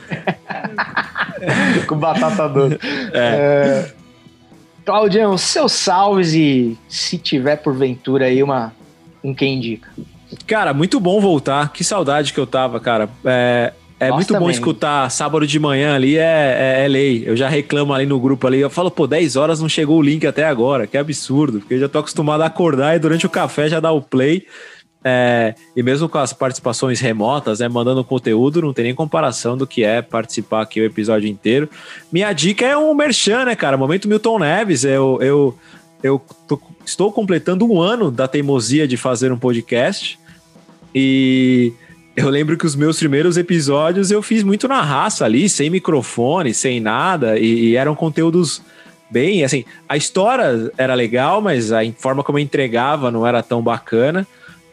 [1.87, 2.79] com batata doce.
[3.13, 3.19] É.
[3.19, 3.91] É,
[4.85, 8.71] Claudião, seus salves e se tiver porventura aí uma,
[9.23, 9.89] um quem indica.
[10.45, 11.71] Cara, muito bom voltar.
[11.71, 13.09] Que saudade que eu tava, cara.
[13.25, 14.51] É, é muito bom também.
[14.51, 17.23] escutar sábado de manhã ali, é, é, é lei.
[17.25, 18.59] Eu já reclamo ali no grupo ali.
[18.59, 20.85] Eu falo, pô, 10 horas não chegou o link até agora.
[20.85, 23.91] Que absurdo, porque eu já tô acostumado a acordar e durante o café já dar
[23.91, 24.45] o play.
[25.07, 29.67] É, e mesmo com as participações remotas, né, mandando conteúdo, não tem nem comparação do
[29.67, 31.69] que é participar aqui o episódio inteiro.
[32.11, 33.77] Minha dica é um merchan, né, cara?
[33.77, 34.83] Momento Milton Neves.
[34.83, 35.55] Eu, eu,
[36.01, 40.17] eu tô- estou completando um ano da teimosia de fazer um podcast.
[40.93, 41.71] E
[42.15, 46.51] eu lembro que os meus primeiros episódios eu fiz muito na raça ali, sem microfone,
[46.51, 48.59] sem nada, e, e eram conteúdos
[49.11, 53.61] bem, assim, a história era legal, mas a forma como eu entregava não era tão
[53.61, 54.25] bacana.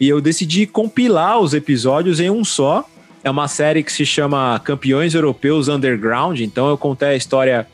[0.02, 2.84] E eu decidi compilar os episódios em um só.
[3.22, 7.68] É uma série que se chama Campeões Europeus Underground, então eu contei a história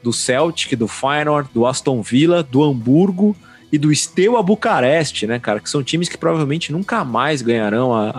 [0.00, 3.34] do Celtic, do Feyenoord, do Aston Villa, do Hamburgo
[3.72, 5.58] e do Steaua Bucareste, né, cara?
[5.58, 8.10] Que são times que provavelmente nunca mais ganharão a,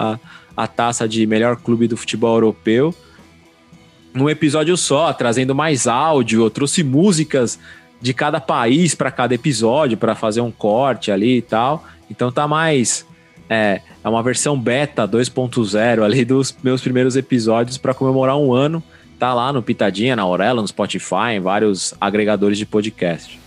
[0.58, 2.94] a, a taça de melhor clube do futebol europeu.
[4.14, 7.58] Num episódio só, trazendo mais áudio, eu trouxe músicas
[8.02, 11.86] de cada país para cada episódio, para fazer um corte ali e tal.
[12.12, 13.06] Então tá mais.
[13.50, 18.84] É, é uma versão beta 2.0 ali dos meus primeiros episódios para comemorar um ano.
[19.20, 23.40] Tá lá no Pitadinha, na Aurela, no Spotify, em vários agregadores de podcast.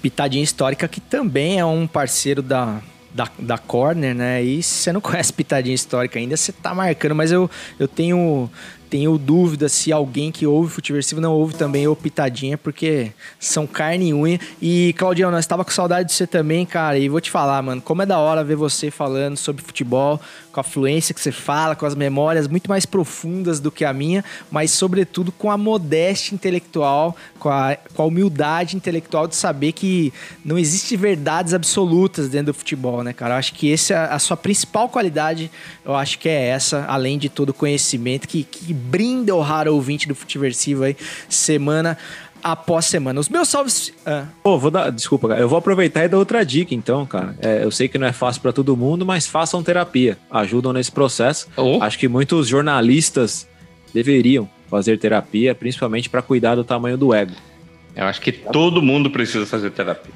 [0.00, 2.80] Pitadinha Histórica, que também é um parceiro da,
[3.12, 4.42] da, da Corner, né?
[4.42, 8.50] E se você não conhece Pitadinha Histórica ainda, você tá marcando, mas eu, eu tenho,
[8.90, 14.08] tenho dúvida se alguém que ouve Futiversivo não ouve também o Pitadinha, porque são carne
[14.08, 14.38] e unha.
[14.60, 17.80] E, Claudião, nós tava com saudade de você também, cara, e vou te falar, mano,
[17.82, 20.20] como é da hora ver você falando sobre futebol,
[20.54, 23.92] com a fluência que você fala, com as memórias muito mais profundas do que a
[23.92, 29.72] minha, mas sobretudo com a modéstia intelectual, com a, com a humildade intelectual de saber
[29.72, 30.12] que
[30.44, 33.34] não existe verdades absolutas dentro do futebol, né, cara?
[33.34, 35.50] Eu acho que essa é a sua principal qualidade,
[35.84, 39.74] eu acho que é essa, além de todo o conhecimento que, que brinda o raro
[39.74, 40.96] ouvinte do Futiversivo aí,
[41.28, 41.96] semana
[42.42, 43.18] após semana.
[43.18, 43.90] Os meus salves...
[44.04, 44.26] Ah.
[44.42, 44.90] Pô, vou dar.
[44.90, 45.40] Desculpa, cara.
[45.40, 47.34] Eu vou aproveitar e dar outra dica, então, cara.
[47.40, 50.18] É, eu sei que não é fácil para todo mundo, mas façam terapia.
[50.30, 51.48] Ajudam nesse processo.
[51.80, 53.48] Acho que muitos jornalistas
[53.94, 57.32] deveriam fazer terapia, principalmente para cuidar do tamanho do ego.
[57.96, 60.12] Eu acho que todo mundo precisa fazer terapia.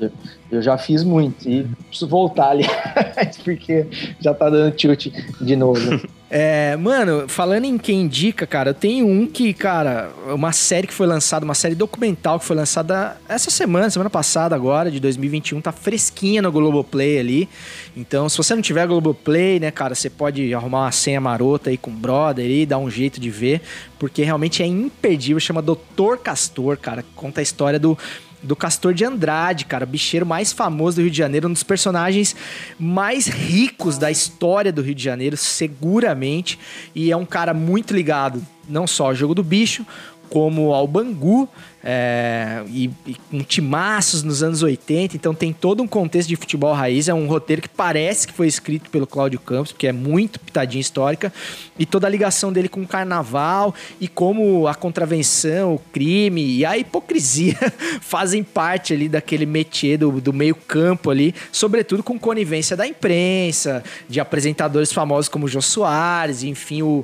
[0.00, 0.10] Eu,
[0.50, 2.64] eu já fiz muito e preciso voltar ali,
[3.44, 3.86] porque
[4.20, 5.08] já tá dando tilt
[5.40, 6.00] de novo.
[6.30, 10.92] É, mano, falando em quem indica, cara, eu tenho um que, cara, uma série que
[10.92, 15.62] foi lançada, uma série documental que foi lançada essa semana, semana passada agora, de 2021,
[15.62, 17.48] tá fresquinha no Globoplay ali.
[17.96, 21.78] Então, se você não tiver Globoplay, né, cara, você pode arrumar uma senha marota aí
[21.78, 23.62] com o brother aí, dar um jeito de ver,
[23.98, 27.96] porque realmente é imperdível, chama Doutor Castor, cara, conta a história do
[28.42, 32.36] do Castor de Andrade, cara, bicheiro mais famoso do Rio de Janeiro, um dos personagens
[32.78, 36.58] mais ricos da história do Rio de Janeiro, seguramente,
[36.94, 39.84] e é um cara muito ligado não só ao jogo do bicho,
[40.28, 41.48] como ao Bangu,
[41.90, 46.74] é, e, e com timaços nos anos 80, então tem todo um contexto de futebol
[46.74, 50.38] raiz, é um roteiro que parece que foi escrito pelo Cláudio Campos, porque é muito
[50.38, 51.32] pitadinha histórica,
[51.78, 56.66] e toda a ligação dele com o carnaval, e como a contravenção, o crime e
[56.66, 57.56] a hipocrisia
[58.02, 63.82] fazem parte ali daquele métier do, do meio campo ali, sobretudo com conivência da imprensa,
[64.06, 67.02] de apresentadores famosos como Jô Soares, enfim, o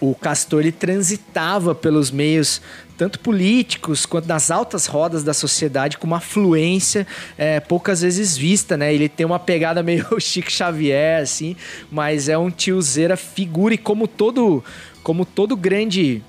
[0.00, 2.60] o Castor ele transitava pelos meios
[2.96, 7.06] tanto políticos quanto nas altas rodas da sociedade com uma fluência
[7.36, 8.94] é, poucas vezes vista, né?
[8.94, 11.56] Ele tem uma pegada meio Chico Xavier, assim,
[11.90, 14.64] mas é um tiozeira figura e como todo,
[15.02, 16.22] como todo grande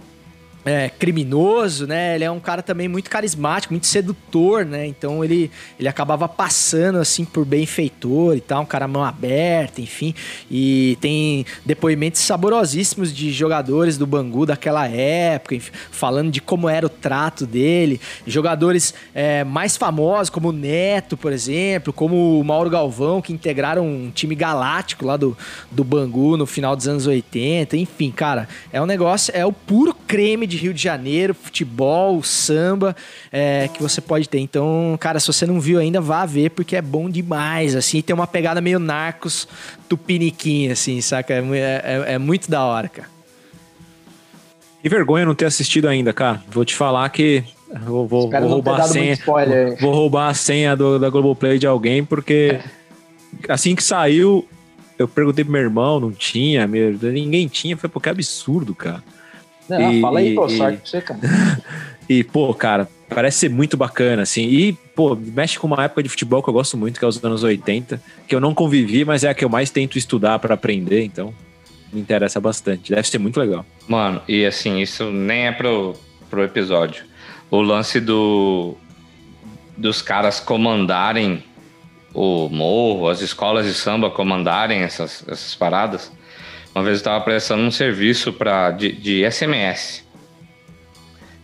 [0.68, 2.16] é, criminoso, né?
[2.16, 4.86] Ele é um cara também muito carismático, muito sedutor, né?
[4.86, 5.50] Então ele,
[5.80, 10.14] ele acabava passando assim por benfeitor e tal, um cara mão aberta, enfim.
[10.52, 16.86] E tem depoimentos saborosíssimos de jogadores do Bangu daquela época, enfim, falando de como era
[16.86, 18.02] o trato dele.
[18.26, 23.88] Jogadores é, mais famosos, como o Neto, por exemplo, como o Mauro Galvão, que integraram
[23.88, 25.38] um time galáctico lá do,
[25.72, 27.78] do Bangu no final dos anos 80.
[27.78, 32.22] Enfim, cara, é um negócio, é o puro creme de de Rio de Janeiro, futebol,
[32.24, 32.96] samba,
[33.32, 34.40] é, que você pode ter.
[34.40, 38.02] Então, cara, se você não viu ainda, vá ver, porque é bom demais, assim.
[38.02, 39.48] Tem uma pegada meio narcos,
[39.88, 41.34] tupiniquim, assim, saca?
[41.34, 43.08] É, é- é- é muito da hora, cara.
[44.82, 46.42] Que vergonha não ter assistido ainda, cara.
[46.50, 47.44] Vou te falar que
[47.82, 49.16] vou, vou, vou roubar a senha.
[49.82, 52.60] Vou roubar a senha do, da Globoplay de alguém, porque
[53.50, 54.48] assim que saiu,
[54.98, 57.74] eu perguntei pro meu irmão, não tinha, meu, ninguém tinha.
[57.74, 59.04] Eu falei, pô, que absurdo, cara.
[59.70, 61.20] Não, E- fala aí, pô, e- sorte pra você, cara.
[62.10, 64.44] E, pô, cara, parece ser muito bacana, assim.
[64.44, 67.22] E, pô, mexe com uma época de futebol que eu gosto muito, que é os
[67.22, 70.54] anos 80, que eu não convivi, mas é a que eu mais tento estudar pra
[70.54, 71.34] aprender, então
[71.92, 72.94] me interessa bastante.
[72.94, 73.66] Deve ser muito legal.
[73.90, 75.96] Mano, e assim, isso nem é pro,
[76.30, 77.04] pro episódio.
[77.52, 78.76] O lance do
[79.76, 81.44] dos caras comandarem
[82.14, 86.10] o morro, as escolas de samba comandarem essas, essas paradas.
[86.74, 90.06] Uma vez eu estava prestando um serviço pra, de, de SMS.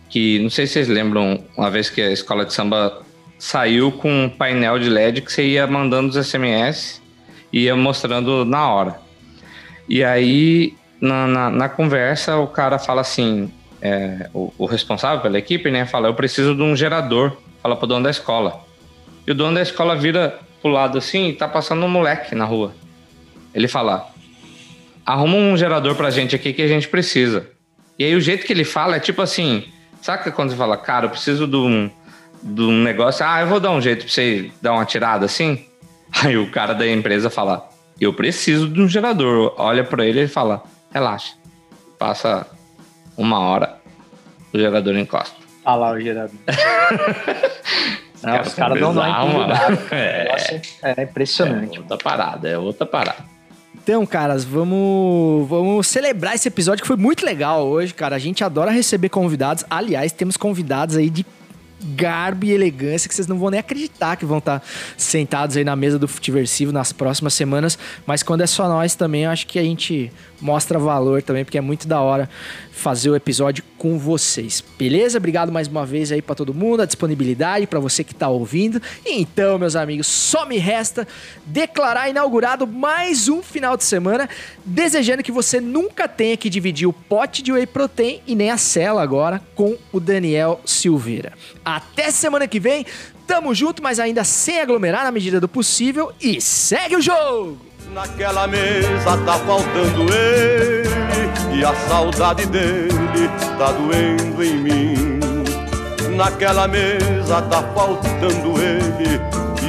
[0.08, 3.02] Que não sei se vocês lembram, uma vez que a escola de samba
[3.38, 7.02] saiu com um painel de LED que você ia mandando os SMS
[7.52, 8.98] e ia mostrando na hora.
[9.88, 13.52] E aí, na, na, na conversa, o cara fala assim:
[13.82, 15.84] é, o, o responsável pela equipe, né?
[15.84, 17.36] Fala, eu preciso de um gerador.
[17.62, 18.64] Fala pro dono da escola.
[19.26, 22.44] E o dono da escola vira pro lado assim e tá passando um moleque na
[22.44, 22.74] rua.
[23.54, 24.08] Ele fala:
[25.04, 27.48] arruma um gerador pra gente aqui que a gente precisa.
[27.98, 29.68] E aí o jeito que ele fala é tipo assim:
[30.00, 31.90] saca quando você fala, cara, eu preciso de um,
[32.42, 35.64] de um negócio, ah, eu vou dar um jeito pra você dar uma tirada assim?
[36.22, 37.68] Aí o cara da empresa fala:
[38.00, 39.54] eu preciso de um gerador.
[39.56, 40.62] Olha pra ele e fala:
[40.92, 41.34] relaxa.
[41.98, 42.46] Passa
[43.16, 43.76] uma hora,
[44.52, 45.36] o gerador encosta.
[45.64, 46.36] Ah lá o gerador.
[48.22, 49.80] Não, os caras não dão intimidade.
[49.92, 50.94] É.
[50.96, 51.76] É impressionante.
[51.76, 53.33] É outra parada, é outra parada.
[53.84, 58.16] Então, caras, vamos, vamos celebrar esse episódio que foi muito legal hoje, cara.
[58.16, 59.62] A gente adora receber convidados.
[59.68, 61.26] Aliás, temos convidados aí de
[61.94, 64.62] garbo e elegância que vocês não vão nem acreditar que vão estar
[64.96, 67.78] sentados aí na mesa do Futiversivo nas próximas semanas.
[68.06, 70.10] Mas quando é só nós também, eu acho que a gente
[70.44, 72.28] mostra valor também, porque é muito da hora
[72.70, 74.62] fazer o episódio com vocês.
[74.78, 75.16] Beleza?
[75.16, 78.80] Obrigado mais uma vez aí pra todo mundo, a disponibilidade para você que tá ouvindo.
[79.06, 81.08] Então, meus amigos, só me resta
[81.46, 84.28] declarar inaugurado mais um final de semana,
[84.66, 88.58] desejando que você nunca tenha que dividir o pote de whey protein e nem a
[88.58, 91.32] cela agora com o Daniel Silveira.
[91.64, 92.84] Até semana que vem.
[93.26, 97.73] Tamo junto, mas ainda sem aglomerar na medida do possível e segue o jogo.
[97.90, 103.28] Naquela mesa tá faltando ele e a saudade dele
[103.58, 105.20] tá doendo em mim.
[106.16, 109.20] Naquela mesa tá faltando ele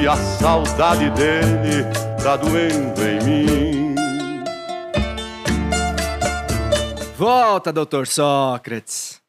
[0.02, 1.86] e a saudade dele
[2.22, 3.96] tá doendo em mim.
[7.18, 9.25] Volta, doutor Sócrates.